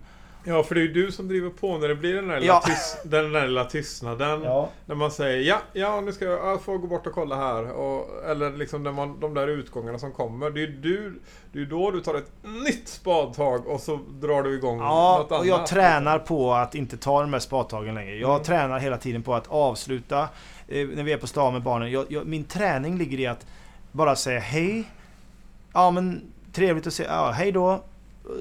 Ja, 0.46 0.62
för 0.62 0.74
det 0.74 0.80
är 0.80 0.82
ju 0.82 0.92
du 0.92 1.12
som 1.12 1.28
driver 1.28 1.50
på 1.50 1.78
när 1.78 1.88
det 1.88 1.94
blir 1.94 2.14
den 2.14 2.28
där 2.28 2.40
lilla, 2.40 2.52
Ja. 2.52 2.62
tys- 2.66 2.96
den 3.04 3.32
där 3.32 3.46
lilla 3.46 3.64
tystnaden. 3.64 4.42
Ja. 4.42 4.68
När 4.86 4.94
man 4.94 5.10
säger 5.10 5.40
ja, 5.42 5.58
ja 5.72 6.00
nu 6.00 6.12
ska 6.12 6.24
jag, 6.24 6.46
jag 6.52 6.62
får 6.62 6.78
gå 6.78 6.86
bort 6.86 7.06
och 7.06 7.12
kolla 7.12 7.36
här. 7.36 7.70
Och, 7.72 8.24
eller 8.30 8.50
liksom 8.50 8.82
när 8.82 8.92
man, 8.92 9.20
de 9.20 9.34
där 9.34 9.48
utgångarna 9.48 9.98
som 9.98 10.12
kommer. 10.12 10.50
Det 10.50 10.60
är 10.60 10.66
ju 10.66 10.72
du, 10.76 11.20
det 11.52 11.58
är 11.58 11.60
ju 11.60 11.66
då 11.68 11.90
du 11.90 12.00
tar 12.00 12.14
ett 12.14 12.30
nytt 12.42 12.88
spadtag 12.88 13.66
och 13.66 13.80
så 13.80 13.96
drar 14.20 14.42
du 14.42 14.54
igång 14.54 14.78
Ja, 14.78 15.16
något 15.18 15.30
och 15.30 15.36
annat. 15.36 15.46
jag 15.48 15.66
tränar 15.66 16.18
på 16.18 16.52
att 16.54 16.74
inte 16.74 16.96
ta 16.96 17.20
de 17.20 17.32
här 17.32 17.40
spadtagen 17.40 17.94
längre. 17.94 18.16
Jag 18.16 18.30
Mm. 18.30 18.42
tränar 18.44 18.78
hela 18.78 18.96
tiden 18.96 19.22
på 19.22 19.34
att 19.34 19.46
avsluta 19.48 20.20
eh, 20.68 20.86
när 20.88 21.02
vi 21.02 21.12
är 21.12 21.18
på 21.18 21.26
stan 21.26 21.52
med 21.52 21.62
barnen. 21.62 21.90
Jag, 21.90 22.04
jag, 22.08 22.26
min 22.26 22.44
träning 22.44 22.98
ligger 22.98 23.20
i 23.20 23.26
att 23.26 23.46
bara 23.92 24.16
säga 24.16 24.40
hej. 24.40 24.84
Ja 25.72 25.90
men 25.90 26.32
trevligt 26.52 26.86
att 26.86 26.92
se. 26.94 27.04
Ja, 27.04 27.30
hej 27.30 27.52
då. 27.52 27.80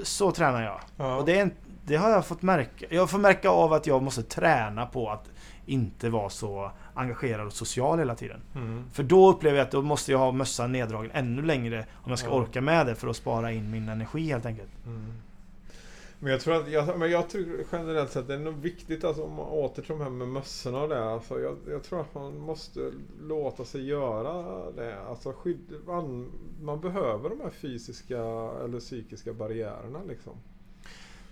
Så 0.04 0.32
tränar 0.32 0.64
jag. 0.64 0.80
Ja. 0.98 1.16
Och 1.18 1.26
det, 1.26 1.38
är 1.38 1.42
en, 1.42 1.52
det 1.86 1.96
har 1.96 2.10
jag 2.10 2.26
fått 2.26 2.42
märka. 2.42 2.86
Jag 2.90 3.10
får 3.10 3.20
märka 3.20 3.50
av 3.50 3.74
att 3.74 3.88
jag 3.88 4.04
måste 4.04 4.24
träna 4.24 4.86
på 4.86 5.10
att 5.10 5.30
inte 5.66 6.10
vara 6.10 6.30
så 6.30 6.72
engagerad 6.94 7.48
och 7.48 7.54
social 7.54 8.00
hela 8.00 8.16
tiden. 8.16 8.42
Mm. 8.56 8.84
För 8.94 9.04
då 9.04 9.30
upplever 9.30 9.58
jag 9.58 9.66
att 9.66 9.72
då 9.72 9.82
måste 9.82 10.12
jag 10.12 10.20
ha 10.20 10.32
mössan 10.32 10.72
neddragen 10.72 11.12
ännu 11.14 11.42
längre 11.42 11.86
om 11.94 12.10
jag 12.10 12.20
ska 12.20 12.28
Ja. 12.30 12.34
orka 12.36 12.62
med 12.62 12.86
det 12.86 12.96
för 12.96 13.08
att 13.08 13.16
spara 13.16 13.52
in 13.52 13.72
min 13.72 13.90
energi 13.90 14.28
helt 14.28 14.46
enkelt. 14.46 14.70
Mm. 14.86 15.14
Men 16.20 16.32
jag 16.32 16.42
tror 16.42 16.56
att, 16.56 16.72
jag, 16.72 17.00
men 17.00 17.12
jag 17.12 17.30
tror 17.30 17.64
generellt 17.72 18.12
sett 18.12 18.28
det 18.28 18.34
är 18.34 18.40
nog 18.40 18.54
viktigt 18.54 19.04
alltså, 19.04 19.24
om 19.24 19.34
man 19.34 19.46
åter 19.46 19.82
till 19.82 19.92
de 19.92 20.02
här 20.02 20.10
med 20.10 20.28
mössorna 20.28 20.82
och 20.82 20.90
det. 20.90 21.04
Alltså, 21.10 21.40
jag, 21.40 21.56
jag 21.70 21.84
tror 21.84 22.02
att 22.02 22.16
man 22.16 22.38
måste 22.38 22.92
låta 23.22 23.66
sig 23.66 23.86
göra 23.86 24.72
det. 24.72 25.00
Alltså, 25.10 25.34
skydd, 25.34 25.74
man, 25.88 26.32
man 26.62 26.82
behöver 26.82 27.30
de 27.30 27.42
här 27.42 27.50
fysiska 27.50 28.20
eller 28.64 28.80
psykiska 28.80 29.34
barriärerna 29.34 30.00
liksom. 30.08 30.34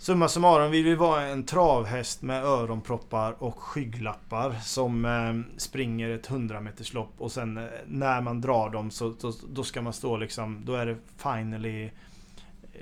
Summa 0.01 0.27
summarum, 0.27 0.71
vi 0.71 0.81
vill 0.81 0.95
vara 0.97 1.21
en 1.21 1.43
travhäst 1.43 2.21
med 2.21 2.43
öronproppar 2.43 3.43
och 3.43 3.59
skygglappar 3.59 4.51
som 4.63 5.05
eh, 5.05 5.57
springer 5.57 6.09
ett 6.09 6.29
100 6.29 6.61
meters 6.61 6.93
lopp 6.93 7.13
och 7.17 7.31
sen 7.31 7.57
eh, 7.57 7.63
när 7.85 8.21
man 8.21 8.41
drar 8.41 8.69
dem 8.69 8.91
så 8.91 9.13
då, 9.21 9.33
då 9.49 9.63
ska 9.63 9.81
man 9.81 9.93
stå 9.93 10.17
liksom, 10.17 10.61
då 10.65 10.75
är 10.75 10.85
det 10.85 10.97
finally 11.17 11.89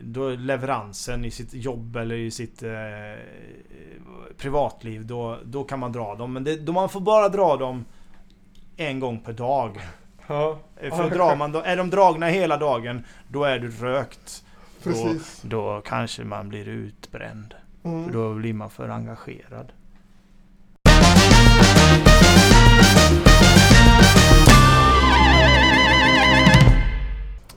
då 0.02 0.28
är 0.28 0.38
leveransen 0.38 1.26
i 1.26 1.32
sitt 1.32 1.54
jobb 1.54 1.96
eller 1.96 2.16
i 2.16 2.32
sitt 2.32 2.64
eh, 2.64 2.72
privatliv, 4.38 5.06
då, 5.06 5.38
då 5.44 5.64
kan 5.64 5.80
man 5.80 5.92
dra 5.92 6.16
dem. 6.16 6.34
Men 6.34 6.44
det, 6.44 6.56
då 6.56 6.72
man 6.72 6.90
får 6.90 7.02
bara 7.02 7.30
dra 7.30 7.56
dem 7.56 7.86
en 8.78 9.00
gång 9.00 9.20
per 9.20 9.34
dag. 9.34 9.80
Ja, 10.28 10.60
Eh, 10.82 10.96
För 10.96 11.10
drar 11.10 11.36
man, 11.36 11.52
då, 11.52 11.62
är 11.62 11.78
de 11.78 11.90
dragna 11.90 12.28
hela 12.28 12.58
dagen, 12.58 13.06
då 13.28 13.44
är 13.44 13.60
du 13.60 13.72
rökt. 13.72 14.44
Då, 14.84 14.90
precis. 14.92 15.42
då 15.42 15.82
kanske 15.86 16.24
man 16.24 16.50
blir 16.50 16.68
utbränd. 16.68 17.54
För 17.82 17.90
Mm. 17.90 18.12
då 18.12 18.34
blir 18.34 18.54
man 18.54 18.70
för 18.70 18.90
engagerad. 18.90 19.72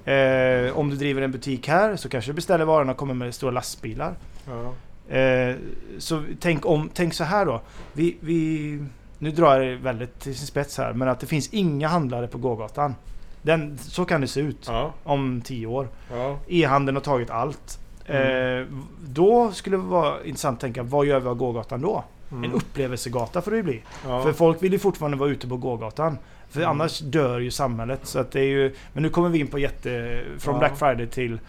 Eh, 0.05 0.79
om 0.79 0.91
du 0.91 0.97
driver 0.97 1.23
en 1.23 1.33
butik 1.33 1.69
här 1.69 1.97
så 1.97 2.09
kanske 2.09 2.31
du 2.31 2.35
beställer 2.35 2.65
varorna 2.65 2.93
och 2.93 2.99
kommer 2.99 3.15
med 3.15 3.35
stora 3.35 3.51
lastbilar. 3.51 4.15
Ja. 4.47 4.73
Eh, 5.17 5.57
så 5.99 6.23
tänk, 6.41 6.67
om, 6.67 6.91
tänk 6.95 7.15
så 7.15 7.25
här 7.25 7.47
då. 7.47 7.61
Vi, 7.93 8.17
vi, 8.21 8.79
nu 9.19 9.31
drar 9.31 9.57
jag 9.57 9.67
det 9.67 9.77
väldigt 9.77 10.21
till 10.21 10.37
sin 10.39 10.47
spets 10.47 10.79
här, 10.79 10.93
men 10.93 11.09
att 11.09 11.21
det 11.21 11.27
finns 11.27 11.49
inga 11.49 11.89
handlare 11.89 12.27
på 12.27 12.39
gågatan. 12.39 12.95
Den, 13.43 13.79
så 13.79 14.05
kan 14.05 14.21
det 14.21 14.27
se 14.29 14.41
ut 14.41 14.65
Ja. 14.69 14.93
om 15.05 15.43
tio 15.45 15.67
år. 15.67 15.89
Ja. 16.13 16.39
E-handeln 16.49 16.97
har 16.97 17.03
tagit 17.03 17.31
allt. 17.31 17.79
Eh, 18.07 18.67
då 19.07 19.53
skulle 19.53 19.77
det 19.77 19.83
vara 19.83 20.25
intressant 20.25 20.55
att 20.57 20.61
tänka, 20.61 20.83
vad 20.83 21.07
gör 21.07 21.21
vi 21.21 21.29
av 21.29 21.35
gågatan 21.35 21.81
då? 21.81 22.05
Mm. 22.33 22.45
En 22.45 22.53
upplevelsegata 22.53 23.43
får 23.43 23.51
det 23.51 23.57
ju 23.57 23.63
bli. 23.63 23.83
Ja. 24.07 24.23
För 24.23 24.33
folk 24.33 24.63
vill 24.63 24.73
ju 24.73 24.79
fortfarande 24.79 25.17
vara 25.17 25.31
ute 25.31 25.49
på 25.49 25.57
gågatan. 25.57 26.19
För 26.51 26.61
Mm. 26.61 26.71
annars 26.71 26.99
dör 27.01 27.39
ju 27.41 27.51
samhället. 27.51 28.01
Så 28.03 28.19
att 28.19 28.33
det 28.33 28.41
är 28.41 28.45
ju, 28.45 28.75
men 28.93 29.03
nu 29.03 29.09
kommer 29.09 29.29
vi 29.29 29.39
in 29.39 29.47
på 29.47 29.59
jätte... 29.59 30.21
Från. 30.39 30.59
Black 30.59 30.79
Friday 30.79 31.07
till 31.07 31.41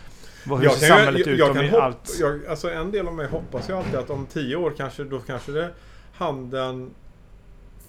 vad, 0.46 0.60
hur 0.60 0.66
Jag 0.66 0.74
ser 0.74 0.88
kan, 0.88 0.98
samhället 0.98 1.26
jag, 1.26 1.34
ut 1.34 1.40
jag 1.40 1.50
om 1.50 1.56
kan 1.70 1.82
allt... 1.82 2.18
jag, 2.20 2.46
alltså 2.46 2.72
en 2.72 2.92
del 2.92 3.08
av 3.08 3.14
mig 3.14 3.28
hoppas 3.28 3.70
ju 3.70 3.74
alltid 3.78 3.96
att 3.96 4.10
om 4.10 4.26
tio 4.26 4.56
år 4.56 4.74
kanske 4.78 5.04
då 5.04 5.20
kanske 5.20 5.52
det 5.52 5.70
handeln 6.14 6.90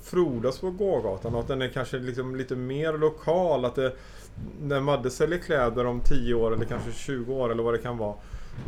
frodas 0.05 0.59
på 0.59 0.71
gågatan 0.71 1.35
och 1.35 1.41
att 1.41 1.49
den 1.49 1.63
är 1.63 1.69
kanske 1.69 1.99
liksom 1.99 2.37
lite 2.37 2.57
mer 2.57 2.93
lokal. 2.93 3.65
Att 3.65 3.75
det, 3.75 3.93
när 4.63 4.81
Madde 4.81 5.11
säljer 5.11 5.39
kläder 5.39 5.87
om 5.87 6.01
10 6.01 6.35
år 6.35 6.55
eller 6.55 6.65
kanske 6.65 6.93
20 6.93 7.35
år 7.35 7.53
eller 7.53 7.63
vad 7.63 7.75
det 7.75 7.79
kan 7.79 7.99
vara 7.99 8.15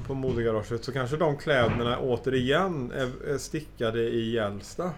på 0.06 0.14
modegaraget 0.14 0.84
så 0.84 0.92
kanske 0.92 1.16
de 1.16 1.36
kläderna 1.36 1.98
återigen 1.98 2.92
är, 2.96 3.32
är 3.34 3.38
stickade 3.38 4.00
i 4.00 4.30
Gällsta. 4.34 4.90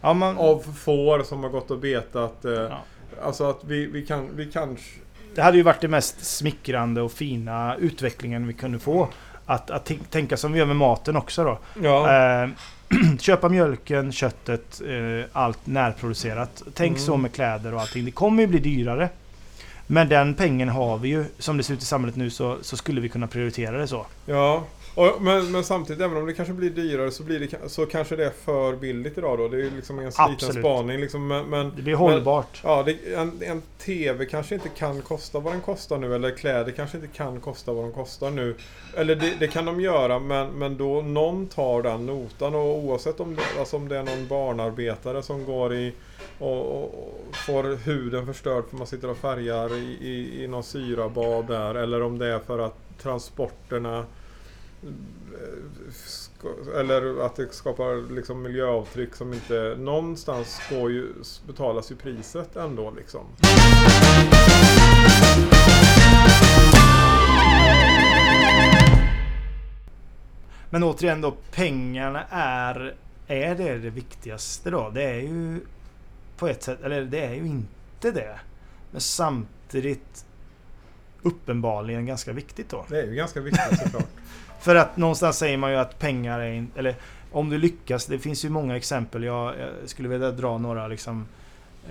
Ja, 0.00 0.14
man, 0.14 0.38
Av 0.38 0.58
får 0.58 1.22
som 1.22 1.42
har 1.42 1.50
gått 1.50 1.70
och 1.70 1.78
betat. 1.78 2.44
Eh, 2.44 2.52
Ja. 2.52 2.80
Alltså 3.22 3.44
att 3.44 3.64
vi, 3.64 3.86
vi 3.86 4.06
kan, 4.06 4.28
vi 4.36 4.50
kanske... 4.52 5.00
Det 5.34 5.42
hade 5.42 5.56
ju 5.56 5.62
varit 5.62 5.80
det 5.80 5.88
mest 5.88 6.24
smickrande 6.36 7.02
och 7.02 7.12
fina 7.12 7.76
utvecklingen 7.76 8.46
vi 8.46 8.52
kunde 8.52 8.78
få. 8.78 9.08
Att, 9.46 9.70
att 9.70 9.88
tän- 9.88 10.04
tänka 10.10 10.36
som 10.36 10.52
vi 10.52 10.58
gör 10.58 10.66
med 10.66 10.76
maten 10.76 11.16
också 11.16 11.44
då. 11.44 11.58
Ja. 11.82 12.42
Eh, 12.44 12.48
köpa 13.20 13.48
mjölken, 13.48 14.12
köttet, 14.12 14.80
eh, 14.86 15.26
allt 15.32 15.66
närproducerat. 15.66 16.62
Tänk 16.74 16.90
Mm. 16.90 17.00
så 17.06 17.16
med 17.16 17.32
kläder 17.32 17.74
och 17.74 17.80
allting. 17.80 18.04
Det 18.04 18.10
kommer 18.10 18.42
ju 18.42 18.46
bli 18.46 18.58
dyrare. 18.58 19.08
Men 19.86 20.08
den 20.08 20.34
pengen 20.34 20.68
har 20.68 20.98
vi 20.98 21.08
ju. 21.08 21.24
Som 21.38 21.56
det 21.56 21.62
ser 21.62 21.74
ut 21.74 21.82
i 21.82 21.84
samhället 21.84 22.16
nu 22.16 22.30
så, 22.30 22.58
så 22.62 22.76
skulle 22.76 23.00
vi 23.00 23.08
kunna 23.08 23.26
prioritera 23.26 23.78
det 23.78 23.86
så. 23.88 24.06
Ja, 24.26 24.64
och, 24.94 25.22
men, 25.22 25.52
men 25.52 25.64
samtidigt 25.64 26.02
även 26.02 26.16
om 26.16 26.26
det 26.26 26.32
kanske 26.32 26.54
blir 26.54 26.70
dyrare 26.70 27.10
så, 27.10 27.22
blir 27.22 27.40
det, 27.40 27.68
så 27.68 27.86
kanske 27.86 28.16
det 28.16 28.24
är 28.24 28.30
för 28.30 28.76
billigt 28.76 29.18
idag 29.18 29.38
då. 29.38 29.48
Det 29.48 29.56
är 29.56 29.70
liksom 29.70 29.98
en 29.98 30.04
liten 30.04 30.24
Absolut. 30.24 30.64
spaning 30.64 31.00
liksom. 31.00 31.26
Men, 31.26 31.46
men, 31.46 31.72
Det 31.76 31.82
blir 31.82 31.94
hållbart. 31.94 32.60
ja, 32.64 32.82
det, 32.82 33.14
en, 33.14 33.32
en 33.40 33.62
TV 33.78 34.26
kanske 34.26 34.54
inte 34.54 34.68
kan 34.68 35.02
kosta 35.02 35.40
vad 35.40 35.52
den 35.52 35.60
kostar 35.60 35.98
nu. 35.98 36.14
Eller 36.14 36.30
kläder 36.30 36.72
kanske 36.72 36.96
inte 36.96 37.08
kan 37.08 37.40
kosta 37.40 37.72
vad 37.72 37.84
de 37.84 37.92
kostar 37.92 38.30
nu. 38.30 38.54
Eller 38.96 39.14
det, 39.14 39.32
det 39.38 39.48
kan 39.48 39.64
de 39.64 39.80
göra 39.80 40.18
men, 40.18 40.50
men 40.50 40.76
då 40.76 41.02
någon 41.02 41.46
tar 41.46 41.82
den 41.82 42.06
notan. 42.06 42.54
Och 42.54 42.78
oavsett 42.78 43.20
om 43.20 43.34
det, 43.34 43.42
alltså 43.58 43.76
om 43.76 43.88
det 43.88 43.98
är 43.98 44.02
någon 44.02 44.28
barnarbetare 44.28 45.22
som 45.22 45.44
går 45.44 45.74
i 45.74 45.92
och, 46.38 46.60
och, 46.60 46.84
och 46.84 47.36
får 47.36 47.76
huden 47.84 48.26
förstörd 48.26 48.64
för 48.70 48.76
man 48.76 48.86
sitter 48.86 49.10
och 49.10 49.16
färgar 49.16 49.74
i, 49.74 49.98
i, 50.00 50.44
i 50.44 50.48
någon 50.48 50.62
syrabad 50.62 51.46
där. 51.46 51.74
Eller 51.74 52.02
om 52.02 52.18
det 52.18 52.26
är 52.26 52.38
för 52.38 52.58
att 52.58 52.98
transporterna 53.02 54.04
eller 56.76 57.26
att 57.26 57.36
det 57.36 57.54
skapar 57.54 58.14
liksom 58.14 58.42
miljöavtryck 58.42 59.14
som 59.14 59.32
inte 59.32 59.76
någonstans 59.78 60.60
går 60.70 60.90
ju, 60.90 61.08
betalas 61.46 61.92
ju 61.92 61.96
priset 61.96 62.56
ändå 62.56 62.90
liksom. 62.90 63.26
Men 70.70 70.82
återigen 70.82 71.20
då, 71.20 71.36
pengarna 71.52 72.24
är... 72.30 72.94
Är 73.26 73.54
det 73.54 73.78
det 73.78 73.90
viktigaste 73.90 74.70
då? 74.70 74.90
Det 74.94 75.02
är 75.02 75.20
ju 75.20 75.60
på 76.36 76.48
ett 76.48 76.62
sätt, 76.62 76.82
eller 76.82 77.04
det 77.04 77.24
är 77.24 77.34
ju 77.34 77.46
inte 77.46 78.10
det. 78.10 78.38
Men 78.90 79.00
samtidigt 79.00 80.24
uppenbarligen 81.24 82.06
ganska 82.06 82.32
viktigt 82.32 82.68
då. 82.68 82.84
Det 82.88 83.00
är 83.00 83.06
ju 83.06 83.14
ganska 83.14 83.40
viktigt 83.40 83.78
såklart. 83.82 84.08
För 84.60 84.74
att 84.74 84.96
någonstans 84.96 85.38
säger 85.38 85.56
man 85.56 85.70
ju 85.70 85.76
att 85.76 85.98
pengar 85.98 86.40
är 86.40 86.52
in, 86.52 86.70
eller 86.76 86.94
om 87.32 87.50
du 87.50 87.58
lyckas, 87.58 88.06
det 88.06 88.18
finns 88.18 88.44
ju 88.44 88.48
många 88.48 88.76
exempel. 88.76 89.24
Jag, 89.24 89.54
jag 89.58 89.88
skulle 89.88 90.08
vilja 90.08 90.30
dra 90.30 90.58
några 90.58 90.88
liksom 90.88 91.26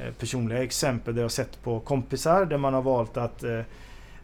eh, 0.02 0.14
personliga 0.14 0.64
exempel 0.64 1.16
där 1.16 1.22
jag 1.22 1.26
har 1.26 1.30
sett 1.30 1.64
på 1.64 1.80
kompisar 1.80 2.46
där 2.46 2.58
man 2.58 2.74
har 2.74 2.82
valt 2.82 3.18
att 3.18 3.44
eh, 3.44 3.62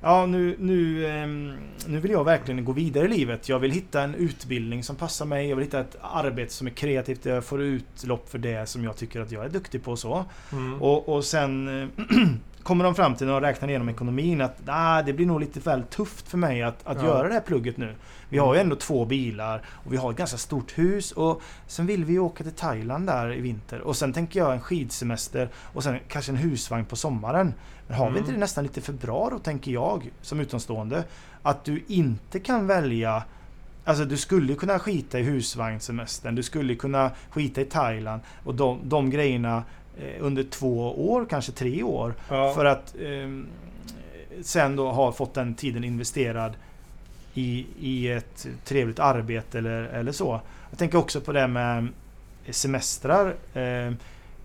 Ja 0.01 0.25
nu, 0.25 0.55
nu, 0.59 1.07
ehm, 1.07 1.57
nu 1.87 1.99
vill 1.99 2.11
jag 2.11 2.23
verkligen 2.23 2.65
gå 2.65 2.71
vidare 2.71 3.05
i 3.05 3.07
livet. 3.07 3.49
Jag 3.49 3.59
vill 3.59 3.71
hitta 3.71 4.01
en 4.01 4.15
utbildning 4.15 4.83
som 4.83 4.95
passar 4.95 5.25
mig. 5.25 5.49
Jag 5.49 5.55
vill 5.55 5.65
hitta 5.65 5.79
ett 5.79 5.97
arbete 6.01 6.53
som 6.53 6.67
är 6.67 6.71
kreativt 6.71 7.23
där 7.23 7.33
jag 7.33 7.45
får 7.45 7.61
utlopp 7.61 8.29
för 8.29 8.37
det 8.37 8.69
som 8.69 8.83
jag 8.83 8.97
tycker 8.97 9.21
att 9.21 9.31
jag 9.31 9.45
är 9.45 9.49
duktig 9.49 9.83
på. 9.83 9.95
så. 9.95 10.25
Mm. 10.51 10.81
Och, 10.81 11.09
och 11.09 11.25
sen 11.25 11.81
eh, 11.81 11.87
kommer 12.63 12.83
de 12.83 12.95
fram 12.95 13.15
till 13.15 13.27
när 13.27 13.33
de 13.33 13.41
räknar 13.41 13.69
igenom 13.69 13.89
ekonomin 13.89 14.41
att 14.41 14.65
nah, 14.65 15.05
det 15.05 15.13
blir 15.13 15.25
nog 15.25 15.39
lite 15.39 15.59
väl 15.59 15.83
tufft 15.83 16.27
för 16.27 16.37
mig 16.37 16.63
att, 16.63 16.87
att 16.87 16.97
Ja. 16.97 17.03
göra 17.07 17.27
det 17.27 17.33
här 17.33 17.41
plugget 17.41 17.77
nu. 17.77 17.95
Vi 18.29 18.37
har 18.37 18.53
ju 18.53 18.59
ändå 18.59 18.75
två 18.75 19.05
bilar 19.05 19.61
och 19.69 19.93
vi 19.93 19.97
har 19.97 20.11
ett 20.11 20.17
ganska 20.17 20.37
stort 20.37 20.77
hus 20.77 21.11
och 21.11 21.41
sen 21.67 21.85
vill 21.85 22.05
vi 22.05 22.13
ju 22.13 22.19
åka 22.19 22.43
till 22.43 22.53
Thailand 22.53 23.07
där 23.07 23.33
i 23.33 23.41
vinter 23.41 23.81
och 23.81 23.95
sen 23.95 24.13
tänker 24.13 24.39
jag 24.39 24.53
en 24.53 24.61
skidsemester 24.61 25.49
och 25.73 25.83
sen 25.83 25.99
kanske 26.07 26.31
en 26.31 26.37
husvagn 26.37 26.85
på 26.85 26.95
sommaren. 26.95 27.53
Men 27.87 27.97
har 27.97 28.05
vi 28.05 28.09
Mm. 28.09 28.19
inte 28.19 28.31
det 28.31 28.37
nästan 28.37 28.63
lite 28.63 28.81
för 28.81 28.93
bra 28.93 29.29
då 29.31 29.39
tänker 29.39 29.71
jag 29.71 30.09
som 30.21 30.39
utomstående? 30.39 31.03
Att 31.41 31.65
du 31.65 31.83
inte 31.87 32.39
kan 32.39 32.67
välja 32.67 33.23
Alltså 33.85 34.05
du 34.05 34.17
skulle 34.17 34.55
kunna 34.55 34.79
skita 34.79 35.19
i 35.19 35.23
husvagnssemestern, 35.23 36.35
du 36.35 36.43
skulle 36.43 36.75
kunna 36.75 37.11
skita 37.29 37.61
i 37.61 37.65
Thailand 37.65 38.21
och 38.43 38.55
de, 38.55 38.79
de 38.83 39.09
grejerna 39.09 39.63
under 40.19 40.43
två 40.43 41.07
år, 41.11 41.25
kanske 41.29 41.51
tre 41.51 41.83
år. 41.83 42.13
Ja. 42.29 42.53
För 42.53 42.65
att 42.65 42.95
ehm, 43.01 43.47
sen 44.41 44.75
då 44.75 44.91
ha 44.91 45.11
fått 45.11 45.33
den 45.33 45.55
tiden 45.55 45.83
investerad 45.83 46.53
i, 47.33 47.65
i 47.79 48.11
ett 48.11 48.47
trevligt 48.65 48.99
arbete 48.99 49.57
eller, 49.57 49.83
eller 49.83 50.11
så. 50.11 50.41
Jag 50.69 50.79
tänker 50.79 50.97
också 50.97 51.21
på 51.21 51.31
det 51.31 51.47
med 51.47 51.87
semestrar. 52.49 53.35
Eh, 53.53 53.93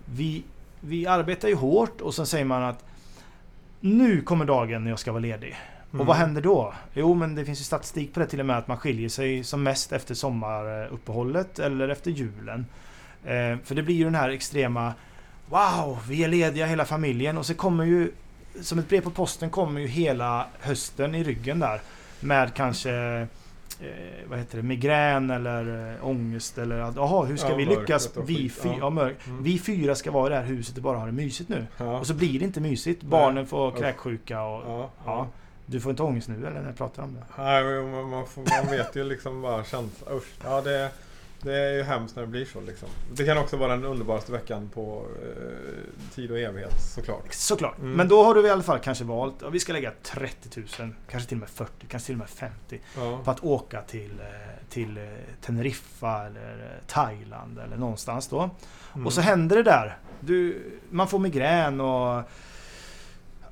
vi, 0.05 0.43
vi 0.81 1.07
arbetar 1.07 1.49
ju 1.49 1.55
hårt 1.55 2.01
och 2.01 2.15
sen 2.15 2.27
säger 2.27 2.45
man 2.45 2.63
att 2.63 2.85
nu 3.81 4.21
kommer 4.21 4.45
dagen 4.45 4.85
när 4.85 4.91
jag 4.91 4.99
ska 4.99 5.13
vara 5.13 5.21
ledig. 5.21 5.57
Mm. 5.93 6.01
Och 6.01 6.07
vad 6.07 6.17
händer 6.17 6.43
då? 6.43 6.75
Jo 6.95 7.15
men 7.15 7.35
det 7.35 7.45
finns 7.45 7.61
ju 7.61 7.65
statistik 7.65 8.15
på 8.15 8.21
det 8.21 8.27
till 8.27 8.41
och 8.41 8.47
med 8.47 8.59
att 8.59 8.69
man 8.69 8.77
skiljer 8.77 9.09
sig 9.09 9.45
som 9.45 9.63
mest 9.63 9.93
efter 9.93 10.15
sommaruppehållet 10.15 11.59
eller 11.59 11.89
efter 11.89 12.11
julen. 12.11 12.67
Eh, 13.25 13.59
för 13.65 13.75
det 13.75 13.83
blir 13.83 13.95
ju 13.95 14.05
den 14.05 14.15
här 14.15 14.29
extrema 14.29 14.95
Wow, 15.47 15.99
vi 16.09 16.25
är 16.25 16.29
lediga 16.29 16.67
hela 16.67 16.85
familjen 16.85 17.39
och 17.39 17.47
så 17.47 17.55
kommer 17.55 17.85
ju 17.85 18.13
Som 18.61 18.79
ett 18.79 18.89
brev 18.89 19.01
på 19.01 19.11
posten 19.11 19.51
kommer 19.51 19.81
ju 19.81 19.87
hela 19.87 20.47
hösten 20.61 21.15
i 21.15 21.25
ryggen 21.25 21.59
där. 21.59 21.81
Med 22.21 22.55
kanske 22.55 22.93
eh, 23.81 24.29
vad 24.29 24.39
heter 24.39 24.57
det, 24.57 24.63
migrän 24.63 25.31
eller 25.31 25.93
eh, 25.93 26.07
ångest 26.07 26.59
eller 26.59 26.77
jaha, 26.77 27.25
hur 27.25 27.37
ska 27.37 27.49
ja, 27.49 27.57
vi 27.57 27.65
lyckas? 27.65 28.11
Vi, 28.27 28.49
fy, 28.51 28.69
ja. 28.81 28.91
mörk. 28.91 29.27
Mm. 29.27 29.43
vi 29.43 29.59
fyra 29.59 29.95
ska 29.95 30.11
vara 30.11 30.27
i 30.27 30.31
det 30.31 30.37
här 30.37 30.45
huset 30.45 30.77
och 30.77 30.83
bara 30.83 30.99
ha 30.99 31.07
det 31.07 31.13
mysigt 31.13 31.49
nu. 31.49 31.67
Ja. 31.77 31.99
Och 31.99 32.07
så 32.07 32.15
blir 32.15 32.39
det 32.39 32.45
inte 32.45 32.61
mysigt. 32.61 33.03
Barnen 33.03 33.47
får 33.47 33.71
kräksjuka 33.71 34.43
och... 34.43 34.91
Ja, 35.05 35.29
Du 35.67 35.81
får 35.81 35.91
inte 35.91 36.03
ångest 36.03 36.29
nu 36.29 36.47
eller 36.47 36.61
när 36.61 36.67
jag 36.67 36.77
pratar 36.77 37.03
om 37.03 37.15
det? 37.15 37.43
Nej, 37.43 37.83
man, 37.83 38.09
man, 38.09 38.27
får, 38.27 38.63
man 38.63 38.77
vet 38.77 38.97
ju 38.97 39.05
liksom 39.05 39.43
bara 39.43 39.65
känslan. 39.65 40.17
Usch. 40.17 40.29
Ja, 40.45 40.61
det, 40.61 40.91
det 41.45 41.59
är 41.59 41.73
ju 41.73 41.83
hemskt 41.83 42.17
när 42.17 42.23
det 42.23 42.29
blir 42.29 42.45
så 42.45 42.61
liksom. 42.61 42.89
Det 43.13 43.25
kan 43.25 43.39
också 43.39 43.57
vara 43.57 43.77
den 43.77 43.85
underbaraste 43.85 44.33
veckan 44.33 44.71
på 44.75 45.07
eh, 45.23 46.15
tid 46.15 46.31
och 46.31 46.39
evighet 46.39 46.83
såklart. 46.95 47.33
Såklart. 47.35 47.79
Mm. 47.79 47.93
Men 47.93 48.09
då 48.09 48.25
har 48.25 48.35
du 48.35 48.47
i 48.47 48.51
alla 48.51 48.63
fall 48.63 48.79
kanske 48.79 49.05
valt 49.05 49.43
att 49.43 49.53
vi 49.53 49.61
ska 49.61 49.73
lägga 49.73 49.93
30 50.03 50.61
000, 50.81 50.95
kanske 51.11 51.29
till 51.29 51.37
och 51.37 51.41
med 51.41 51.49
40, 51.49 51.73
kanske 51.89 52.07
till 52.07 52.15
och 52.15 52.19
med 52.19 52.29
50 52.29 52.81
ja. 52.97 53.21
på 53.25 53.31
att 53.31 53.45
åka 53.45 53.83
till, 53.83 54.21
eh, 54.21 54.69
till 54.69 54.99
eh, 54.99 55.05
Teneriffa 55.41 56.27
eller 56.27 56.59
eh, 56.59 56.87
Thailand 56.87 57.59
eller 57.59 57.77
någonstans 57.77 58.29
då. 58.29 58.51
Mm. 58.95 59.07
Och 59.07 59.13
så 59.13 59.21
händer 59.21 59.57
det 59.57 59.63
där. 59.63 59.97
Du, 60.21 60.63
man 60.91 61.09
får 61.09 61.19
migrän 61.19 61.81
och 61.81 62.23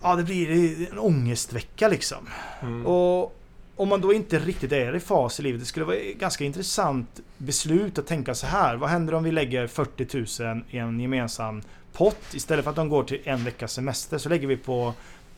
Ja, 0.03 0.17
det 0.17 0.23
blir 0.23 0.91
en 0.93 0.99
ångestvecka 0.99 1.89
liksom. 1.89 2.29
Mm. 2.63 2.87
Och 2.87 3.42
om 3.83 3.89
man 3.89 4.01
då 4.01 4.13
inte 4.13 4.39
riktigt 4.39 4.73
är 4.73 4.97
i 4.97 5.01
fas 5.01 5.41
i 5.41 5.43
livet. 5.43 5.61
Det 5.61 5.67
skulle 5.67 5.87
vara 5.87 5.97
ett 5.97 6.19
ganska 6.19 6.45
intressant 6.45 7.21
beslut 7.39 7.99
att 7.99 8.07
tänka 8.07 8.35
så 8.35 8.47
här. 8.47 8.77
Vad 8.77 8.91
händer 8.91 9.15
om 9.15 9.25
vi 9.25 9.33
lägger 9.33 9.67
40 9.67 10.43
000 10.45 10.65
i 10.71 10.79
en 10.79 11.01
gemensam 11.01 11.63
pott? 11.93 12.35
Istället 12.35 12.65
för 12.65 12.71
att 12.71 12.77
de 12.77 12.89
går 12.89 13.05
till 13.05 13.21
en 13.25 13.45
veckas 13.45 13.73
semester 13.73 14.19
så 14.19 14.29
lägger 14.29 14.47
vi 14.47 14.57
på 14.57 14.95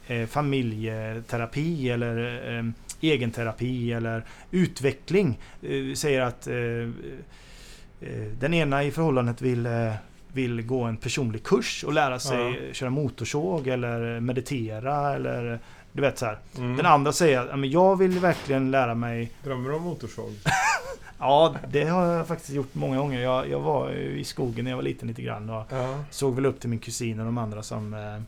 eh, 0.07 0.26
familjeterapi 0.26 1.90
eller 1.90 2.42
eh, 2.59 2.64
egenterapi 3.01 3.92
eller 3.92 4.24
utveckling. 4.51 5.38
Eh, 5.62 5.95
säger 5.95 6.20
att 6.20 6.47
eh, 6.47 6.57
eh, 6.57 8.32
den 8.40 8.55
ena 8.55 8.84
i 8.84 8.90
förhållandet 8.90 9.42
vill 9.42 9.66
eh, 9.66 9.92
vill 10.32 10.62
gå 10.62 10.82
en 10.82 10.97
personlig 10.97 11.42
kurs 11.45 11.84
och 11.84 11.92
lära 11.92 12.18
sig 12.18 12.66
ja. 12.66 12.72
köra 12.72 12.90
motorsåg 12.90 13.68
eller 13.68 14.20
meditera 14.20 15.14
eller 15.14 15.61
du 15.95 16.03
vet 16.03 16.18
så 16.18 16.34
mm. 16.57 16.76
Den 16.76 16.86
andra 16.86 17.12
säger 17.12 17.47
att 17.47 17.68
jag 17.70 17.97
vill 17.97 18.18
verkligen 18.18 18.70
lära 18.70 18.95
mig... 18.95 19.32
Drömmer 19.45 19.70
du 19.70 19.76
om 19.76 19.82
motorsåg? 19.82 20.32
ja, 21.18 21.55
det 21.68 21.84
har 21.84 22.07
jag 22.07 22.26
faktiskt 22.26 22.51
gjort 22.51 22.74
många 22.74 22.97
gånger. 22.97 23.20
Jag, 23.20 23.51
jag 23.51 23.61
var 23.61 23.90
i 23.90 24.24
skogen 24.24 24.64
när 24.64 24.70
jag 24.72 24.76
var 24.76 24.82
liten 24.82 25.09
lite 25.09 25.22
grann 25.22 25.51
och 25.51 25.64
ja. 25.70 26.05
såg 26.11 26.34
väl 26.34 26.47
upp 26.47 26.61
till 26.61 26.70
min 26.70 26.78
kusin 26.78 27.20
och 27.20 27.24
de 27.24 27.38
andra 27.38 27.62
som 27.62 27.95
eh, 27.95 28.22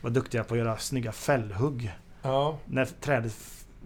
var 0.00 0.10
duktiga 0.10 0.44
på 0.44 0.54
att 0.54 0.58
göra 0.58 0.76
snygga 0.76 1.12
fällhugg. 1.12 1.92
Ja. 2.22 2.58
När 2.64 2.84
trädet 2.84 3.32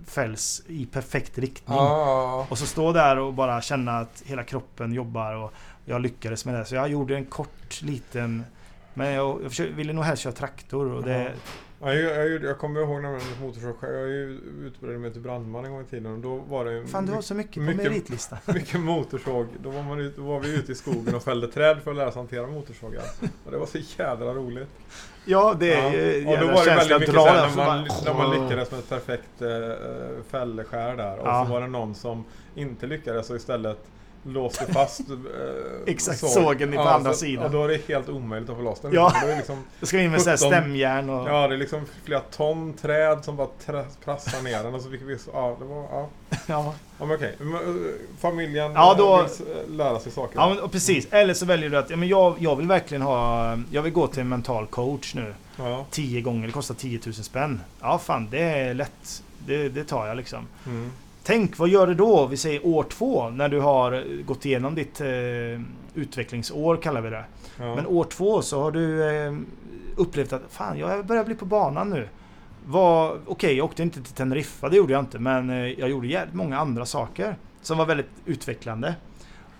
fälls 0.06 0.62
i 0.66 0.86
perfekt 0.86 1.38
riktning. 1.38 1.78
Ja. 1.78 2.46
Och 2.50 2.58
så 2.58 2.66
stå 2.66 2.92
där 2.92 3.18
och 3.18 3.34
bara 3.34 3.60
känna 3.60 3.98
att 3.98 4.22
hela 4.26 4.42
kroppen 4.42 4.92
jobbar 4.92 5.34
och 5.34 5.52
jag 5.84 6.00
lyckades 6.00 6.44
med 6.44 6.54
det. 6.54 6.64
Så 6.64 6.74
jag 6.74 6.88
gjorde 6.88 7.16
en 7.16 7.24
kort 7.24 7.82
liten 7.82 8.44
men 8.94 9.12
jag, 9.12 9.42
jag 9.42 9.50
försökte, 9.50 9.74
ville 9.74 9.92
nog 9.92 10.04
helst 10.04 10.22
köra 10.22 10.32
traktor 10.32 10.92
och 10.92 11.02
det, 11.02 11.32
Ja, 11.80 11.94
jag, 11.94 12.30
jag, 12.30 12.44
jag 12.44 12.58
kommer 12.58 12.80
ihåg 12.80 13.02
när 13.02 13.12
jag 13.12 13.18
var 13.18 13.46
motorsåg 13.46 13.74
Jag 13.80 14.08
utbildade 14.66 14.98
mig 14.98 15.12
till 15.12 15.20
brandman 15.20 15.64
en 15.64 15.72
gång 15.72 15.82
i 15.82 15.84
tiden 15.84 16.12
och 16.12 16.18
då 16.18 16.36
var 16.36 16.64
det... 16.64 16.86
Fan 16.86 17.06
du 17.06 17.12
har 17.12 17.22
så 17.22 17.34
mycket 17.34 17.54
på 17.54 17.60
mycket. 17.60 18.20
Mycket 18.54 18.80
motorsåg. 18.80 19.46
Då 19.62 19.70
var, 19.70 19.82
man 19.82 20.12
då 20.16 20.22
var 20.22 20.40
vi 20.40 20.54
ute 20.54 20.72
i 20.72 20.74
skogen 20.74 21.14
och 21.14 21.22
fällde 21.22 21.48
träd 21.48 21.78
för 21.84 21.90
att 21.90 21.96
lära 21.96 22.12
sig 22.12 22.20
hantera 22.20 22.46
motorsågar. 22.46 23.02
Och 23.44 23.50
det 23.50 23.58
var 23.58 23.66
så 23.66 23.78
jävla 23.98 24.34
roligt. 24.34 24.68
Ja, 25.24 25.56
det 25.60 25.74
är 25.74 25.92
ju 25.92 26.22
ja. 26.22 26.32
Och 26.32 26.38
då 26.38 26.54
var 26.54 26.64
det 26.64 26.76
väldigt 26.76 27.00
mycket 27.00 27.14
sen 27.14 27.56
när 27.56 27.66
man, 27.66 27.88
när 28.04 28.14
man 28.14 28.30
lyckades 28.30 28.70
med 28.70 28.80
ett 28.80 28.88
perfekt 28.88 29.42
äh, 29.42 29.48
fällskär 30.30 30.96
där. 30.96 31.18
Och 31.18 31.26
ja. 31.26 31.44
så 31.44 31.52
var 31.52 31.60
det 31.60 31.66
någon 31.66 31.94
som 31.94 32.24
inte 32.54 32.86
lyckades 32.86 33.30
och 33.30 33.36
istället 33.36 33.78
låste 34.26 34.72
fast 34.72 35.00
eh, 35.00 35.16
Exakt, 35.86 36.18
såg. 36.18 36.30
sågen 36.30 36.72
på 36.72 36.76
ja, 36.76 36.90
andra 36.90 37.12
så, 37.12 37.18
sidan. 37.18 37.44
Och 37.44 37.50
då 37.50 37.64
är 37.64 37.68
det 37.68 37.88
helt 37.88 38.08
omöjligt 38.08 38.50
att 38.50 38.56
få 38.56 38.62
loss 38.62 38.80
den. 38.80 38.92
Ja, 38.92 39.12
det, 39.22 39.32
är 39.32 39.36
liksom 39.36 39.64
det 39.80 39.86
ska 39.86 40.00
in 40.00 40.10
med 40.10 40.20
17, 40.20 40.38
stämjärn 40.38 41.10
och... 41.10 41.28
Ja, 41.28 41.48
det 41.48 41.54
är 41.54 41.58
liksom 41.58 41.86
flera 42.04 42.20
ton 42.20 42.72
träd 42.72 43.24
som 43.24 43.36
bara 43.36 43.48
prassar 44.04 44.42
ner 44.42 44.62
den. 44.64 44.74
Och 44.74 44.80
så 44.80 44.90
fick 44.90 45.02
vi... 45.02 45.18
Ja, 45.32 45.56
det 45.58 45.64
var... 45.64 45.82
Ja. 45.90 46.08
ja. 46.46 46.74
ja 46.98 47.06
men 47.06 47.16
okej. 47.16 47.36
Eh, 47.40 47.46
familjen 48.20 48.72
ja, 48.72 48.94
då, 48.98 49.26
vill 49.66 49.76
lära 49.76 50.00
sig 50.00 50.12
saker. 50.12 50.38
Ja, 50.38 50.54
men, 50.54 50.68
precis. 50.68 51.06
Eller 51.10 51.34
så 51.34 51.46
väljer 51.46 51.70
du 51.70 51.78
att 51.78 51.90
ja, 51.90 51.96
men 51.96 52.08
jag, 52.08 52.36
jag 52.38 52.56
vill 52.56 52.66
verkligen 52.66 53.02
ha... 53.02 53.58
Jag 53.70 53.82
vill 53.82 53.92
gå 53.92 54.06
till 54.06 54.20
en 54.20 54.28
mental 54.28 54.66
coach 54.66 55.14
nu. 55.14 55.34
Ja. 55.56 55.86
Tio 55.90 56.20
gånger. 56.20 56.46
Det 56.46 56.52
kostar 56.52 56.74
10 56.74 57.00
000 57.04 57.14
spänn. 57.14 57.60
Ja, 57.80 57.98
fan 57.98 58.28
det 58.30 58.42
är 58.42 58.74
lätt. 58.74 59.22
Det, 59.46 59.68
det 59.68 59.84
tar 59.84 60.06
jag 60.06 60.16
liksom. 60.16 60.46
Mm. 60.66 60.92
Tänk, 61.26 61.58
vad 61.58 61.68
gör 61.68 61.86
du 61.86 61.94
då? 61.94 62.26
Vi 62.26 62.36
säger 62.36 62.66
år 62.66 62.82
två, 62.82 63.30
när 63.30 63.48
du 63.48 63.60
har 63.60 64.22
gått 64.22 64.46
igenom 64.46 64.74
ditt 64.74 65.00
eh, 65.00 65.06
utvecklingsår, 65.94 66.76
kallar 66.76 67.00
vi 67.00 67.10
det. 67.10 67.24
Ja. 67.58 67.74
Men 67.74 67.86
år 67.86 68.04
två 68.04 68.42
så 68.42 68.62
har 68.62 68.70
du 68.70 69.10
eh, 69.10 69.34
upplevt 69.96 70.32
att 70.32 70.42
fan, 70.50 70.78
jag 70.78 71.06
börjar 71.06 71.24
bli 71.24 71.34
på 71.34 71.44
banan 71.44 71.90
nu. 71.90 72.08
Okej, 72.68 73.20
okay, 73.26 73.52
jag 73.52 73.64
åkte 73.64 73.82
inte 73.82 74.02
till 74.02 74.12
Teneriffa, 74.12 74.68
det 74.68 74.76
gjorde 74.76 74.92
jag 74.92 75.02
inte. 75.02 75.18
Men 75.18 75.50
eh, 75.50 75.56
jag 75.56 75.90
gjorde 75.90 76.06
jävligt 76.06 76.34
många 76.34 76.58
andra 76.58 76.86
saker 76.86 77.36
som 77.62 77.78
var 77.78 77.86
väldigt 77.86 78.10
utvecklande. 78.26 78.94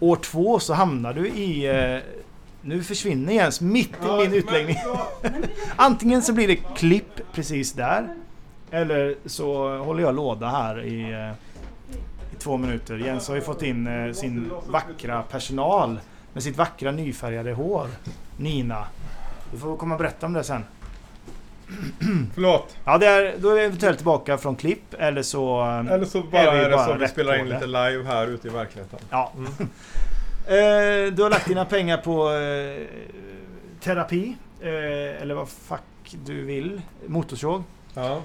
År 0.00 0.16
två 0.16 0.58
så 0.58 0.74
hamnar 0.74 1.12
du 1.12 1.28
i... 1.28 1.66
Eh, 1.66 1.98
nu 2.62 2.82
försvinner 2.82 3.32
Jens 3.32 3.60
mitt 3.60 3.96
i 4.04 4.28
min 4.28 4.32
utläggning. 4.32 4.76
Antingen 5.76 6.22
så 6.22 6.32
blir 6.32 6.48
det 6.48 6.56
klipp 6.56 7.32
precis 7.32 7.72
där. 7.72 8.08
Eller 8.70 9.14
så 9.26 9.78
håller 9.78 10.02
jag 10.02 10.14
låda 10.14 10.48
här 10.48 10.84
i, 10.84 11.12
eh, 11.12 11.45
i 12.36 12.42
två 12.42 12.56
minuter. 12.56 12.96
Jens 12.96 13.28
har 13.28 13.34
ju 13.34 13.40
fått 13.40 13.62
in 13.62 13.86
eh, 13.86 14.12
sin 14.12 14.52
vackra 14.66 15.22
personal 15.22 16.00
med 16.32 16.42
sitt 16.42 16.56
vackra 16.56 16.90
nyfärgade 16.90 17.52
hår. 17.52 17.86
Nina. 18.36 18.86
Du 19.52 19.58
får 19.58 19.76
komma 19.76 19.94
och 19.94 19.98
berätta 19.98 20.26
om 20.26 20.32
det 20.32 20.44
sen. 20.44 20.64
Förlåt. 22.34 22.76
Ja, 22.84 22.98
det 22.98 23.06
är, 23.06 23.34
då 23.38 23.50
är 23.50 23.54
vi 23.54 23.60
eventuellt 23.60 23.98
tillbaka 23.98 24.38
från 24.38 24.56
klipp 24.56 24.94
eller 24.98 25.22
så... 25.22 25.60
Eh, 25.60 25.92
eller 25.92 26.04
så 26.04 26.22
bara 26.22 26.42
är, 26.42 26.52
vi 26.52 26.64
är 26.64 26.70
det 26.70 26.84
så 26.84 26.90
att 26.90 27.00
vi 27.00 27.08
spelar 27.08 27.38
in 27.38 27.48
lite 27.48 27.66
live 27.66 28.04
här 28.06 28.26
ute 28.26 28.48
i 28.48 28.50
verkligheten. 28.50 28.98
Ja. 29.10 29.32
Mm. 29.36 29.52
du 31.16 31.22
har 31.22 31.30
lagt 31.30 31.48
dina 31.48 31.64
pengar 31.64 31.96
på 31.96 32.30
terapi. 33.80 34.36
eller 34.60 35.34
vad 35.34 35.48
fuck 35.48 36.16
du 36.24 36.44
vill. 36.44 36.82
Motorsåg. 37.06 37.62
Ja. 37.94 38.20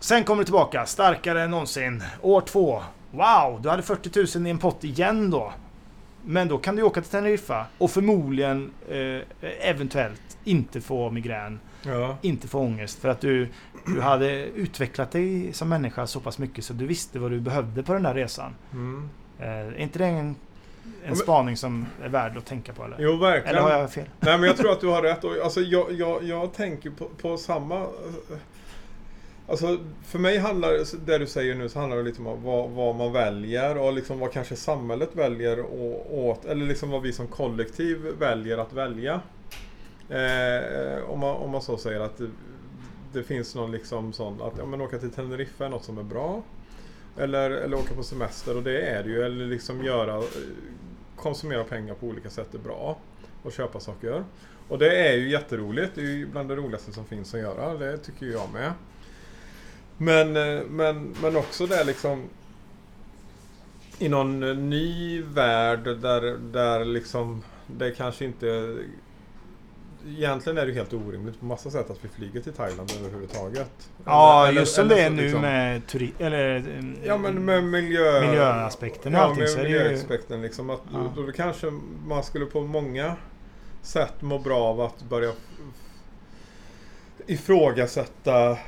Sen 0.00 0.24
kommer 0.24 0.40
du 0.40 0.44
tillbaka, 0.44 0.86
starkare 0.86 1.42
än 1.42 1.50
någonsin. 1.50 2.02
År 2.22 2.40
två. 2.40 2.82
Wow, 3.10 3.60
du 3.62 3.68
hade 3.68 3.82
40 3.82 4.38
000 4.38 4.46
i 4.46 4.50
en 4.50 4.58
pott 4.58 4.84
igen 4.84 5.30
då. 5.30 5.52
Men 6.24 6.48
då 6.48 6.58
kan 6.58 6.76
du 6.76 6.82
åka 6.82 7.00
till 7.00 7.10
Teneriffa 7.10 7.66
och 7.78 7.90
förmodligen, 7.90 8.70
eh, 8.88 9.68
eventuellt, 9.70 10.38
inte 10.44 10.80
få 10.80 11.10
migrän. 11.10 11.60
Ja. 11.82 12.16
Inte 12.22 12.48
få 12.48 12.58
ångest. 12.58 12.98
För 12.98 13.08
att 13.08 13.20
du, 13.20 13.48
du 13.86 14.00
hade 14.00 14.46
utvecklat 14.46 15.10
dig 15.10 15.52
som 15.52 15.68
människa 15.68 16.06
så 16.06 16.20
pass 16.20 16.38
mycket 16.38 16.64
så 16.64 16.72
du 16.72 16.86
visste 16.86 17.18
vad 17.18 17.30
du 17.30 17.40
behövde 17.40 17.82
på 17.82 17.92
den 17.92 18.02
där 18.02 18.14
resan. 18.14 18.54
Mm. 18.72 19.08
Eh, 19.38 19.46
är 19.46 19.78
inte 19.78 19.98
det 19.98 20.06
en, 20.06 20.36
en 21.04 21.16
spaning 21.16 21.56
som 21.56 21.86
är 22.02 22.08
värd 22.08 22.36
att 22.36 22.46
tänka 22.46 22.72
på? 22.72 22.84
Eller? 22.84 22.96
Jo, 23.00 23.16
verkligen. 23.16 23.56
Eller 23.56 23.70
har 23.70 23.78
jag 23.78 23.92
fel? 23.92 24.08
Nej, 24.20 24.38
men 24.38 24.46
jag 24.46 24.56
tror 24.56 24.72
att 24.72 24.80
du 24.80 24.86
har 24.86 25.02
rätt. 25.02 25.24
Alltså, 25.24 25.60
jag, 25.60 25.92
jag, 25.92 26.24
jag 26.24 26.52
tänker 26.52 26.90
på, 26.90 27.04
på 27.04 27.36
samma 27.36 27.86
Alltså, 29.48 29.78
för 30.02 30.18
mig 30.18 30.38
handlar 30.38 31.06
det 31.06 31.18
du 31.18 31.26
säger 31.26 31.54
nu 31.54 31.68
så 31.68 31.78
handlar 31.78 31.96
det 31.96 32.02
lite 32.02 32.22
om 32.22 32.42
vad, 32.42 32.70
vad 32.70 32.96
man 32.96 33.12
väljer 33.12 33.78
och 33.78 33.92
liksom 33.92 34.18
vad 34.18 34.32
kanske 34.32 34.56
samhället 34.56 35.10
väljer 35.12 35.64
åt, 36.10 36.44
eller 36.44 36.66
liksom 36.66 36.90
vad 36.90 37.02
vi 37.02 37.12
som 37.12 37.26
kollektiv 37.26 37.98
väljer 38.18 38.58
att 38.58 38.72
välja. 38.72 39.20
Eh, 40.08 41.10
om, 41.10 41.20
man, 41.20 41.36
om 41.36 41.50
man 41.50 41.62
så 41.62 41.76
säger 41.76 42.00
att 42.00 42.18
det, 42.18 42.30
det 43.12 43.22
finns 43.22 43.54
någon 43.54 43.72
liksom 43.72 44.12
sån 44.12 44.42
att 44.42 44.52
ja, 44.58 44.66
men 44.66 44.80
åka 44.80 44.98
till 44.98 45.10
Teneriffa 45.10 45.64
är 45.64 45.68
något 45.68 45.84
som 45.84 45.98
är 45.98 46.02
bra. 46.02 46.42
Eller, 47.18 47.50
eller 47.50 47.76
åka 47.76 47.94
på 47.94 48.02
semester 48.02 48.56
och 48.56 48.62
det 48.62 48.80
är 48.80 49.02
det 49.02 49.10
ju. 49.10 49.22
Eller 49.22 49.46
liksom 49.46 49.84
göra, 49.84 50.22
konsumera 51.16 51.64
pengar 51.64 51.94
på 51.94 52.06
olika 52.06 52.30
sätt 52.30 52.54
är 52.54 52.58
bra. 52.58 52.98
Och 53.42 53.52
köpa 53.52 53.80
saker. 53.80 54.24
Och 54.68 54.78
det 54.78 55.08
är 55.08 55.16
ju 55.16 55.30
jätteroligt. 55.30 55.94
Det 55.94 56.00
är 56.00 56.04
ju 56.04 56.26
bland 56.26 56.48
det 56.48 56.56
roligaste 56.56 56.92
som 56.92 57.04
finns 57.04 57.34
att 57.34 57.40
göra. 57.40 57.74
Det 57.74 57.98
tycker 57.98 58.26
jag 58.26 58.52
med. 58.52 58.72
Men, 59.98 60.36
eh, 60.36 60.62
men, 60.68 61.14
men 61.22 61.36
också 61.36 61.66
det 61.66 61.84
liksom 61.84 62.22
i 63.98 64.08
någon 64.08 64.42
eh, 64.42 64.56
ny 64.56 65.22
värld 65.22 65.84
där, 65.84 66.38
där 66.52 66.84
liksom 66.84 67.42
det 67.66 67.90
kanske 67.90 68.24
inte... 68.24 68.76
Egentligen 70.08 70.58
är 70.58 70.66
det 70.66 70.72
helt 70.72 70.92
orimligt 70.92 71.40
på 71.40 71.46
massa 71.46 71.70
sätt 71.70 71.90
att 71.90 72.04
vi 72.04 72.08
flyger 72.08 72.40
till 72.40 72.52
Thailand 72.52 72.92
överhuvudtaget. 73.00 73.90
Ja, 74.04 74.46
Eller- 74.48 74.60
just 74.60 74.74
som 74.74 74.88
det 74.88 75.00
är 75.00 75.10
nu 75.10 75.22
liksom- 75.22 75.40
med 75.40 75.82
turi- 75.82 76.12
eller, 76.18 76.56
mm, 76.56 76.96
Ja 77.04 77.18
men 77.18 77.44
med 77.44 77.64
miljö... 77.64 78.20
miljöaspekten 78.26 79.14
och 79.14 79.20
Ja, 79.20 79.24
allting 79.24 79.40
med 79.40 79.50
så 79.50 79.58
är 79.58 79.62
det 79.64 79.68
ju... 79.70 79.78
miljöaspekten 79.78 80.42
liksom. 80.42 80.70
Att 80.70 80.80
Ja. 80.92 81.12
då, 81.16 81.22
då 81.22 81.32
kanske 81.32 81.70
man 82.06 82.22
skulle 82.24 82.46
på 82.46 82.60
många 82.60 83.16
sätt 83.82 84.22
må 84.22 84.38
bra 84.38 84.58
av 84.60 84.80
att 84.80 85.02
börja 85.02 85.32
ifrågasätta 87.26 88.58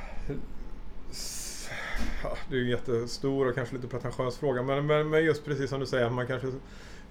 ja, 2.23 2.37
det 2.49 2.55
är 2.55 2.59
ju 2.59 2.63
en 2.63 2.69
jättestor 2.69 3.47
och 3.47 3.55
kanske 3.55 3.75
lite 3.75 3.87
pretentiös 3.87 4.37
fråga 4.37 4.63
men, 4.63 4.85
men, 4.85 5.09
men 5.09 5.23
just 5.23 5.45
precis 5.45 5.69
som 5.69 5.79
du 5.79 5.85
säger, 5.85 6.09
man 6.09 6.27
kanske 6.27 6.47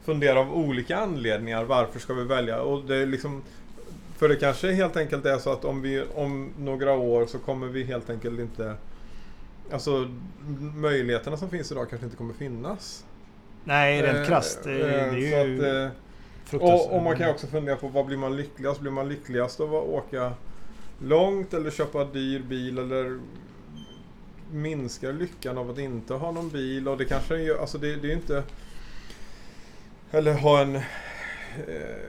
funderar 0.05 0.37
av 0.37 0.55
olika 0.55 0.97
anledningar 0.97 1.65
varför 1.65 1.99
ska 1.99 2.15
vi 2.15 2.25
välja 2.25 2.63
och 2.63 2.85
det 2.85 2.97
är 2.97 3.07
liksom 3.07 3.43
för 4.17 4.29
det 4.29 4.37
kanske 4.37 4.73
helt 4.73 4.97
enkelt 4.97 5.27
är 5.27 5.39
så 5.39 5.53
att 5.53 5.65
om 5.65 5.83
vi 5.83 6.05
om 6.15 6.51
några 6.59 6.93
år 6.93 7.27
så 7.27 7.39
kommer 7.39 7.67
vi 7.67 7.85
helt 7.85 8.11
enkelt 8.11 8.41
inte 8.41 8.77
Alltså 9.73 10.09
möjligheterna 10.75 11.37
som 11.37 11.51
finns 11.51 11.73
idag 11.73 11.91
kanske 11.91 12.05
inte 12.07 12.17
kommer 12.17 12.35
finnas. 12.35 13.05
Nej, 13.65 14.03
rent 14.03 14.19
Eh, 14.19 14.25
krasst. 14.25 14.65
Det, 14.65 14.75
det 14.75 15.01
eh, 15.01 15.13
är 15.13 15.47
ju 15.47 15.57
att, 15.57 15.93
eh, 16.53 16.61
och, 16.61 16.97
och 16.97 17.03
man 17.03 17.17
kan 17.17 17.31
också 17.31 17.47
fundera 17.47 17.77
på 17.77 17.89
vad 17.89 18.07
blir 18.07 18.17
man 18.17 18.37
lyckligast? 18.37 18.81
Blir 18.81 18.91
man 18.91 19.09
lyckligast 19.09 19.61
av 19.61 19.75
att 19.75 19.85
åka 19.85 20.33
långt 20.99 21.55
eller 21.55 21.71
köpa 21.71 22.05
dyr 22.05 22.41
bil 22.41 22.79
eller 22.79 23.19
minskar 24.53 25.13
lyckan 25.13 25.59
av 25.59 25.71
att 25.71 25.79
inte 25.79 26.15
ha 26.15 26.33
någon 26.33 26.49
bil? 26.49 26.89
Och 26.89 26.99
det 26.99 27.05
kanske 27.05 27.39
är, 27.39 27.61
alltså 27.61 27.79
det, 27.79 27.97
det 27.97 28.13
är 28.13 28.17
inte... 28.17 28.43
Eller 30.11 30.35
ha 30.35 30.63
en, 30.63 30.77
eh, 30.77 30.83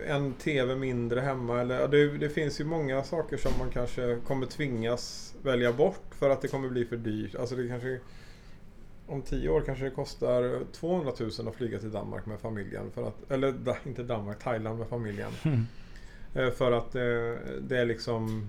en 0.07 0.33
TV 0.33 0.75
mindre 0.75 1.19
hemma. 1.19 1.61
Eller, 1.61 1.87
det, 1.87 2.17
det 2.17 2.29
finns 2.29 2.61
ju 2.61 2.65
många 2.65 3.03
saker 3.03 3.37
som 3.37 3.51
man 3.59 3.69
kanske 3.69 4.17
kommer 4.27 4.45
tvingas 4.45 5.35
välja 5.43 5.73
bort 5.73 6.05
för 6.11 6.29
att 6.29 6.41
det 6.41 6.47
kommer 6.47 6.69
bli 6.69 6.85
för 6.85 6.97
dyrt. 6.97 7.35
Alltså 7.35 7.55
det 7.55 7.67
kanske... 7.67 7.99
Om 9.07 9.21
tio 9.21 9.49
år 9.49 9.61
kanske 9.61 9.83
det 9.83 9.91
kostar 9.91 10.59
200 10.71 11.11
000 11.19 11.47
att 11.47 11.55
flyga 11.55 11.79
till 11.79 11.91
Danmark 11.91 12.25
med 12.25 12.39
familjen. 12.39 12.91
För 12.91 13.07
att, 13.07 13.31
eller 13.31 13.77
inte 13.85 14.03
Danmark, 14.03 14.39
Thailand 14.39 14.79
med 14.79 14.87
familjen. 14.87 15.31
Mm. 15.43 15.65
Eh, 16.33 16.51
För 16.51 16.71
att 16.71 16.95
eh, 16.95 17.01
det 17.61 17.77
är 17.77 17.85
liksom 17.85 18.47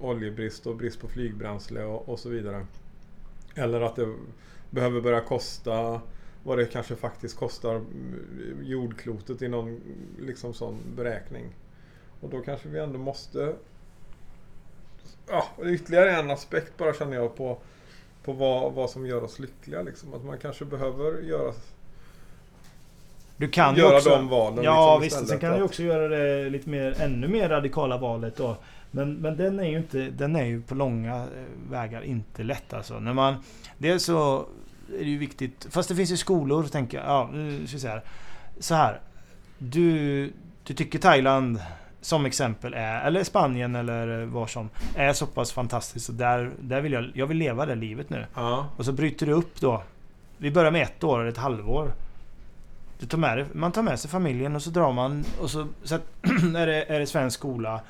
oljebrist 0.00 0.66
och 0.66 0.76
brist 0.76 1.00
på 1.00 1.08
flygbränsle 1.08 1.84
och, 1.84 2.08
och 2.08 2.18
så 2.18 2.28
vidare. 2.28 2.66
Eller 3.58 3.80
att 3.80 3.96
det 3.96 4.14
behöver 4.70 5.00
börja 5.00 5.20
kosta 5.20 6.00
vad 6.42 6.58
det 6.58 6.66
kanske 6.66 6.96
faktiskt 6.96 7.36
kostar 7.36 7.82
jordklotet 8.62 9.42
i 9.42 9.48
någon 9.48 9.80
liksom 10.18 10.54
sån 10.54 10.78
beräkning. 10.96 11.44
Och 12.20 12.30
då 12.30 12.40
kanske 12.40 12.68
vi 12.68 12.78
ändå 12.78 12.98
måste... 12.98 13.54
Ja, 15.28 15.44
ytterligare 15.64 16.10
en 16.10 16.30
aspekt 16.30 16.76
bara 16.76 16.94
känner 16.94 17.16
jag 17.16 17.36
på, 17.36 17.58
på 18.24 18.32
vad, 18.32 18.72
vad 18.72 18.90
som 18.90 19.06
gör 19.06 19.24
oss 19.24 19.38
lyckliga. 19.38 19.82
Liksom. 19.82 20.14
Att 20.14 20.24
man 20.24 20.38
kanske 20.38 20.64
behöver 20.64 21.22
göra, 21.22 21.52
Du 23.36 23.48
kan 23.48 23.76
göra 23.76 23.96
också... 23.96 24.10
de 24.10 24.28
valen. 24.28 24.64
Ja 24.64 24.98
liksom, 25.02 25.20
visst, 25.20 25.30
sen 25.30 25.38
kan 25.38 25.56
du 25.56 25.62
också 25.62 25.82
göra 25.82 26.08
det 26.08 26.50
lite 26.50 26.68
mer, 26.68 27.00
ännu 27.00 27.28
mer 27.28 27.48
radikala 27.48 27.98
valet 27.98 28.36
då. 28.36 28.56
Men, 28.90 29.14
men 29.14 29.36
den 29.36 29.60
är 29.60 29.64
ju 29.64 29.76
inte, 29.76 30.10
den 30.10 30.36
är 30.36 30.44
ju 30.44 30.62
på 30.62 30.74
långa 30.74 31.16
eh, 31.16 31.70
vägar 31.70 32.02
inte 32.02 32.42
lätt 32.42 32.72
alltså. 32.72 33.00
När 33.00 33.12
man, 33.12 33.34
dels 33.78 34.04
så 34.04 34.46
är 34.94 34.98
det 34.98 35.10
ju 35.10 35.18
viktigt, 35.18 35.66
fast 35.70 35.88
det 35.88 35.94
finns 35.94 36.12
ju 36.12 36.16
skolor 36.16 36.64
tänker 36.64 36.98
jag, 36.98 37.06
ja 37.06 37.30
nu 37.32 37.66
ska 37.66 37.78
vi 37.78 37.88
här. 37.88 38.02
Så 38.60 38.74
här. 38.74 39.00
Du, 39.58 40.32
du 40.64 40.74
tycker 40.74 40.98
Thailand 40.98 41.60
som 42.00 42.26
exempel 42.26 42.74
är, 42.74 43.00
eller 43.06 43.24
Spanien 43.24 43.74
eller 43.74 44.24
var 44.24 44.46
som, 44.46 44.70
är 44.96 45.12
så 45.12 45.26
pass 45.26 45.52
fantastiskt. 45.52 46.08
Och 46.08 46.14
där, 46.14 46.50
där 46.60 46.80
vill 46.80 46.92
jag, 46.92 47.10
jag 47.14 47.26
vill 47.26 47.36
leva 47.36 47.66
det 47.66 47.74
livet 47.74 48.10
nu. 48.10 48.26
Ja, 48.34 48.66
Och 48.76 48.84
så 48.84 48.92
bryter 48.92 49.26
du 49.26 49.32
upp 49.32 49.60
då. 49.60 49.82
Vi 50.38 50.50
börjar 50.50 50.70
med 50.70 50.82
ett 50.82 51.04
år 51.04 51.20
eller 51.20 51.30
ett 51.30 51.36
halvår. 51.36 51.92
Du 52.98 53.06
tar 53.06 53.18
med 53.18 53.38
dig, 53.38 53.46
man 53.52 53.72
tar 53.72 53.82
med 53.82 54.00
sig 54.00 54.10
familjen 54.10 54.56
och 54.56 54.62
så 54.62 54.70
drar 54.70 54.92
man 54.92 55.24
och 55.40 55.50
så, 55.50 55.66
så 55.82 55.94
att, 55.94 56.02
är, 56.56 56.66
det, 56.66 56.84
är 56.84 57.00
det 57.00 57.06
svensk 57.06 57.38
skola 57.38 57.74
eh, 57.74 57.80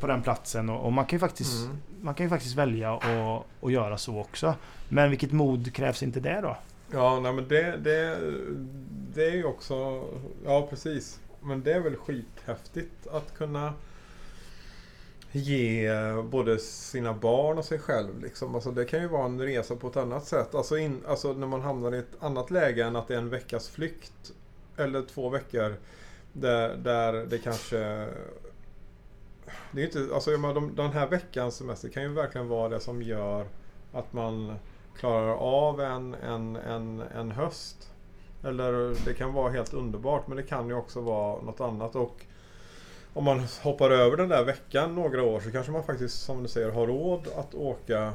på 0.00 0.06
den 0.06 0.22
platsen 0.22 0.70
och, 0.70 0.84
och 0.84 0.92
man 0.92 1.06
kan 1.06 1.16
ju 1.16 1.20
faktiskt 1.20 1.64
Mm. 1.64 1.78
Man 2.00 2.14
kan 2.14 2.26
ju 2.26 2.30
faktiskt 2.30 2.56
välja 2.56 2.94
att 2.94 3.44
och 3.60 3.72
göra 3.72 3.98
så 3.98 4.20
också. 4.20 4.54
Men 4.88 5.10
vilket 5.10 5.32
mod 5.32 5.74
krävs 5.74 6.02
inte 6.02 6.20
det 6.20 6.40
då? 6.40 6.56
Ja, 6.92 7.20
nej 7.20 7.32
men 7.32 7.48
det, 7.48 7.76
det, 7.76 8.18
det 9.14 9.24
är 9.24 9.34
ju 9.34 9.44
också... 9.44 10.04
Ja, 10.44 10.66
precis. 10.70 11.20
Men 11.42 11.62
det 11.62 11.72
är 11.72 11.80
väl 11.80 11.96
skithäftigt 11.96 13.06
att 13.06 13.34
kunna 13.36 13.74
ge 15.32 15.90
både 16.24 16.58
sina 16.58 17.12
barn 17.12 17.58
och 17.58 17.64
sig 17.64 17.78
själv. 17.78 18.22
Liksom. 18.22 18.54
Alltså, 18.54 18.70
det 18.70 18.84
kan 18.84 19.00
ju 19.00 19.08
vara 19.08 19.24
en 19.24 19.40
resa 19.40 19.76
på 19.76 19.88
ett 19.88 19.96
annat 19.96 20.24
sätt. 20.26 20.54
Alltså, 20.54 20.78
in, 20.78 21.02
alltså 21.06 21.32
när 21.32 21.46
man 21.46 21.60
hamnar 21.60 21.94
i 21.94 21.98
ett 21.98 22.16
annat 22.20 22.50
läge 22.50 22.84
än 22.84 22.96
att 22.96 23.08
det 23.08 23.14
är 23.14 23.18
en 23.18 23.30
veckas 23.30 23.68
flykt. 23.68 24.32
Eller 24.76 25.02
två 25.02 25.28
veckor. 25.28 25.76
Där, 26.32 26.76
där 26.76 27.12
det 27.12 27.38
kanske... 27.38 28.08
Det 29.72 29.80
är 29.82 29.84
inte, 29.86 30.14
alltså, 30.14 30.30
jag 30.30 30.40
menar, 30.40 30.54
de, 30.54 30.74
den 30.76 30.92
här 30.92 31.06
veckans 31.06 31.54
semester 31.56 31.88
kan 31.88 32.02
ju 32.02 32.08
verkligen 32.08 32.48
vara 32.48 32.68
det 32.68 32.80
som 32.80 33.02
gör 33.02 33.46
att 33.92 34.12
man 34.12 34.54
klarar 34.98 35.34
av 35.34 35.80
en, 35.80 36.14
en, 36.14 36.56
en, 36.56 37.00
en 37.16 37.30
höst. 37.30 37.90
Eller 38.44 38.96
det 39.04 39.14
kan 39.14 39.32
vara 39.32 39.52
helt 39.52 39.74
underbart 39.74 40.26
men 40.26 40.36
det 40.36 40.42
kan 40.42 40.68
ju 40.68 40.74
också 40.74 41.00
vara 41.00 41.42
något 41.42 41.60
annat. 41.60 41.96
Och 41.96 42.20
om 43.12 43.24
man 43.24 43.46
hoppar 43.62 43.90
över 43.90 44.16
den 44.16 44.28
där 44.28 44.44
veckan 44.44 44.94
några 44.94 45.22
år 45.22 45.40
så 45.40 45.50
kanske 45.50 45.72
man 45.72 45.84
faktiskt 45.84 46.22
som 46.24 46.42
du 46.42 46.48
säger 46.48 46.70
har 46.70 46.86
råd 46.86 47.28
att 47.36 47.54
åka. 47.54 48.12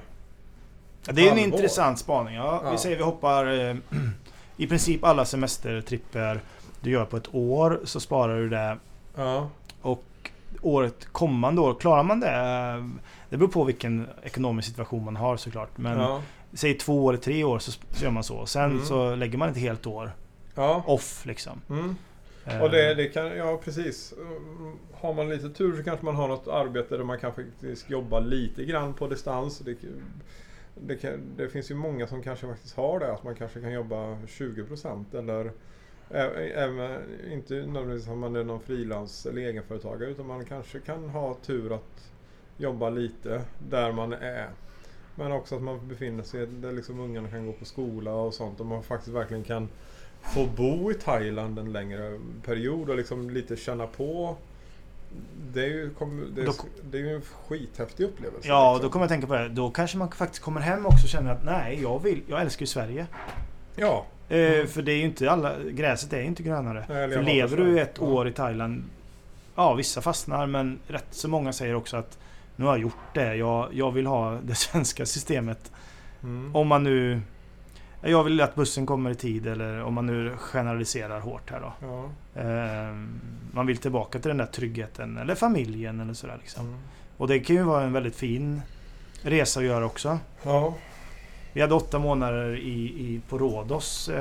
Ja, 1.05 1.13
det 1.13 1.21
är 1.27 1.31
en 1.31 1.37
Halvår. 1.39 1.53
intressant 1.53 1.99
spaning. 1.99 2.35
Ja, 2.35 2.61
Ja. 2.63 2.71
Vi 2.71 2.77
säger 2.77 2.97
vi 2.97 3.03
hoppar 3.03 3.69
eh, 3.69 3.75
i 4.57 4.67
princip 4.67 5.03
alla 5.03 5.25
semestertripper 5.25 6.41
du 6.81 6.91
gör 6.91 7.05
på 7.05 7.17
ett 7.17 7.35
år 7.35 7.79
så 7.83 7.99
sparar 7.99 8.37
du 8.37 8.49
det 8.49 8.77
Ja, 9.15 9.49
året 10.61 11.05
kommande 11.11 11.61
år. 11.61 11.73
Klarar 11.79 12.03
man 12.03 12.19
det? 12.19 12.89
Det 13.29 13.37
beror 13.37 13.47
på 13.49 13.63
vilken 13.63 14.07
ekonomisk 14.23 14.67
situation 14.69 15.05
man 15.05 15.15
har 15.15 15.37
såklart. 15.37 15.77
Men 15.77 15.99
ja, 15.99 16.21
säg 16.53 16.73
två 16.73 17.09
eller 17.09 17.19
tre 17.19 17.43
år 17.43 17.59
så, 17.59 17.71
så 17.71 18.03
gör 18.03 18.11
man 18.11 18.23
så. 18.23 18.45
Sen 18.45 18.71
Mm. 18.71 18.85
så 18.85 19.15
lägger 19.15 19.37
man 19.37 19.49
ett 19.49 19.57
helt 19.57 19.87
år 19.87 20.11
ja. 20.55 20.83
off 20.87 21.25
liksom. 21.25 21.61
Mm. 21.69 21.95
Eh, 22.45 22.61
Och 22.61 22.69
det, 22.69 22.93
det 22.95 23.05
kan, 23.07 23.25
ja 23.37 23.59
precis. 23.63 24.13
Har 24.93 25.13
man 25.13 25.29
lite 25.29 25.49
tur 25.49 25.77
så 25.77 25.83
kanske 25.83 26.05
man 26.05 26.15
har 26.15 26.27
något 26.27 26.47
arbete 26.47 26.97
där 26.97 27.03
man 27.03 27.19
kan 27.19 27.33
faktiskt 27.33 27.89
jobba 27.89 28.19
lite 28.19 28.65
grann 28.65 28.93
på 28.93 29.07
distans. 29.07 29.59
Det, 29.59 29.75
det, 30.87 30.95
kan, 30.95 31.11
det 31.37 31.49
finns 31.49 31.71
ju 31.71 31.75
många 31.75 32.07
som 32.07 32.23
kanske 32.23 32.47
faktiskt 32.47 32.75
har 32.75 32.99
det. 32.99 33.11
Att 33.13 33.23
man 33.23 33.35
kanske 33.35 33.61
kan 33.61 33.71
jobba 33.71 33.95
20% 34.27 35.17
eller 35.17 35.51
även, 36.11 37.01
inte 37.31 37.53
nödvändigtvis 37.53 38.07
om 38.09 38.19
man 38.19 38.35
är 38.35 38.43
någon 38.43 38.59
frilans 38.59 39.25
eller 39.25 39.41
egenföretagare 39.41 40.09
utan 40.09 40.27
man 40.27 40.45
kanske 40.45 40.79
kan 40.79 41.09
ha 41.09 41.33
tur 41.45 41.73
att 41.75 42.11
jobba 42.57 42.89
lite 42.89 43.41
där 43.69 43.91
man 43.91 44.13
är. 44.13 44.47
Men 45.15 45.31
också 45.31 45.55
att 45.55 45.61
man 45.61 45.87
befinner 45.87 46.23
sig 46.23 46.47
där 46.47 46.71
liksom 46.71 46.99
ungarna 46.99 47.29
kan 47.29 47.45
gå 47.45 47.51
på 47.53 47.65
skola 47.65 48.13
och 48.13 48.33
sånt 48.33 48.59
och 48.59 48.65
man 48.65 48.83
faktiskt 48.83 49.15
verkligen 49.15 49.43
kan 49.43 49.69
få 50.21 50.45
bo 50.45 50.91
i 50.91 50.93
Thailand 50.93 51.59
en 51.59 51.71
längre 51.71 52.19
period 52.45 52.89
och 52.89 52.95
liksom 52.95 53.29
lite 53.29 53.55
känna 53.55 53.87
på 53.87 54.35
det 55.53 55.61
är 55.63 55.67
ju, 55.69 55.89
kom- 55.89 56.31
det 56.35 56.41
är, 56.41 56.45
Då- 56.45 56.53
det 56.91 56.97
är 56.99 57.15
en 57.15 57.21
skithäftig 57.21 58.03
upplevelse. 58.03 58.47
Ja, 58.47 58.73
liksom. 58.73 58.87
då 58.87 58.91
kommer 58.91 59.03
jag 59.03 59.09
tänka 59.09 59.27
på 59.27 59.33
det. 59.33 59.49
Då 59.49 59.71
kanske 59.71 59.97
man 59.97 60.11
faktiskt 60.11 60.43
kommer 60.43 60.61
hem 60.61 60.85
också 60.85 61.03
och 61.05 61.09
känner 61.09 61.31
att 61.31 61.43
nej, 61.45 61.81
jag 61.81 62.03
vill, 62.03 62.21
jag 62.27 62.41
älskar 62.41 62.61
ju 62.63 62.67
Sverige. 62.67 63.07
Ja, 63.75 64.05
Eh, 64.05 64.18
Mm. 64.29 64.67
För 64.67 64.81
det 64.81 64.91
är 64.91 64.97
ju 64.97 65.03
inte 65.03 65.31
alla, 65.31 65.55
gräset 65.63 66.13
är 66.13 66.17
ju 66.19 66.25
inte 66.25 66.43
grönare. 66.43 66.85
Nej, 66.89 67.09
För 67.11 67.23
lever 67.23 67.57
du 67.57 67.79
ett 67.79 67.99
år 68.01 68.27
i 68.27 68.31
Thailand 68.31 68.83
Ja, 69.55 69.73
vissa 69.73 70.01
fastnar 70.01 70.47
men 70.47 70.79
rätt 70.87 71.07
så 71.11 71.27
många 71.27 71.53
säger 71.53 71.75
också 71.75 71.97
att 71.97 72.17
Nu 72.55 72.65
har 72.65 72.71
jag 72.71 72.81
gjort 72.81 73.13
det. 73.13 73.35
Jag, 73.35 73.67
jag 73.73 73.91
vill 73.91 74.05
ha 74.05 74.31
det 74.43 74.55
svenska 74.55 75.05
systemet. 75.05 75.71
mm. 76.23 76.55
Om 76.55 76.67
man 76.67 76.83
nu 76.83 77.21
Jag 78.01 78.23
vill 78.23 78.41
att 78.41 78.55
bussen 78.55 78.85
kommer 78.85 79.09
i 79.11 79.15
tid 79.15 79.47
eller 79.47 79.83
om 79.83 79.93
man 79.93 80.05
nu 80.05 80.35
generaliserar 80.37 81.19
hårt 81.19 81.51
här 81.51 81.59
då. 81.59 81.73
ja. 81.81 82.09
Eh, 82.41 82.95
man 83.53 83.65
vill 83.67 83.77
tillbaka 83.77 84.19
till 84.19 84.29
den 84.29 84.37
där 84.37 84.45
tryggheten 84.45 85.17
eller 85.17 85.35
familjen 85.35 85.99
eller 85.99 86.13
sådär 86.13 86.37
liksom. 86.41 86.65
Mm. 86.67 86.79
Och 87.17 87.27
det 87.27 87.39
kan 87.39 87.55
ju 87.55 87.63
vara 87.63 87.83
en 87.83 87.93
väldigt 87.93 88.15
fin 88.15 88.61
resa 89.23 89.59
att 89.59 89.65
göra 89.65 89.85
också. 89.85 90.19
ja, 90.43 90.73
Vi 91.53 91.61
hade 91.61 91.75
åtta 91.75 91.99
månader 91.99 92.55
i, 92.55 92.83
i, 92.83 93.21
på 93.29 93.37
Rhodos 93.37 94.09
eh, 94.09 94.15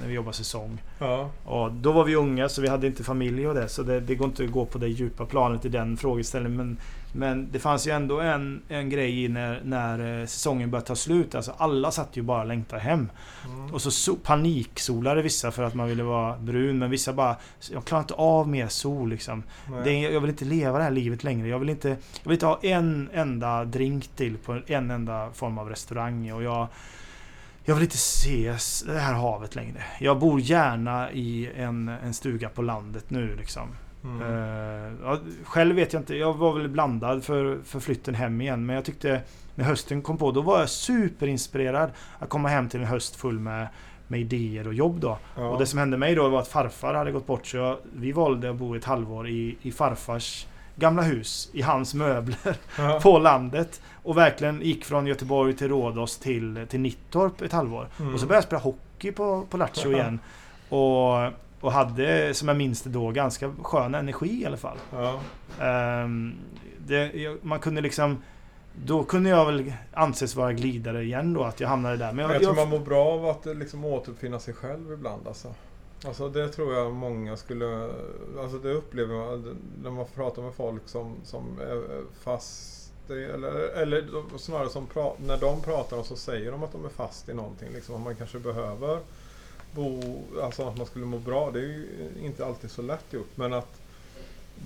när 0.00 0.06
vi 0.08 0.14
jobbade 0.14 0.36
säsong. 0.36 0.82
ja, 0.98 1.30
Och 1.44 1.72
då 1.72 1.92
var 1.92 2.04
vi 2.04 2.14
unga 2.16 2.48
så 2.48 2.62
vi 2.62 2.68
hade 2.68 2.86
inte 2.86 3.04
familj 3.04 3.48
och 3.48 3.54
det. 3.54 3.68
Så 3.68 3.82
det, 3.82 4.00
det 4.00 4.14
går 4.14 4.28
inte 4.28 4.44
att 4.44 4.50
gå 4.50 4.66
på 4.66 4.78
det 4.78 4.88
djupa 4.88 5.26
planet 5.26 5.64
i 5.64 5.68
den 5.68 5.96
frågeställningen. 5.96 6.56
Men 6.56 6.76
Men 7.12 7.52
det 7.52 7.58
fanns 7.58 7.86
ju 7.86 7.90
ändå 7.90 8.20
en, 8.20 8.62
en 8.68 8.90
grej 8.90 9.24
i 9.24 9.28
när, 9.28 9.60
när 9.64 10.20
eh, 10.20 10.26
säsongen 10.26 10.70
började 10.70 10.86
ta 10.86 10.96
slut. 10.96 11.34
Alltså 11.34 11.54
alla 11.56 11.90
satt 11.90 12.16
ju 12.16 12.22
bara 12.22 12.40
och 12.40 12.46
längtade 12.46 12.82
hem. 12.82 13.10
Mm. 13.46 13.74
Och 13.74 13.82
så 13.82 13.90
so 13.90 14.16
paniksolade 14.16 15.22
vissa 15.22 15.50
för 15.50 15.62
att 15.62 15.74
man 15.74 15.88
ville 15.88 16.02
vara 16.02 16.38
brun. 16.38 16.78
Men 16.78 16.90
vissa 16.90 17.12
bara... 17.12 17.36
Jag 17.72 17.84
klarar 17.84 18.02
inte 18.02 18.14
av 18.14 18.48
mer 18.48 18.68
sol 18.68 19.08
liksom. 19.08 19.42
Det, 19.84 19.92
jag 19.92 20.20
vill 20.20 20.30
inte 20.30 20.44
leva 20.44 20.78
det 20.78 20.84
här 20.84 20.90
livet 20.90 21.24
längre. 21.24 21.48
Jag 21.48 21.58
vill 21.58 21.68
inte, 21.68 21.88
jag 21.88 22.24
vill 22.24 22.32
inte 22.32 22.46
ha 22.46 22.58
en 22.62 23.10
enda 23.12 23.64
drink 23.64 24.08
till 24.16 24.38
på 24.38 24.60
en 24.66 24.90
enda 24.90 25.30
form 25.32 25.58
av 25.58 25.68
restaurang. 25.68 26.32
Och 26.32 26.42
jag, 26.42 26.68
jag 27.64 27.74
vill 27.74 27.84
inte 27.84 27.96
se 27.96 28.54
det 28.86 28.98
här 28.98 29.14
havet 29.14 29.54
längre. 29.54 29.82
Jag 30.00 30.18
bor 30.18 30.40
gärna 30.40 31.12
i 31.12 31.50
en, 31.56 31.88
en 31.88 32.14
stuga 32.14 32.48
på 32.48 32.62
landet 32.62 33.10
nu 33.10 33.36
liksom. 33.36 33.68
Mm. 34.04 34.22
Eh, 34.22 34.92
ja, 35.02 35.18
själv 35.44 35.76
vet 35.76 35.92
jag 35.92 36.00
inte. 36.02 36.16
Jag 36.16 36.34
var 36.34 36.52
väl 36.52 36.68
blandad 36.68 37.24
för, 37.24 37.58
för 37.64 37.80
flytten 37.80 38.14
hem 38.14 38.40
igen. 38.40 38.66
Men 38.66 38.76
jag 38.76 38.84
tyckte 38.84 39.20
när 39.54 39.64
hösten 39.64 40.02
kom 40.02 40.18
på, 40.18 40.30
då 40.32 40.40
var 40.40 40.60
jag 40.60 40.68
superinspirerad 40.68 41.90
att 42.18 42.28
komma 42.28 42.48
hem 42.48 42.68
till 42.68 42.80
en 42.80 42.86
höst 42.86 43.16
full 43.16 43.38
med, 43.38 43.68
med 44.08 44.20
idéer 44.20 44.66
och 44.66 44.74
jobb 44.74 45.00
då. 45.00 45.18
ja. 45.36 45.48
Och 45.48 45.58
det 45.58 45.66
som 45.66 45.78
hände 45.78 45.96
mig 45.96 46.14
då 46.14 46.28
var 46.28 46.40
att 46.40 46.48
farfar 46.48 46.94
hade 46.94 47.12
gått 47.12 47.26
bort 47.26 47.46
så 47.46 47.56
jag, 47.56 47.76
vi 47.96 48.12
valde 48.12 48.50
att 48.50 48.56
bo 48.56 48.74
ett 48.74 48.84
halvår 48.84 49.28
i, 49.28 49.56
i 49.62 49.72
farfars 49.72 50.46
gamla 50.76 51.02
hus. 51.02 51.50
I 51.52 51.62
hans 51.62 51.94
möbler 51.94 52.56
ja. 52.78 53.00
på 53.02 53.18
landet. 53.18 53.82
Och 54.02 54.16
verkligen 54.16 54.62
gick 54.62 54.84
från 54.84 55.06
Göteborg 55.06 55.56
till 55.56 55.68
Rhodos 55.68 56.18
till, 56.18 56.66
till 56.68 56.80
Nittorp 56.80 57.42
ett 57.42 57.52
halvår. 57.52 57.88
Mm. 58.00 58.14
Och 58.14 58.20
så 58.20 58.26
började 58.26 58.36
jag 58.36 58.44
spela 58.44 58.60
hockey 58.60 59.12
på, 59.12 59.46
på 59.50 59.56
Lattjo 59.56 59.92
igen. 59.92 60.18
Och, 60.68 61.32
och 61.60 61.72
hade, 61.72 62.34
som 62.34 62.48
jag 62.48 62.56
minns 62.56 62.82
det 62.82 62.90
då, 62.90 63.10
ganska 63.10 63.54
skön 63.62 63.94
energi 63.94 64.42
i 64.42 64.46
alla 64.46 64.56
fall. 64.56 64.78
Ja. 64.92 65.20
Ehm, 65.60 66.34
det, 66.78 67.36
man 67.42 67.60
kunde 67.60 67.80
liksom... 67.80 68.22
Då 68.84 69.04
kunde 69.04 69.30
jag 69.30 69.46
väl 69.46 69.72
anses 69.92 70.36
vara 70.36 70.52
glidare 70.52 71.02
igen 71.02 71.34
då, 71.34 71.44
att 71.44 71.60
jag 71.60 71.68
hamnade 71.68 71.96
där. 71.96 72.12
Men 72.12 72.24
Jag, 72.24 72.34
jag, 72.34 72.42
tror 72.42 72.56
jag, 72.56 72.68
man 72.68 72.78
mår 72.78 72.86
bra 72.86 73.06
av 73.06 73.26
att 73.26 73.46
liksom 73.46 73.84
återuppfinna 73.84 74.38
sig 74.38 74.54
själv 74.54 74.92
ibland 74.92 75.28
alltså. 75.28 75.54
Alltså 76.04 76.28
det 76.28 76.48
tror 76.48 76.74
jag 76.74 76.92
många 76.92 77.36
skulle... 77.36 77.90
Alltså 78.40 78.58
det 78.58 78.72
upplever 78.72 79.14
man 79.14 79.58
när 79.82 79.90
man 79.90 80.06
pratar 80.14 80.42
med 80.42 80.54
folk 80.54 80.82
som, 80.88 81.16
som 81.24 81.60
är 81.60 81.82
fast 82.22 82.92
i, 83.10 83.24
eller, 83.24 83.52
eller 83.82 84.04
snarare 84.38 84.68
som 84.68 84.86
pra, 84.86 85.12
när 85.26 85.36
de 85.36 85.60
pratar 85.60 85.96
och 85.96 86.06
så 86.06 86.16
säger 86.16 86.52
de 86.52 86.62
att 86.62 86.72
de 86.72 86.84
är 86.84 86.88
fast 86.88 87.28
i 87.28 87.34
någonting. 87.34 87.68
Liksom 87.74 87.94
att 87.94 88.00
man 88.00 88.16
kanske 88.16 88.38
behöver 88.38 88.98
bo... 89.74 90.00
Alltså 90.42 90.68
att 90.68 90.76
man 90.76 90.86
skulle 90.86 91.04
må 91.06 91.18
bra. 91.18 91.50
Det 91.50 91.58
är 91.58 91.62
ju 91.62 91.86
inte 92.24 92.46
alltid 92.46 92.70
så 92.70 92.82
lätt 92.82 93.04
gjort. 93.12 93.30
Men 93.34 93.52
att 93.52 93.80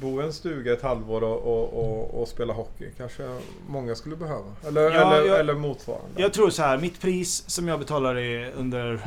bo 0.00 0.20
i 0.20 0.24
en 0.24 0.32
stuga 0.32 0.72
ett 0.72 0.82
halvår 0.82 1.24
och, 1.24 1.38
och, 1.42 1.72
och, 1.84 2.20
och 2.22 2.28
spela 2.28 2.52
hockey 2.52 2.90
kanske 2.96 3.38
många 3.68 3.94
skulle 3.94 4.16
behöva. 4.16 4.44
Eller, 4.66 4.82
Ja, 4.82 4.90
eller, 5.16 5.28
jag- 5.28 5.40
eller 5.40 5.54
motsvarande. 5.54 6.22
jag 6.22 6.32
tror 6.32 6.50
så 6.50 6.62
här, 6.62 6.78
mitt 6.78 7.00
pris 7.00 7.50
som 7.50 7.68
jag 7.68 7.78
betalade 7.78 8.52
under 8.52 9.00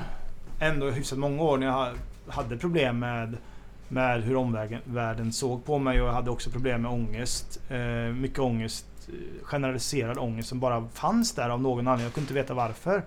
ändå 0.59 0.89
hyfsat 0.89 1.17
många 1.19 1.43
år 1.43 1.57
när 1.57 1.67
jag 1.67 1.73
ha- 1.73 1.93
hade 2.27 2.57
problem 2.57 2.99
med, 2.99 3.37
med 3.87 4.23
hur 4.23 4.35
omvärlden 4.35 4.79
världen 4.83 5.33
såg 5.33 5.65
på 5.65 5.77
mig 5.79 6.01
och 6.01 6.07
jag 6.07 6.13
hade 6.13 6.31
också 6.31 6.49
problem 6.49 6.81
med 6.81 6.91
ångest. 6.91 7.59
Eh, 7.69 7.77
mycket 8.13 8.39
ångest. 8.39 8.85
eh, 9.07 9.13
Generaliserad 9.43 10.17
ångest 10.17 10.49
som 10.49 10.59
bara 10.59 10.87
fanns 10.93 11.31
där 11.33 11.49
av 11.49 11.61
någon 11.61 11.87
anledning. 11.87 12.03
Jag 12.03 12.13
kunde 12.13 12.23
inte 12.25 12.33
veta 12.33 12.53
varför. 12.53 13.03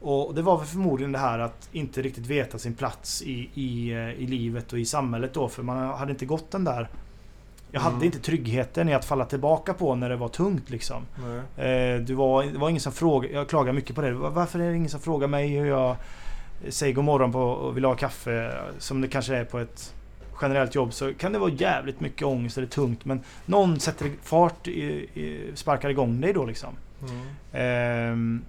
Och 0.00 0.34
det 0.34 0.42
var 0.42 0.58
väl 0.58 0.66
förmodligen 0.66 1.12
det 1.12 1.18
här 1.18 1.38
att 1.38 1.68
inte 1.72 2.02
riktigt 2.02 2.26
veta 2.26 2.58
sin 2.58 2.74
plats 2.74 3.22
i, 3.22 3.50
i, 3.54 3.90
eh, 3.92 4.10
i 4.10 4.26
livet 4.26 4.72
och 4.72 4.78
i 4.78 4.84
samhället 4.84 5.34
då. 5.34 5.48
För 5.48 5.62
man 5.62 5.98
hade 5.98 6.10
inte 6.12 6.26
gått 6.26 6.50
den 6.50 6.64
där... 6.64 6.88
Jag 7.72 7.80
hade 7.80 7.94
Mm. 7.94 8.06
inte 8.06 8.18
tryggheten 8.18 8.88
i 8.88 8.94
att 8.94 9.04
falla 9.04 9.24
tillbaka 9.24 9.74
på 9.74 9.94
när 9.94 10.08
det 10.08 10.16
var 10.16 10.28
tungt 10.28 10.70
liksom. 10.70 11.02
Eh, 11.56 12.00
du 12.00 12.14
var, 12.14 12.44
det 12.44 12.58
var 12.58 12.68
ingen 12.68 12.80
som 12.80 12.92
frågade, 12.92 13.34
jag 13.34 13.48
klagar 13.48 13.72
mycket 13.72 13.96
på 13.96 14.02
det. 14.02 14.12
Var- 14.12 14.30
Varför 14.30 14.58
är 14.58 14.70
det 14.70 14.76
ingen 14.76 14.88
som 14.90 15.00
frågar 15.00 15.28
mig 15.28 15.48
hur 15.48 15.66
jag 15.66 15.96
säger 16.68 16.92
god 16.94 17.04
morgon 17.04 17.32
på 17.32 17.40
och 17.42 17.76
vill 17.76 17.84
ha 17.84 17.94
kaffe? 17.94 18.54
Som 18.78 19.00
det 19.00 19.08
kanske 19.08 19.36
är 19.36 19.44
på 19.44 19.58
ett 19.58 19.94
generellt 20.42 20.74
jobb 20.74 20.92
så 20.92 21.14
kan 21.14 21.32
det 21.32 21.38
vara 21.38 21.50
jävligt 21.50 22.00
mycket 22.00 22.22
ångest 22.26 22.58
eller 22.58 22.68
tungt. 22.68 23.04
Men 23.04 23.20
någon 23.46 23.80
sätter 23.80 24.10
fart, 24.22 24.68
i, 24.68 24.82
i, 25.14 25.50
sparkar 25.54 25.88
igång 25.90 26.20
dig 26.20 26.32
då 26.32 26.44
liksom. 26.44 26.70
Mm. 27.02 27.22
Ehm, 27.52 28.44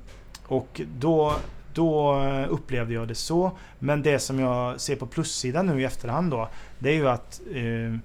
och 0.50 0.82
då, 1.00 1.36
då 1.74 2.24
upplevde 2.50 2.94
jag 2.94 3.08
det 3.08 3.16
så. 3.16 3.52
Men 3.80 4.02
det 4.02 4.20
som 4.20 4.40
jag 4.40 4.82
ser 4.82 4.96
på 4.96 5.06
plussidan 5.06 5.66
nu 5.66 5.82
i 5.82 5.86
efterhand 5.86 6.32
då. 6.32 6.50
Det 6.80 6.90
är 6.90 6.94
ju 6.94 7.10
att 7.10 7.42
eh, 7.54 8.00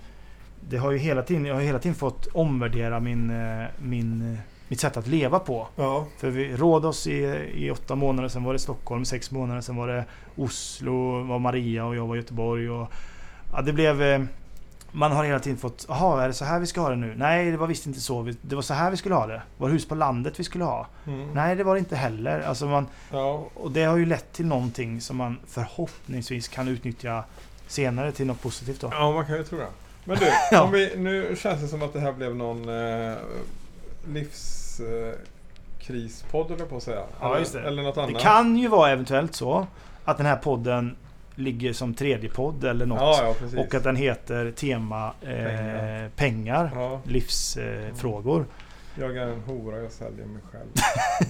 det 0.68 0.76
har 0.76 0.90
ju 0.90 0.98
hela 0.98 1.22
tiden, 1.22 1.44
jag 1.44 1.54
har 1.54 1.60
hela 1.60 1.78
tiden 1.78 1.94
fått 1.94 2.26
omvärdera 2.26 3.00
min, 3.00 3.30
eh, 3.30 3.66
min, 3.78 4.32
eh, 4.32 4.38
mitt 4.68 4.80
sätt 4.80 4.96
att 4.96 5.06
leva 5.06 5.38
på. 5.38 5.68
Ja. 5.76 6.06
För 6.18 6.30
vi 6.30 6.56
rådde 6.56 6.88
oss 6.88 7.06
i, 7.06 7.50
i 7.54 7.70
åtta 7.70 7.94
månader, 7.94 8.28
sen 8.28 8.44
var 8.44 8.52
det 8.52 8.58
Stockholm 8.58 9.04
sex 9.04 9.30
månader, 9.30 9.60
sen 9.60 9.76
var 9.76 9.88
det 9.88 10.04
Oslo, 10.36 11.22
var 11.22 11.38
Maria 11.38 11.84
och 11.84 11.96
jag 11.96 12.06
var 12.06 12.16
i 12.16 12.18
Göteborg. 12.18 12.70
Och, 12.70 12.92
ja, 13.52 13.62
det 13.62 13.72
blev... 13.72 14.26
Man 14.96 15.12
har 15.12 15.24
hela 15.24 15.38
tiden 15.38 15.58
fått, 15.58 15.86
jaha 15.88 16.22
är 16.24 16.28
det 16.28 16.34
så 16.34 16.44
här 16.44 16.58
vi 16.60 16.66
ska 16.66 16.80
ha 16.80 16.88
det 16.90 16.96
nu? 16.96 17.14
Nej 17.16 17.50
det 17.50 17.56
var 17.56 17.66
visst 17.66 17.86
inte 17.86 18.00
så. 18.00 18.22
Vi- 18.22 18.36
Det 18.42 18.54
var 18.54 18.62
så 18.62 18.74
här 18.74 18.90
vi 18.90 18.96
skulle 18.96 19.14
ha 19.14 19.26
det. 19.26 19.42
Var 19.56 19.68
det 19.68 19.72
hus 19.74 19.88
på 19.88 19.94
landet 19.94 20.40
vi 20.40 20.44
skulle 20.44 20.64
ha? 20.64 20.86
Mm. 21.06 21.30
Nej 21.32 21.56
det 21.56 21.64
var 21.64 21.74
det 21.74 21.78
inte 21.78 21.96
heller. 21.96 22.40
Alltså 22.40 22.66
man, 22.66 22.86
Ja. 23.12 23.46
och 23.54 23.70
det 23.70 23.84
har 23.84 23.96
ju 23.96 24.06
lett 24.06 24.32
till 24.32 24.46
någonting 24.46 25.00
som 25.00 25.16
man 25.16 25.38
förhoppningsvis 25.46 26.48
kan 26.48 26.68
utnyttja 26.68 27.24
senare 27.66 28.12
till 28.12 28.26
något 28.26 28.42
positivt 28.42 28.80
då. 28.80 28.88
ja, 28.92 29.12
man 29.12 29.26
kan 29.26 29.36
ju 29.36 29.44
tro 29.44 29.58
det. 29.58 29.66
Men 30.04 30.18
du, 30.18 30.26
Ja. 30.50 30.62
om 30.62 30.72
vi, 30.72 30.92
nu 30.96 31.36
känns 31.38 31.60
det 31.60 31.68
som 31.68 31.82
att 31.82 31.92
det 31.92 32.00
här 32.00 32.12
blev 32.12 32.36
någon 32.36 32.68
eh, 32.68 33.14
livskrispodd 34.08 35.12
eh, 35.12 35.18
krispodd, 35.86 36.50
jag 36.58 36.68
på 36.68 36.76
att 36.76 36.82
säga. 36.82 37.02
Ja, 37.20 37.26
eller, 37.28 37.38
just 37.38 37.52
det. 37.52 37.62
eller 37.62 37.82
något 37.82 37.94
Det 37.94 38.02
annat. 38.02 38.22
kan 38.22 38.56
ju 38.56 38.68
vara 38.68 38.90
eventuellt 38.90 39.34
så 39.34 39.66
att 40.04 40.16
den 40.16 40.26
här 40.26 40.36
podden 40.36 40.96
ligger 41.34 41.72
som 41.72 41.94
tredje 41.94 42.30
podd 42.30 42.64
eller 42.64 42.86
något. 42.86 43.00
Ja, 43.00 43.34
ja. 43.54 43.60
Och 43.60 43.74
att 43.74 43.84
den 43.84 43.96
heter 43.96 44.50
tema 44.50 45.06
eh, 45.22 45.28
Pengar. 45.28 46.10
pengar, 46.16 46.70
ja, 46.74 47.00
livsfrågor. 47.04 48.40
Eh, 48.40 48.46
jag 49.02 49.16
är 49.16 49.26
en 49.26 49.40
hora, 49.40 49.78
jag 49.78 49.92
säljer 49.92 50.26
mig 50.26 50.42
själv. 50.52 50.68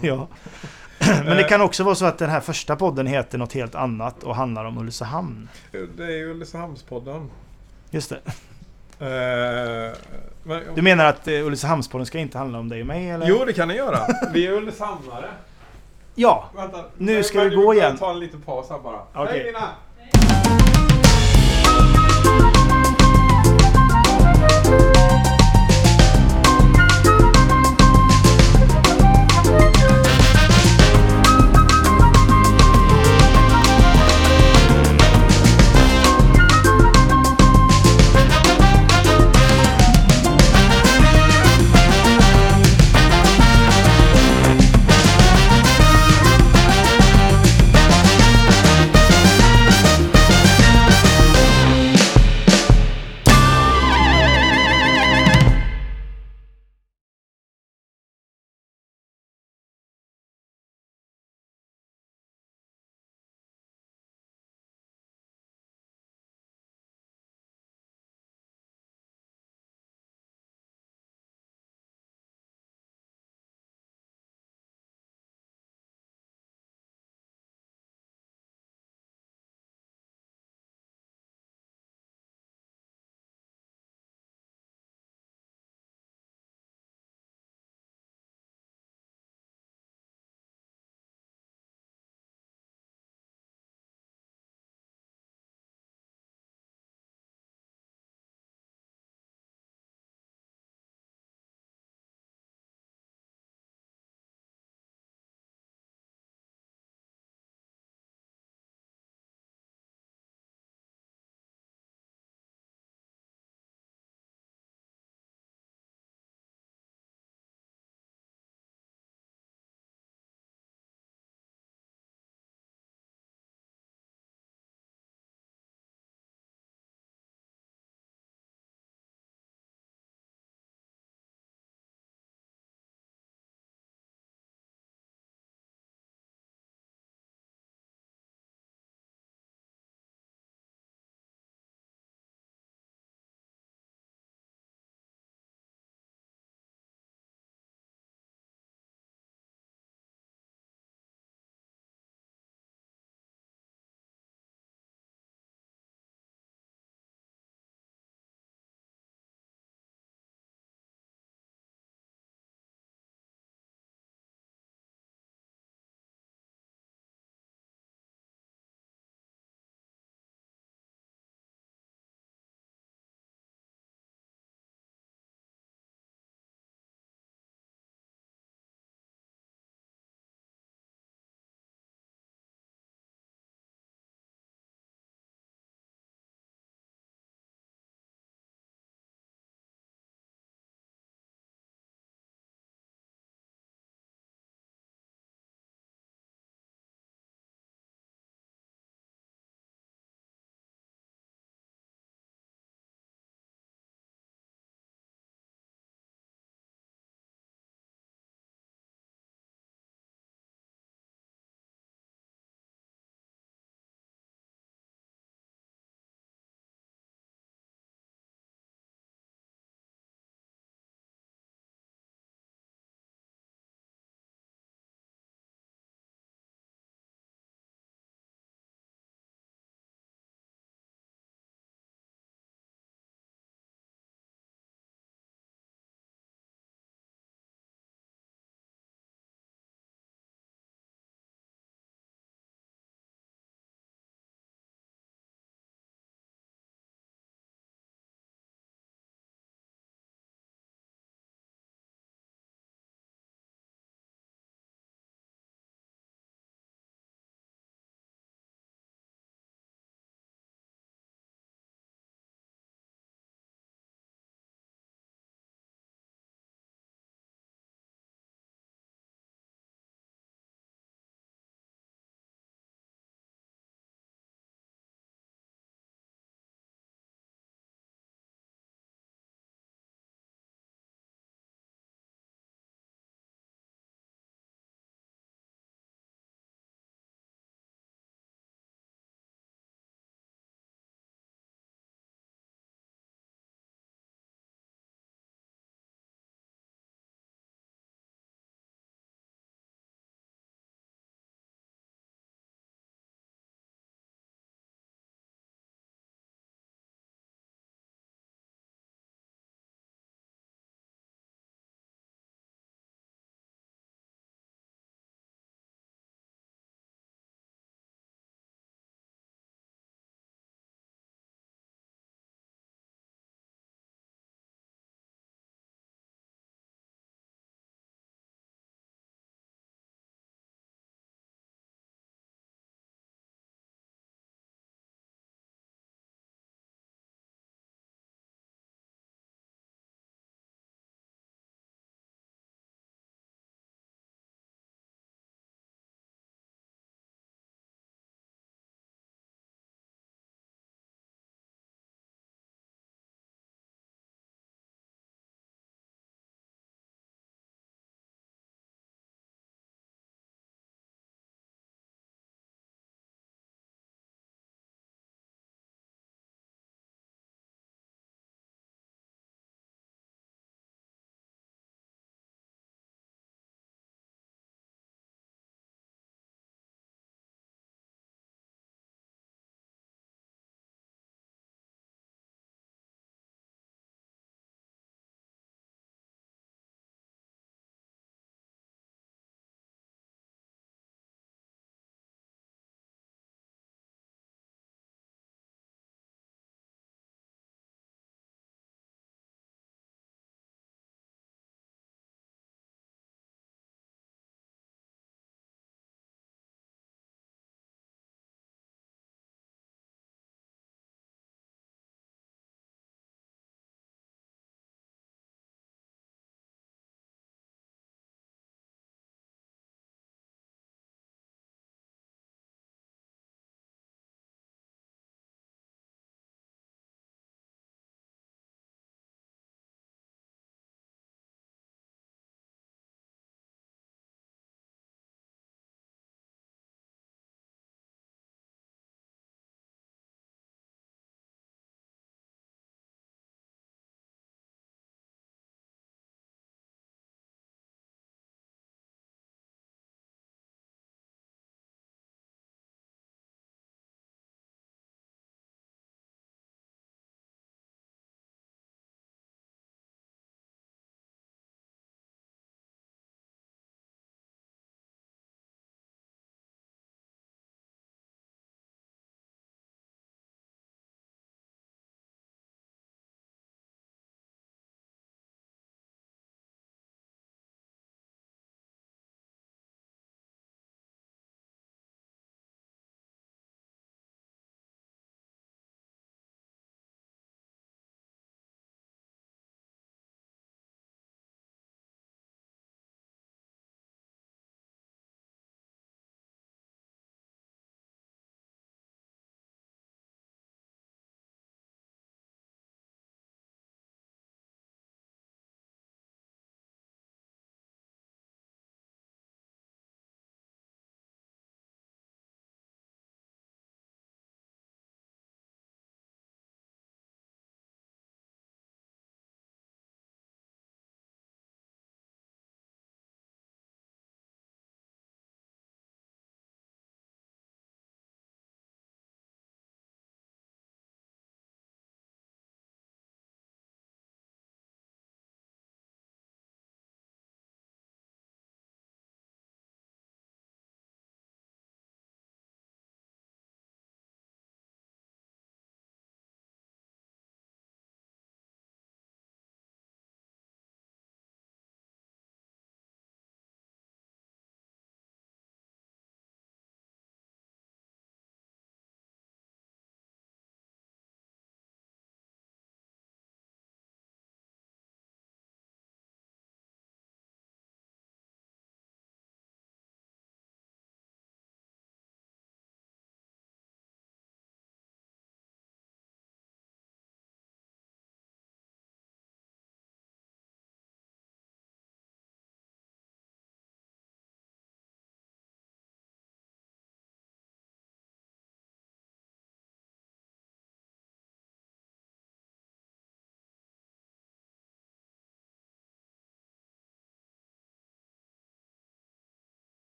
ja. 0.02 0.28
Men 1.24 1.36
det 1.36 1.44
kan 1.44 1.60
också 1.60 1.84
vara 1.84 1.94
så 1.94 2.04
att 2.04 2.18
den 2.18 2.30
här 2.30 2.40
första 2.40 2.76
podden 2.76 3.06
heter 3.06 3.38
något 3.38 3.52
helt 3.52 3.74
annat 3.74 4.22
och 4.22 4.36
handlar 4.36 4.64
om 4.64 4.78
Ulricehamn. 4.78 5.48
Det 5.96 6.04
är 6.04 6.10
ju 6.10 6.30
Ulricehamnspodden. 6.30 7.30
Just 7.90 8.10
det. 8.10 8.20
Eh, 9.00 9.92
Du 10.74 10.82
menar 10.82 11.04
att 11.04 11.28
eh, 11.28 11.46
Ulricehamnspodden 11.46 12.06
ska 12.06 12.18
inte 12.18 12.38
handla 12.38 12.58
om 12.58 12.68
dig 12.68 12.80
och 12.80 12.86
mig 12.86 13.10
eller? 13.10 13.26
Jo, 13.28 13.44
det 13.46 13.52
kan 13.52 13.68
ni 13.68 13.74
göra. 13.74 13.98
Vi 14.32 14.46
är 14.46 14.52
Ulricehamnare. 14.52 15.28
Ja! 16.14 16.50
Vänta. 16.56 16.84
Nu 16.98 17.22
ska 17.22 17.40
vi 17.44 17.56
gå 17.56 17.74
igen. 17.74 17.96
ta 17.98 18.10
en 18.10 18.20
liten 18.20 18.40
paus 18.40 18.70
här 18.70 18.78
bara. 18.78 19.00
Okej. 19.14 19.26
Hej 19.38 19.44
Lina! 19.44 19.68
Thank 20.32 20.46
you. 25.36 25.41